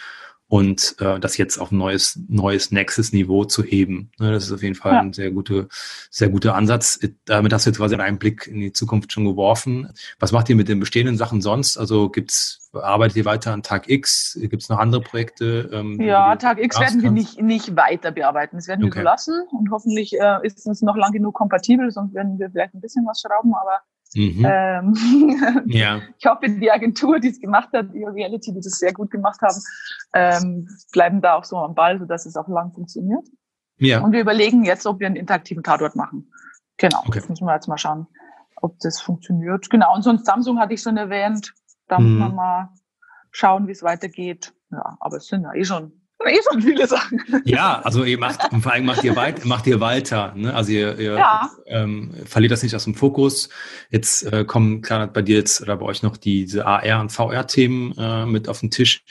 und 0.48 0.94
äh, 1.00 1.18
das 1.18 1.36
jetzt 1.38 1.58
auf 1.58 1.72
ein 1.72 1.78
neues, 1.78 2.20
neues 2.28 2.70
nächstes 2.70 3.12
Niveau 3.12 3.44
zu 3.44 3.64
heben. 3.64 4.10
Ne, 4.18 4.30
das 4.30 4.44
ist 4.44 4.52
auf 4.52 4.62
jeden 4.62 4.76
Fall 4.76 4.92
Ja. 4.92 5.00
ein 5.00 5.12
sehr 5.12 5.32
guter, 5.32 5.66
sehr 6.10 6.28
guter 6.28 6.54
Ansatz. 6.54 7.00
Damit 7.24 7.52
hast 7.52 7.66
du 7.66 7.70
jetzt 7.70 7.78
quasi 7.78 7.96
einen 7.96 8.18
Blick 8.18 8.46
in 8.46 8.60
die 8.60 8.72
Zukunft 8.72 9.12
schon 9.12 9.24
geworfen. 9.24 9.90
Was 10.20 10.30
macht 10.30 10.48
ihr 10.48 10.54
mit 10.54 10.68
den 10.68 10.78
bestehenden 10.78 11.16
Sachen 11.16 11.40
sonst? 11.42 11.76
Also 11.76 12.08
gibt's, 12.10 12.70
arbeitet 12.72 13.16
ihr 13.16 13.24
weiter 13.24 13.52
an 13.52 13.64
Tag 13.64 13.88
X? 13.88 14.38
Gibt's 14.40 14.68
noch 14.68 14.78
andere 14.78 15.00
Projekte? 15.00 15.68
ähm, 15.72 16.00
Ja, 16.00 16.36
Tag 16.36 16.60
X 16.62 16.78
werden 16.78 17.02
wir 17.02 17.10
kannst? 17.10 17.38
nicht, 17.38 17.42
nicht 17.42 17.76
weiter 17.76 18.12
bearbeiten. 18.12 18.56
Das 18.56 18.68
werden 18.68 18.82
wir 18.82 18.86
Okay. 18.88 19.00
so 19.00 19.04
lassen 19.04 19.34
und 19.50 19.70
hoffentlich 19.72 20.12
äh, 20.12 20.38
ist 20.46 20.64
es 20.64 20.80
noch 20.82 20.96
lang 20.96 21.10
genug 21.10 21.34
kompatibel, 21.34 21.90
sonst 21.90 22.14
werden 22.14 22.38
wir 22.38 22.50
vielleicht 22.50 22.74
ein 22.74 22.80
bisschen 22.80 23.04
was 23.06 23.20
schrauben, 23.20 23.52
aber 23.54 23.80
Mhm. 24.14 24.44
ähm, 24.48 24.94
ja, 25.66 26.00
ich 26.18 26.26
hoffe, 26.26 26.48
die 26.48 26.70
Agentur, 26.70 27.18
die 27.20 27.28
es 27.28 27.40
gemacht 27.40 27.70
hat, 27.72 27.92
die 27.92 28.04
Reality, 28.04 28.52
die 28.52 28.60
das 28.60 28.78
sehr 28.78 28.92
gut 28.92 29.10
gemacht 29.10 29.40
haben, 29.42 29.60
ähm, 30.14 30.68
bleiben 30.92 31.20
da 31.20 31.34
auch 31.34 31.44
so 31.44 31.56
am 31.58 31.74
Ball, 31.74 31.98
sodass 31.98 32.24
es 32.26 32.36
auch 32.36 32.48
lang 32.48 32.72
funktioniert. 32.72 33.26
ja, 33.78 34.00
Und 34.00 34.12
wir 34.12 34.20
überlegen 34.20 34.64
jetzt, 34.64 34.86
ob 34.86 35.00
wir 35.00 35.06
einen 35.06 35.16
interaktiven 35.16 35.62
Tatort 35.62 35.96
machen. 35.96 36.30
Genau, 36.78 37.00
Okay. 37.06 37.18
das 37.20 37.28
müssen 37.28 37.46
wir 37.46 37.54
jetzt 37.54 37.68
mal 37.68 37.78
schauen, 37.78 38.06
ob 38.62 38.78
das 38.80 39.00
funktioniert. 39.00 39.68
Genau, 39.70 39.94
und 39.94 40.02
sonst 40.02 40.24
Samsung 40.26 40.58
hatte 40.58 40.74
ich 40.74 40.82
schon 40.82 40.96
erwähnt. 40.96 41.52
Da 41.88 41.98
muss 41.98 42.12
Mhm. 42.12 42.18
man 42.18 42.34
mal 42.34 42.68
schauen, 43.32 43.66
wie 43.66 43.72
es 43.72 43.82
weitergeht. 43.82 44.54
Ja, 44.70 44.96
aber 45.00 45.16
es 45.18 45.26
sind 45.26 45.42
ja 45.42 45.52
eh 45.54 45.64
schon, 45.64 45.92
eh 46.30 46.38
schon 46.50 46.62
viele 46.62 46.86
Sachen. 46.86 47.20
ja. 47.44 47.80
Also 47.82 48.04
ihr 48.04 48.18
macht, 48.18 48.40
vor 48.62 48.72
allem 48.72 48.84
macht 48.86 49.04
ihr 49.04 49.16
weit, 49.16 49.44
macht 49.44 49.66
ihr 49.66 49.80
weiter. 49.80 50.32
Ne? 50.36 50.54
Also 50.54 50.72
ihr, 50.72 50.98
ihr 50.98 51.12
Ja. 51.14 51.50
ähm, 51.66 52.14
verliert 52.24 52.52
das 52.52 52.62
nicht 52.62 52.74
aus 52.74 52.84
dem 52.84 52.94
Fokus. 52.94 53.48
Jetzt 53.90 54.24
äh, 54.32 54.44
kommen 54.44 54.82
klar 54.82 55.06
bei 55.06 55.22
dir 55.22 55.36
jetzt 55.36 55.60
oder 55.62 55.76
bei 55.76 55.86
euch 55.86 56.02
noch 56.02 56.16
diese 56.16 56.66
AR 56.66 57.00
und 57.00 57.10
VR-Themen 57.12 57.92
äh, 57.98 58.26
mit 58.26 58.48
auf 58.48 58.60
den 58.60 58.70
Tisch. 58.70 59.02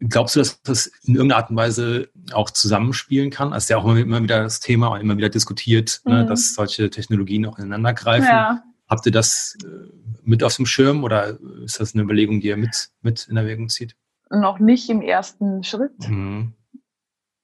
Glaubst 0.00 0.34
du, 0.34 0.40
dass 0.40 0.60
das 0.62 0.86
in 1.04 1.14
irgendeiner 1.14 1.38
Art 1.42 1.50
und 1.50 1.56
Weise 1.56 2.08
auch 2.32 2.50
zusammenspielen 2.50 3.30
kann? 3.30 3.52
Also 3.52 3.64
ist 3.64 3.70
ja 3.70 3.76
auch 3.78 3.94
immer, 3.94 4.20
wieder 4.22 4.42
das 4.42 4.58
Thema 4.58 4.88
und 4.88 5.00
immer 5.00 5.16
wieder 5.16 5.28
diskutiert, 5.28 6.00
ne, 6.04 6.24
Mhm. 6.24 6.28
dass 6.28 6.54
solche 6.54 6.90
Technologien 6.90 7.46
auch 7.46 7.58
ineinander 7.58 7.92
greifen. 7.94 8.26
Ja, 8.26 8.62
Habt 8.88 9.06
ihr 9.06 9.12
das 9.12 9.56
äh, 9.64 9.68
mit 10.24 10.42
auf 10.42 10.56
dem 10.56 10.66
Schirm 10.66 11.04
oder 11.04 11.38
ist 11.64 11.80
das 11.80 11.94
eine 11.94 12.02
Überlegung, 12.02 12.40
die 12.40 12.48
ihr 12.48 12.56
mit, 12.56 12.88
mit 13.00 13.26
in 13.30 13.36
Erwägung 13.36 13.68
zieht? 13.68 13.94
noch 14.34 14.58
nicht 14.58 14.88
im 14.88 15.02
ersten 15.02 15.62
Schritt. 15.62 16.08
Mhm. 16.08 16.54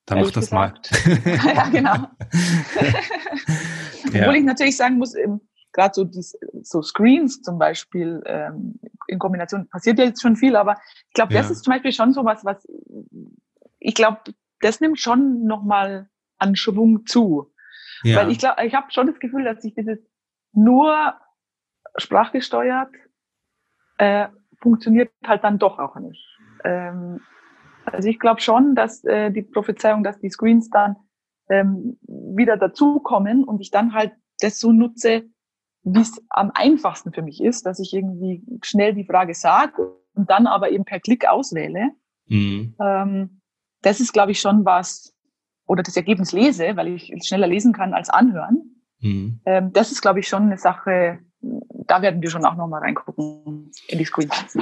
Dann 0.09 0.19
Ehrlich 0.19 0.35
mach 0.35 0.41
das 0.41 0.51
mal. 0.51 0.75
ja, 1.55 1.69
genau. 1.69 1.95
Ja. 4.13 4.23
Obwohl 4.23 4.37
ich 4.37 4.45
natürlich 4.45 4.77
sagen 4.77 4.97
muss, 4.97 5.15
ähm, 5.15 5.41
gerade 5.73 5.93
so, 5.93 6.05
dies, 6.05 6.39
so 6.63 6.81
Screens 6.81 7.43
zum 7.43 7.59
Beispiel 7.59 8.23
ähm, 8.25 8.81
in 9.07 9.19
Kombination 9.19 9.69
passiert 9.69 9.99
ja 9.99 10.07
jetzt 10.07 10.23
schon 10.23 10.35
viel, 10.37 10.57
aber 10.57 10.77
ich 11.09 11.15
glaube, 11.15 11.35
das 11.35 11.47
Ja. 11.47 11.53
ist 11.53 11.65
zum 11.65 11.73
Beispiel 11.75 11.93
schon 11.93 12.15
so 12.15 12.25
was, 12.25 12.43
was 12.45 12.67
ich 13.81 13.95
glaube, 13.95 14.21
das 14.61 14.81
nimmt 14.81 14.99
schon 14.99 15.45
nochmal 15.45 16.09
an 16.39 16.57
Schwung 16.57 17.05
zu. 17.07 17.53
ja. 18.03 18.17
Weil 18.17 18.31
ich 18.31 18.39
glaube, 18.39 18.65
ich 18.65 18.75
habe 18.75 18.91
schon 18.93 19.09
das 19.09 19.19
Gefühl, 19.19 19.45
dass 19.45 19.61
sich 19.63 19.75
dieses 19.75 19.99
nur 20.53 21.15
sprachgesteuert 21.97 22.91
äh, 23.99 24.29
funktioniert 24.63 25.11
halt 25.27 25.45
dann 25.45 25.59
doch 25.59 25.79
auch 25.79 25.97
nicht. 25.97 26.25
Ähm, 26.65 27.21
also 27.93 28.09
ich 28.09 28.19
glaube 28.19 28.41
schon, 28.41 28.75
dass 28.75 29.05
äh, 29.05 29.31
die 29.31 29.43
Prophezeiung, 29.43 30.03
dass 30.03 30.19
die 30.19 30.31
Screens 30.31 30.71
dann 30.71 30.97
ähm, 31.49 31.99
wieder 32.07 32.57
dazukommen 32.57 33.45
und 33.45 33.61
ich 33.61 33.71
dann 33.71 33.95
halt 33.95 34.13
das 34.41 34.61
so 34.61 34.73
nutze, 34.73 35.25
wie 35.83 36.01
es 36.01 36.23
am 36.29 36.51
einfachsten 36.55 37.13
für 37.13 37.23
mich 37.23 37.43
ist, 37.43 37.65
dass 37.67 37.81
ich 37.81 37.93
irgendwie 37.95 38.43
schnell 38.63 38.95
die 38.95 39.05
Frage 39.05 39.35
sage 39.35 39.95
und 40.15 40.31
dann 40.31 40.47
aber 40.47 40.71
eben 40.71 40.85
per 40.85 41.01
Klick 41.01 41.27
auswähle. 41.27 41.91
Mhm. 42.27 42.75
Ähm, 42.81 43.41
das 43.83 44.01
ist, 44.01 44.13
glaube 44.13 44.33
ich, 44.33 44.41
schon 44.41 44.65
was, 44.65 45.15
oder 45.67 45.83
das 45.83 45.97
Ergebnis 45.97 46.33
lese, 46.33 46.77
weil 46.77 46.89
ich 46.89 47.13
es 47.13 47.27
schneller 47.27 47.47
lesen 47.47 47.73
kann 47.73 47.95
als 47.95 48.11
anhören. 48.11 48.83
Mhm. 49.01 49.41
Ähm, 49.47 49.73
das 49.73 49.93
ist, 49.93 50.03
glaube 50.03 50.21
ich, 50.21 50.29
schon 50.29 50.45
eine 50.45 50.59
Sache, 50.59 51.21
da 51.41 52.03
werden 52.03 52.21
wir 52.21 52.31
schon 52.31 52.45
auch 52.45 52.57
nochmal 52.57 52.81
reingucken 52.81 53.71
in 53.87 53.99
die 53.99 54.05
Screens. 54.05 54.59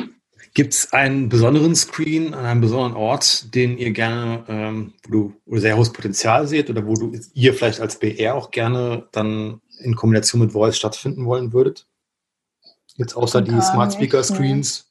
Gibt 0.55 0.73
es 0.75 0.93
einen 0.93 1.29
besonderen 1.29 1.75
Screen 1.77 2.33
an 2.35 2.45
einem 2.47 2.61
besonderen 2.61 2.95
Ort, 2.95 3.55
den 3.55 3.77
ihr 3.79 3.91
gerne, 3.93 4.45
ähm, 4.49 4.95
wo 5.07 5.11
du 5.11 5.35
wo 5.45 5.59
sehr 5.59 5.77
hohes 5.77 5.93
Potenzial 5.93 6.47
seht 6.47 6.71
oder 6.71 6.87
wo 6.87 6.95
du 6.95 7.13
ihr 7.35 7.53
vielleicht 7.55 7.81
als 7.81 7.99
BR 7.99 8.35
auch 8.35 8.51
gerne 8.51 9.07
dann 9.13 9.61
in 9.81 9.95
Kombination 9.97 10.41
mit 10.41 10.53
Voice 10.53 10.77
stattfinden 10.77 11.27
wollen 11.27 11.53
würdet? 11.53 11.87
Jetzt 12.97 13.15
außer 13.15 13.43
die 13.43 13.51
Smart 13.61 13.89
nicht, 13.91 13.97
Speaker. 13.97 14.23
Screens? 14.25 14.91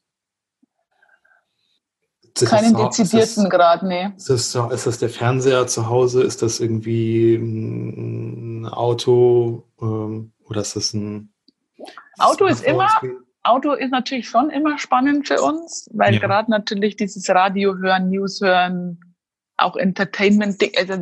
Das 2.37 2.49
Keinen 2.49 2.73
das- 2.73 2.97
dezidierten 2.97 3.49
Grad, 3.49 3.81
nee. 3.83 4.09
Ist 4.17 4.29
das, 4.29 4.53
ist 4.55 4.85
das 4.85 4.99
der 4.99 5.09
Fernseher 5.09 5.67
zu 5.67 5.87
Hause? 5.89 6.21
Ist 6.23 6.41
das 6.41 6.59
irgendwie 6.59 7.35
ein 7.35 8.67
Auto? 8.67 9.63
Ähm, 9.81 10.33
oder 10.43 10.61
ist 10.61 10.75
das 10.75 10.93
ein 10.93 11.33
Auto 12.19 12.45
ist 12.45 12.63
immer- 12.63 12.89
Smartphone-Screen? 12.89 13.24
Auto 13.45 13.73
ist 13.73 13.91
natürlich 13.91 14.27
schon 14.27 14.49
immer 14.49 14.77
spannend 14.77 15.27
für 15.27 15.41
uns, 15.41 15.89
weil 15.93 16.13
Ja. 16.15 16.19
gerade 16.19 16.49
natürlich 16.51 16.95
dieses 16.95 17.29
Radio 17.29 17.75
hören, 17.77 18.09
News 18.09 18.41
hören, 18.41 18.99
auch 19.57 19.75
Entertainment, 19.77 20.61
also 20.77 20.95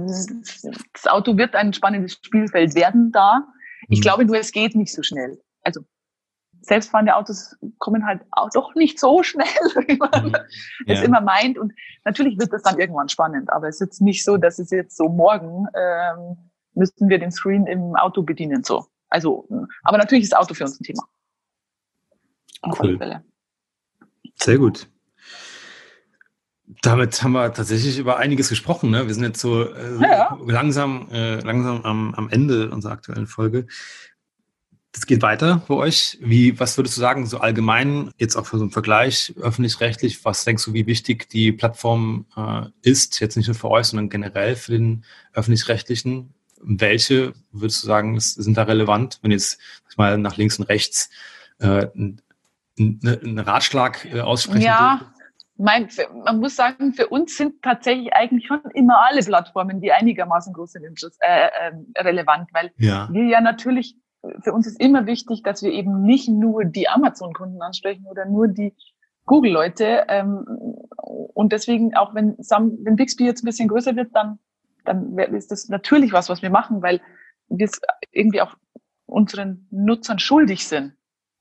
das 0.94 1.08
Auto 1.08 1.38
wird 1.38 1.56
ein 1.56 1.74
spannendes 1.74 2.14
Spielfeld 2.24 2.76
werden 2.76 3.12
da. 3.12 3.48
Ich 3.90 4.00
Mhm. 4.00 4.04
glaube 4.04 4.26
nur, 4.26 4.38
es 4.38 4.52
geht 4.52 4.76
nicht 4.76 4.94
so 4.94 5.02
schnell. 5.04 5.42
Also 5.64 5.82
selbstfahrende 6.62 7.16
Autos 7.16 7.58
kommen 7.80 8.06
halt 8.06 8.22
auch 8.32 8.50
doch 8.52 8.74
nicht 8.76 9.00
so 9.00 9.24
schnell, 9.24 9.46
wie 9.88 9.98
man 9.98 10.28
Mhm. 10.28 10.36
es 10.88 11.00
Ja. 11.00 11.06
immer 11.06 11.22
meint. 11.22 11.58
Und 11.58 11.74
natürlich 12.06 12.38
wird 12.40 12.54
das 12.54 12.62
dann 12.62 12.80
irgendwann 12.80 13.10
spannend, 13.10 13.52
aber 13.52 13.68
es 13.70 13.76
ist 13.76 13.82
jetzt 13.88 14.02
nicht 14.02 14.24
so, 14.24 14.38
dass 14.38 14.60
es 14.60 14.70
jetzt 14.70 14.96
so 14.96 15.10
morgen 15.10 15.68
ähm, 15.76 16.38
müssten 16.76 17.10
wir 17.10 17.20
den 17.20 17.32
Screen 17.32 17.66
im 17.68 17.96
Auto 17.96 18.24
bedienen. 18.24 18.64
So. 18.64 18.86
Also, 19.10 19.48
aber 19.84 19.98
natürlich 19.98 20.24
ist 20.24 20.36
Auto 20.36 20.54
für 20.54 20.64
uns 20.64 20.80
ein 20.80 20.84
Thema. 20.84 21.04
Auf 22.64 22.80
Cool. 22.80 22.90
alle 22.90 22.98
Fälle. 22.98 23.24
Sehr 24.36 24.58
gut. 24.58 24.88
Damit 26.82 27.22
haben 27.22 27.34
wir 27.34 27.54
tatsächlich 27.54 28.00
über 28.00 28.18
einiges 28.18 28.50
gesprochen. 28.50 28.90
Ne? 28.90 29.08
Wir 29.08 29.14
sind 29.14 29.24
jetzt 29.24 29.40
so 29.42 29.64
äh, 29.64 30.02
Ja. 30.02 30.38
langsam, 30.46 31.08
äh, 31.12 31.40
langsam 31.42 31.84
am, 31.84 32.16
am 32.16 32.30
Ende 32.30 32.72
unserer 32.72 32.94
aktuellen 32.94 33.28
Folge. 33.28 33.68
Das 34.92 35.06
geht 35.06 35.22
weiter 35.22 35.62
für 35.66 35.76
euch. 35.76 36.18
Wie, 36.22 36.60
was 36.60 36.78
würdest 36.78 36.98
du 36.98 37.02
sagen, 37.02 37.26
so 37.26 37.40
allgemein, 37.40 38.12
jetzt 38.18 38.36
auch 38.36 38.46
für 38.46 38.58
so 38.58 38.64
einen 38.64 38.72
Vergleich, 38.72 39.34
öffentlich-rechtlich, 39.40 40.24
was 40.24 40.46
denkst 40.46 40.66
du, 40.66 40.74
wie 40.74 40.86
wichtig 40.86 41.30
die 41.30 41.52
Plattform 41.52 42.26
äh, 42.36 42.68
ist, 42.82 43.20
jetzt 43.20 43.36
nicht 43.36 43.48
nur 43.48 43.56
für 43.56 43.70
euch, 43.70 43.88
sondern 43.88 44.10
generell 44.10 44.56
für 44.56 44.72
den 44.72 45.04
öffentlich-rechtlichen? 45.34 46.34
welche 46.64 47.34
würdest 47.52 47.84
du 47.84 47.88
sagen, 47.88 48.18
sind 48.20 48.58
da 48.58 48.64
relevant, 48.64 49.20
wenn 49.22 49.32
jetzt 49.32 49.60
mal 49.98 50.18
nach 50.18 50.38
links 50.38 50.58
und 50.60 50.66
rechts 50.70 51.10
äh, 51.60 51.88
einen 52.80 53.40
Ratschlag 53.40 54.06
äh, 54.06 54.22
aussprechen 54.22 54.62
Ja, 54.62 55.14
mein, 55.58 55.88
man 56.26 56.40
muss 56.40 56.56
sagen, 56.56 56.94
für 56.94 57.08
uns 57.08 57.38
sind 57.38 57.62
tatsächlich 57.62 58.14
eigentlich 58.14 58.48
schon 58.48 58.62
immer 58.74 58.98
alle 59.08 59.22
Plattformen, 59.22 59.82
die 59.82 59.92
einigermaßen 59.92 60.54
groß 60.54 60.72
sind, 60.74 60.84
äh, 61.20 61.48
äh, 61.48 62.02
relevant, 62.02 62.50
weil 62.54 62.72
ja. 62.78 63.08
wir 63.12 63.26
ja 63.26 63.40
natürlich, 63.40 63.96
für 64.42 64.54
uns 64.54 64.68
ist 64.68 64.80
immer 64.80 65.06
wichtig, 65.06 65.44
dass 65.44 65.62
wir 65.62 65.72
eben 65.72 66.02
nicht 66.02 66.28
nur 66.28 66.66
die 66.66 66.90
Amazon-Kunden 66.90 67.62
ansprechen 67.62 68.06
oder 68.08 68.26
nur 68.26 68.48
die 68.48 68.76
Google-Leute. 69.26 70.06
Ähm, 70.08 70.44
und 70.98 71.52
deswegen, 71.54 71.96
auch 71.96 72.16
wenn, 72.16 72.36
Sam, 72.40 72.78
wenn 72.84 72.96
Bixby 72.96 73.26
jetzt 73.26 73.44
ein 73.44 73.48
bisschen 73.48 73.68
größer 73.68 73.96
wird, 73.96 74.10
dann, 74.14 74.40
dann 74.86 75.18
ist 75.18 75.52
das 75.52 75.70
natürlich 75.70 76.14
was, 76.14 76.30
was 76.30 76.42
wir 76.42 76.50
machen, 76.50 76.82
weil 76.82 77.00
wir 77.48 77.66
es 77.66 77.80
irgendwie 78.12 78.42
auch 78.42 78.56
unseren 79.06 79.68
Nutzern 79.70 80.20
schuldig 80.20 80.68
sind, 80.68 80.94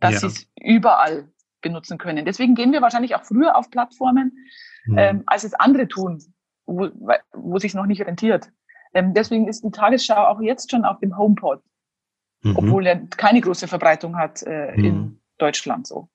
dass 0.02 0.14
ja. 0.14 0.18
sie 0.20 0.26
es 0.26 0.46
überall 0.60 1.28
benutzen 1.62 1.96
können. 1.96 2.24
Deswegen 2.24 2.54
gehen 2.54 2.72
wir 2.72 2.82
wahrscheinlich 2.82 3.14
auch 3.14 3.24
früher 3.24 3.56
auf 3.56 3.70
Plattformen, 3.70 4.36
mhm. 4.84 4.98
ähm, 4.98 5.22
als 5.26 5.44
es 5.44 5.54
andere 5.54 5.88
tun, 5.88 6.20
wo, 6.66 6.88
wo 7.32 7.58
sich 7.58 7.74
noch 7.74 7.86
nicht 7.86 8.02
rentiert. 8.02 8.50
Ähm, 8.94 9.14
deswegen 9.14 9.48
ist 9.48 9.64
die 9.64 9.70
Tagesschau 9.70 10.26
auch 10.26 10.40
jetzt 10.40 10.70
schon 10.70 10.84
auf 10.84 10.98
dem 10.98 11.16
HomePod, 11.16 11.62
mhm. 12.42 12.56
obwohl 12.56 12.86
er 12.86 13.06
keine 13.06 13.40
große 13.40 13.68
Verbreitung 13.68 14.16
hat 14.16 14.42
äh, 14.42 14.72
mhm. 14.76 14.84
in 14.84 15.20
Deutschland 15.38 15.86
so. 15.86 16.08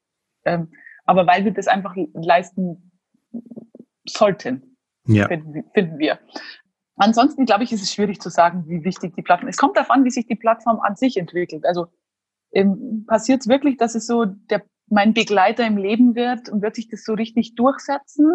Ähm, 0.46 0.72
aber 1.06 1.26
weil 1.26 1.46
wir 1.46 1.54
das 1.54 1.68
einfach 1.68 1.96
leisten 2.14 2.92
sollten, 4.06 4.78
ja. 5.06 5.28
finden, 5.28 5.64
finden 5.74 5.98
wir. 5.98 6.20
Ansonsten 6.98 7.46
glaube 7.46 7.64
ich, 7.64 7.72
ist 7.72 7.84
es 7.84 7.94
schwierig 7.94 8.20
zu 8.20 8.30
sagen, 8.30 8.66
wie 8.68 8.84
wichtig 8.84 9.16
die 9.16 9.22
Plattform 9.22 9.48
ist. 9.48 9.56
Es 9.56 9.60
kommt 9.60 9.78
darauf 9.78 9.92
an, 9.92 10.04
wie 10.04 10.10
sich 10.10 10.28
die 10.28 10.36
Plattform 10.36 10.80
an 10.82 10.96
sich 10.96 11.16
entwickelt. 11.16 11.66
Also 11.66 11.88
ähm, 12.58 13.06
passiert 13.08 13.42
es 13.42 13.48
wirklich, 13.48 13.78
dass 13.78 13.96
es 13.96 14.08
so 14.08 14.26
der 14.26 14.64
mein 14.90 15.14
Begleiter 15.14 15.66
im 15.66 15.78
Leben 15.78 16.16
wird 16.16 16.50
und 16.50 16.62
wird 16.62 16.76
sich 16.76 16.88
das 16.88 17.04
so 17.04 17.14
richtig 17.14 17.56
durchsetzen 17.56 18.32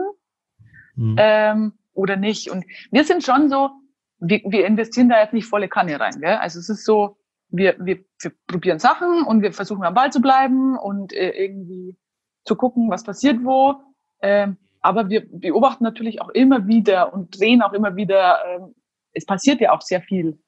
mhm. 0.94 1.16
ähm, 1.18 1.72
oder 1.94 2.16
nicht. 2.16 2.50
Und 2.50 2.64
wir 2.90 3.04
sind 3.04 3.24
schon 3.24 3.48
so, 3.48 3.70
wir, 4.18 4.40
wir 4.44 4.66
investieren 4.66 5.08
da 5.08 5.20
jetzt 5.20 5.32
nicht 5.32 5.46
volle 5.46 5.68
Kanne 5.68 5.98
rein. 5.98 6.20
Gell? 6.20 6.34
Also 6.34 6.58
es 6.58 6.68
ist 6.68 6.84
so, 6.84 7.16
wir, 7.48 7.76
wir, 7.80 8.04
wir 8.20 8.32
probieren 8.46 8.78
Sachen 8.78 9.22
und 9.24 9.42
wir 9.42 9.52
versuchen 9.52 9.84
am 9.84 9.94
Ball 9.94 10.12
zu 10.12 10.20
bleiben 10.20 10.76
und 10.78 11.12
äh, 11.12 11.30
irgendwie 11.30 11.96
zu 12.44 12.56
gucken, 12.56 12.90
was 12.90 13.04
passiert 13.04 13.42
wo. 13.42 13.76
Ähm, 14.20 14.58
aber 14.80 15.08
wir 15.08 15.26
beobachten 15.30 15.84
natürlich 15.84 16.20
auch 16.20 16.30
immer 16.30 16.66
wieder 16.66 17.12
und 17.14 17.38
drehen 17.38 17.62
auch 17.62 17.72
immer 17.72 17.96
wieder, 17.96 18.40
ähm, 18.46 18.74
es 19.12 19.24
passiert 19.26 19.60
ja 19.60 19.72
auch 19.72 19.80
sehr 19.80 20.02
viel. 20.02 20.38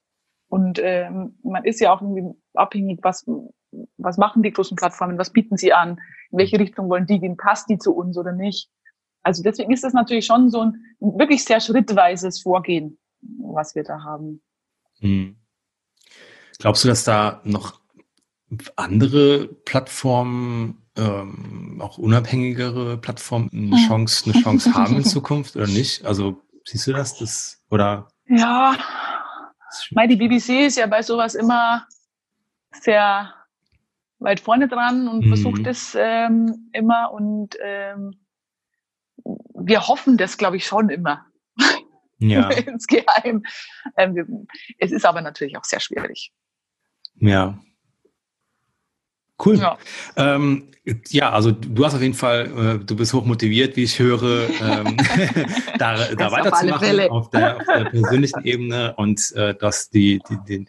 Und 0.49 0.79
ähm, 0.83 1.39
man 1.43 1.64
ist 1.64 1.81
ja 1.81 1.93
auch 1.93 2.03
irgendwie 2.03 2.37
abhängig, 2.55 3.01
was, 3.03 3.25
was 3.97 4.16
machen 4.16 4.43
die 4.43 4.53
großen 4.53 4.77
Plattformen, 4.77 5.18
was 5.18 5.31
bieten 5.31 5.57
sie 5.57 5.72
an, 5.72 6.01
in 6.31 6.39
welche 6.39 6.59
Richtung 6.59 6.89
wollen 6.89 7.07
die 7.07 7.20
gehen, 7.20 7.37
passt 7.37 7.68
die 7.68 7.79
zu 7.79 7.95
uns 7.95 8.16
oder 8.16 8.33
nicht. 8.33 8.68
Also 9.22 9.43
deswegen 9.43 9.72
ist 9.72 9.85
das 9.85 9.93
natürlich 9.93 10.27
schon 10.27 10.51
so 10.51 10.62
ein 10.62 10.75
wirklich 11.01 11.45
sehr 11.45 11.61
schrittweises 11.61 12.41
Vorgehen, 12.41 12.99
was 13.20 13.75
wir 13.75 13.85
da 13.85 14.03
haben. 14.03 14.43
Hm. 15.01 15.37
Glaubst 16.59 16.85
du, 16.85 16.89
dass 16.89 17.05
da 17.05 17.41
noch 17.45 17.81
andere 18.77 19.49
Plattformen, 19.49 20.83
ähm, 20.97 21.81
auch 21.81 21.99
unabhängigere 21.99 22.99
Plattformen 22.99 23.51
eine 23.53 23.77
hm. 23.77 23.89
Chance, 23.89 24.31
eine 24.31 24.43
Chance 24.43 24.72
haben 24.75 24.97
in 24.97 25.05
Zukunft 25.05 25.57
oder 25.57 25.66
nicht? 25.66 26.05
Also 26.05 26.43
siehst 26.64 26.87
du 26.87 26.93
das? 26.93 27.18
das 27.18 27.64
oder? 27.70 28.09
Ja, 28.29 28.77
meine, 29.91 30.16
die 30.16 30.16
BBC 30.16 30.66
ist 30.66 30.77
ja 30.77 30.87
bei 30.87 31.03
sowas 31.03 31.35
immer 31.35 31.87
sehr 32.72 33.33
weit 34.25 34.41
vorne 34.41 34.68
dran 34.68 35.09
und 35.09 35.25
mhm. 35.25 35.29
versucht 35.29 35.66
es 35.66 35.97
ähm, 35.99 36.70
immer 36.72 37.12
und 37.12 37.57
ähm, 37.62 38.12
wir 39.55 39.87
hoffen 39.87 40.16
das, 40.16 40.37
glaube 40.37 40.57
ich, 40.57 40.66
schon 40.66 40.89
immer. 40.89 41.27
Ja. 42.20 42.49
Insgeheim. 42.49 43.43
Ähm, 43.99 44.47
es 44.79 44.93
ist 44.93 45.05
aber 45.05 45.20
natürlich 45.20 45.59
auch 45.59 45.64
sehr 45.64 45.81
schwierig. 45.81 46.33
Ja. 47.16 47.59
Cool. 49.43 49.59
Ja. 49.59 49.78
Ähm, 50.16 50.68
ja, 51.09 51.30
also 51.30 51.51
du 51.51 51.85
hast 51.85 51.95
auf 51.95 52.03
jeden 52.03 52.14
Fall, 52.14 52.78
äh, 52.82 52.85
du 52.85 52.95
bist 52.95 53.14
hoch 53.14 53.24
motiviert, 53.24 53.74
wie 53.76 53.85
ich 53.85 53.99
höre, 53.99 54.51
ähm, 54.61 54.97
da, 55.78 55.97
da 56.14 56.30
weiterzumachen 56.30 57.01
auf, 57.01 57.11
auf, 57.11 57.30
der, 57.30 57.57
auf 57.57 57.62
der 57.66 57.85
persönlichen 57.87 58.45
Ebene 58.45 58.95
und 58.97 59.32
äh, 59.32 59.55
dass 59.55 59.89
die, 59.89 60.20
die, 60.28 60.39
die, 60.47 60.66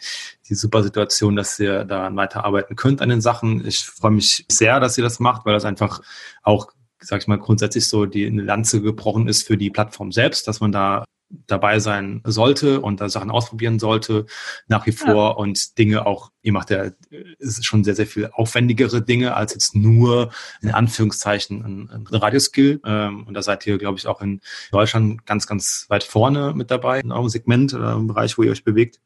die 0.47 0.55
super 0.55 0.83
Situation, 0.83 1.35
dass 1.35 1.59
ihr 1.59 1.83
daran 1.83 2.15
weiterarbeiten 2.15 2.77
könnt 2.77 3.01
an 3.01 3.09
den 3.09 3.19
Sachen. 3.19 3.67
Ich 3.67 3.85
freue 3.85 4.11
mich 4.11 4.45
sehr, 4.49 4.79
dass 4.79 4.97
ihr 4.97 5.03
das 5.03 5.19
macht, 5.19 5.45
weil 5.45 5.53
das 5.53 5.65
einfach 5.65 6.01
auch 6.43 6.71
sag 6.99 7.21
ich 7.21 7.27
mal, 7.27 7.37
grundsätzlich 7.37 7.87
so 7.87 8.05
die 8.05 8.25
eine 8.25 8.41
Lanze 8.41 8.81
gebrochen 8.81 9.27
ist 9.27 9.45
für 9.45 9.57
die 9.57 9.69
Plattform 9.69 10.11
selbst, 10.11 10.47
dass 10.47 10.59
man 10.59 10.71
da 10.71 11.05
dabei 11.47 11.79
sein 11.79 12.21
sollte 12.25 12.81
und 12.81 13.01
da 13.01 13.09
Sachen 13.09 13.31
ausprobieren 13.31 13.79
sollte, 13.79 14.25
nach 14.67 14.85
wie 14.85 14.91
vor 14.91 15.31
ja. 15.31 15.31
und 15.31 15.77
Dinge 15.77 16.05
auch, 16.05 16.31
ihr 16.41 16.53
macht 16.53 16.69
ja 16.69 16.91
ist 17.39 17.65
schon 17.65 17.83
sehr, 17.83 17.95
sehr 17.95 18.07
viel 18.07 18.29
aufwendigere 18.31 19.01
Dinge 19.01 19.35
als 19.35 19.53
jetzt 19.53 19.75
nur 19.75 20.31
in 20.61 20.71
Anführungszeichen 20.71 21.63
ein, 21.63 21.89
ein 21.89 22.07
Radioskill. 22.07 22.81
Ähm, 22.85 23.25
und 23.27 23.33
da 23.33 23.41
seid 23.41 23.65
ihr, 23.67 23.77
glaube 23.77 23.97
ich, 23.97 24.07
auch 24.07 24.21
in 24.21 24.41
Deutschland 24.71 25.25
ganz, 25.25 25.47
ganz 25.47 25.85
weit 25.89 26.03
vorne 26.03 26.53
mit 26.55 26.71
dabei 26.71 26.99
in 26.99 27.11
eurem 27.11 27.29
Segment 27.29 27.73
oder 27.73 27.93
im 27.93 28.07
Bereich, 28.07 28.37
wo 28.37 28.43
ihr 28.43 28.51
euch 28.51 28.63
bewegt. 28.63 28.99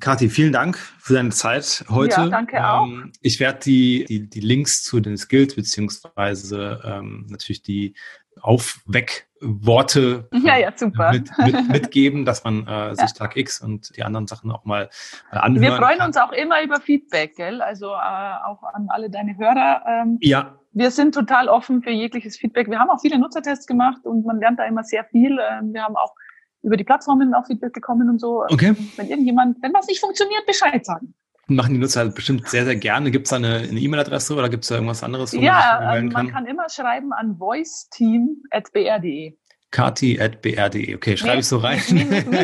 Kathi, 0.00 0.30
vielen 0.30 0.52
Dank 0.52 0.78
für 0.98 1.12
deine 1.12 1.28
Zeit 1.28 1.84
heute. 1.90 2.12
Ja, 2.12 2.28
danke 2.28 2.66
auch. 2.66 2.86
Ähm, 2.86 3.12
ich 3.20 3.38
werde 3.38 3.60
die, 3.62 4.06
die, 4.08 4.30
die 4.30 4.40
Links 4.40 4.82
zu 4.82 4.98
den 5.00 5.18
Skills 5.18 5.54
beziehungsweise 5.54 6.80
ähm, 6.84 7.26
natürlich 7.28 7.62
die 7.62 7.94
Aufweckworte 8.42 10.28
ja, 10.44 10.56
ja, 10.58 10.72
super. 10.74 11.12
Mit, 11.12 11.30
mit, 11.38 11.68
mitgeben, 11.72 12.24
dass 12.24 12.44
man 12.44 12.66
äh, 12.66 12.94
sich 12.94 13.10
ja. 13.10 13.14
Tag 13.14 13.36
X 13.36 13.60
und 13.60 13.96
die 13.96 14.02
anderen 14.02 14.26
Sachen 14.26 14.50
auch 14.50 14.64
mal 14.64 14.88
äh, 15.32 15.36
anhören 15.36 15.62
Wir 15.62 15.76
freuen 15.76 15.98
kann. 15.98 16.08
uns 16.08 16.16
auch 16.16 16.32
immer 16.32 16.62
über 16.62 16.80
Feedback, 16.80 17.36
gell? 17.36 17.62
Also 17.62 17.86
äh, 17.86 18.34
auch 18.46 18.62
an 18.74 18.88
alle 18.88 19.10
deine 19.10 19.36
Hörer. 19.36 19.82
Ähm, 19.86 20.18
ja. 20.20 20.56
Wir 20.72 20.90
sind 20.90 21.14
total 21.14 21.48
offen 21.48 21.82
für 21.82 21.90
jegliches 21.90 22.36
Feedback. 22.36 22.70
Wir 22.70 22.78
haben 22.78 22.90
auch 22.90 23.00
viele 23.00 23.18
Nutzertests 23.18 23.66
gemacht 23.66 24.04
und 24.04 24.24
man 24.24 24.38
lernt 24.38 24.58
da 24.58 24.64
immer 24.64 24.84
sehr 24.84 25.04
viel. 25.04 25.38
Ähm, 25.50 25.72
wir 25.72 25.82
haben 25.82 25.96
auch 25.96 26.14
über 26.62 26.76
die 26.76 26.84
Plattformen 26.84 27.34
auch 27.34 27.46
Feedback 27.46 27.72
bekommen 27.72 28.08
und 28.08 28.20
so. 28.20 28.44
Okay. 28.44 28.74
Wenn 28.96 29.08
irgendjemand, 29.08 29.62
wenn 29.62 29.72
was 29.72 29.86
nicht 29.86 30.00
funktioniert, 30.00 30.46
Bescheid 30.46 30.84
sagen. 30.84 31.14
Machen 31.50 31.74
die 31.74 31.80
Nutzer 31.80 32.00
halt 32.00 32.14
bestimmt 32.14 32.48
sehr, 32.48 32.64
sehr 32.64 32.76
gerne. 32.76 33.10
Gibt 33.10 33.26
es 33.26 33.30
da 33.30 33.36
eine 33.36 33.66
E-Mail-Adresse 33.66 34.34
oder 34.34 34.48
gibt 34.48 34.64
es 34.64 34.68
da 34.68 34.76
irgendwas 34.76 35.02
anderes? 35.02 35.32
ja, 35.32 35.80
man, 35.82 35.98
ähm, 35.98 36.10
kann? 36.10 36.26
man 36.26 36.32
kann 36.34 36.46
immer 36.46 36.68
schreiben 36.68 37.12
an 37.12 37.38
voiceteam.br.de. 37.38 39.36
Kati.br.de. 39.70 40.96
Okay, 40.96 41.16
schreibe 41.16 41.34
nee, 41.34 41.40
ich 41.40 41.46
so 41.46 41.58
rein. 41.58 41.80
Nee, 41.90 42.04
nee, 42.04 42.22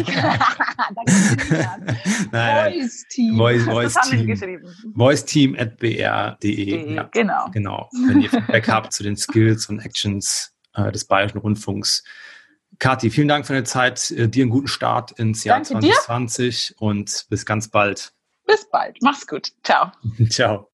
Voice 2.31 3.05
Team. 3.09 3.37
Voice, 3.37 3.65
Voice 3.65 3.95
Team. 4.09 4.63
Voice 4.95 5.25
Team 5.25 5.57
at 5.59 5.77
br.de. 5.79 6.95
Ja, 6.95 7.09
genau. 7.11 7.51
Genau. 7.53 7.89
Wenn 8.07 8.21
ihr 8.21 8.31
Feedback 8.31 8.69
habt 8.69 8.93
zu 8.93 9.03
den 9.03 9.17
Skills 9.17 9.69
und 9.69 9.81
Actions 9.81 10.55
äh, 10.75 10.93
des 10.93 11.05
Bayerischen 11.05 11.39
Rundfunks, 11.39 12.05
Kathi, 12.79 13.11
vielen 13.11 13.29
Dank 13.29 13.47
für 13.47 13.55
deine 13.55 13.65
Zeit. 13.65 14.11
Äh, 14.11 14.29
dir 14.29 14.43
einen 14.43 14.51
guten 14.51 14.69
Start 14.69 15.13
ins 15.13 15.45
Jahr 15.45 15.57
Danke 15.59 15.81
2020 15.81 16.69
dir. 16.69 16.83
und 16.83 17.27
bis 17.29 17.45
ganz 17.47 17.69
bald. 17.69 18.13
Bis 18.47 18.69
bald. 18.71 18.97
Mach's 19.03 19.27
gut. 19.27 19.53
Ciao. 19.63 19.93
Ciao. 20.31 20.69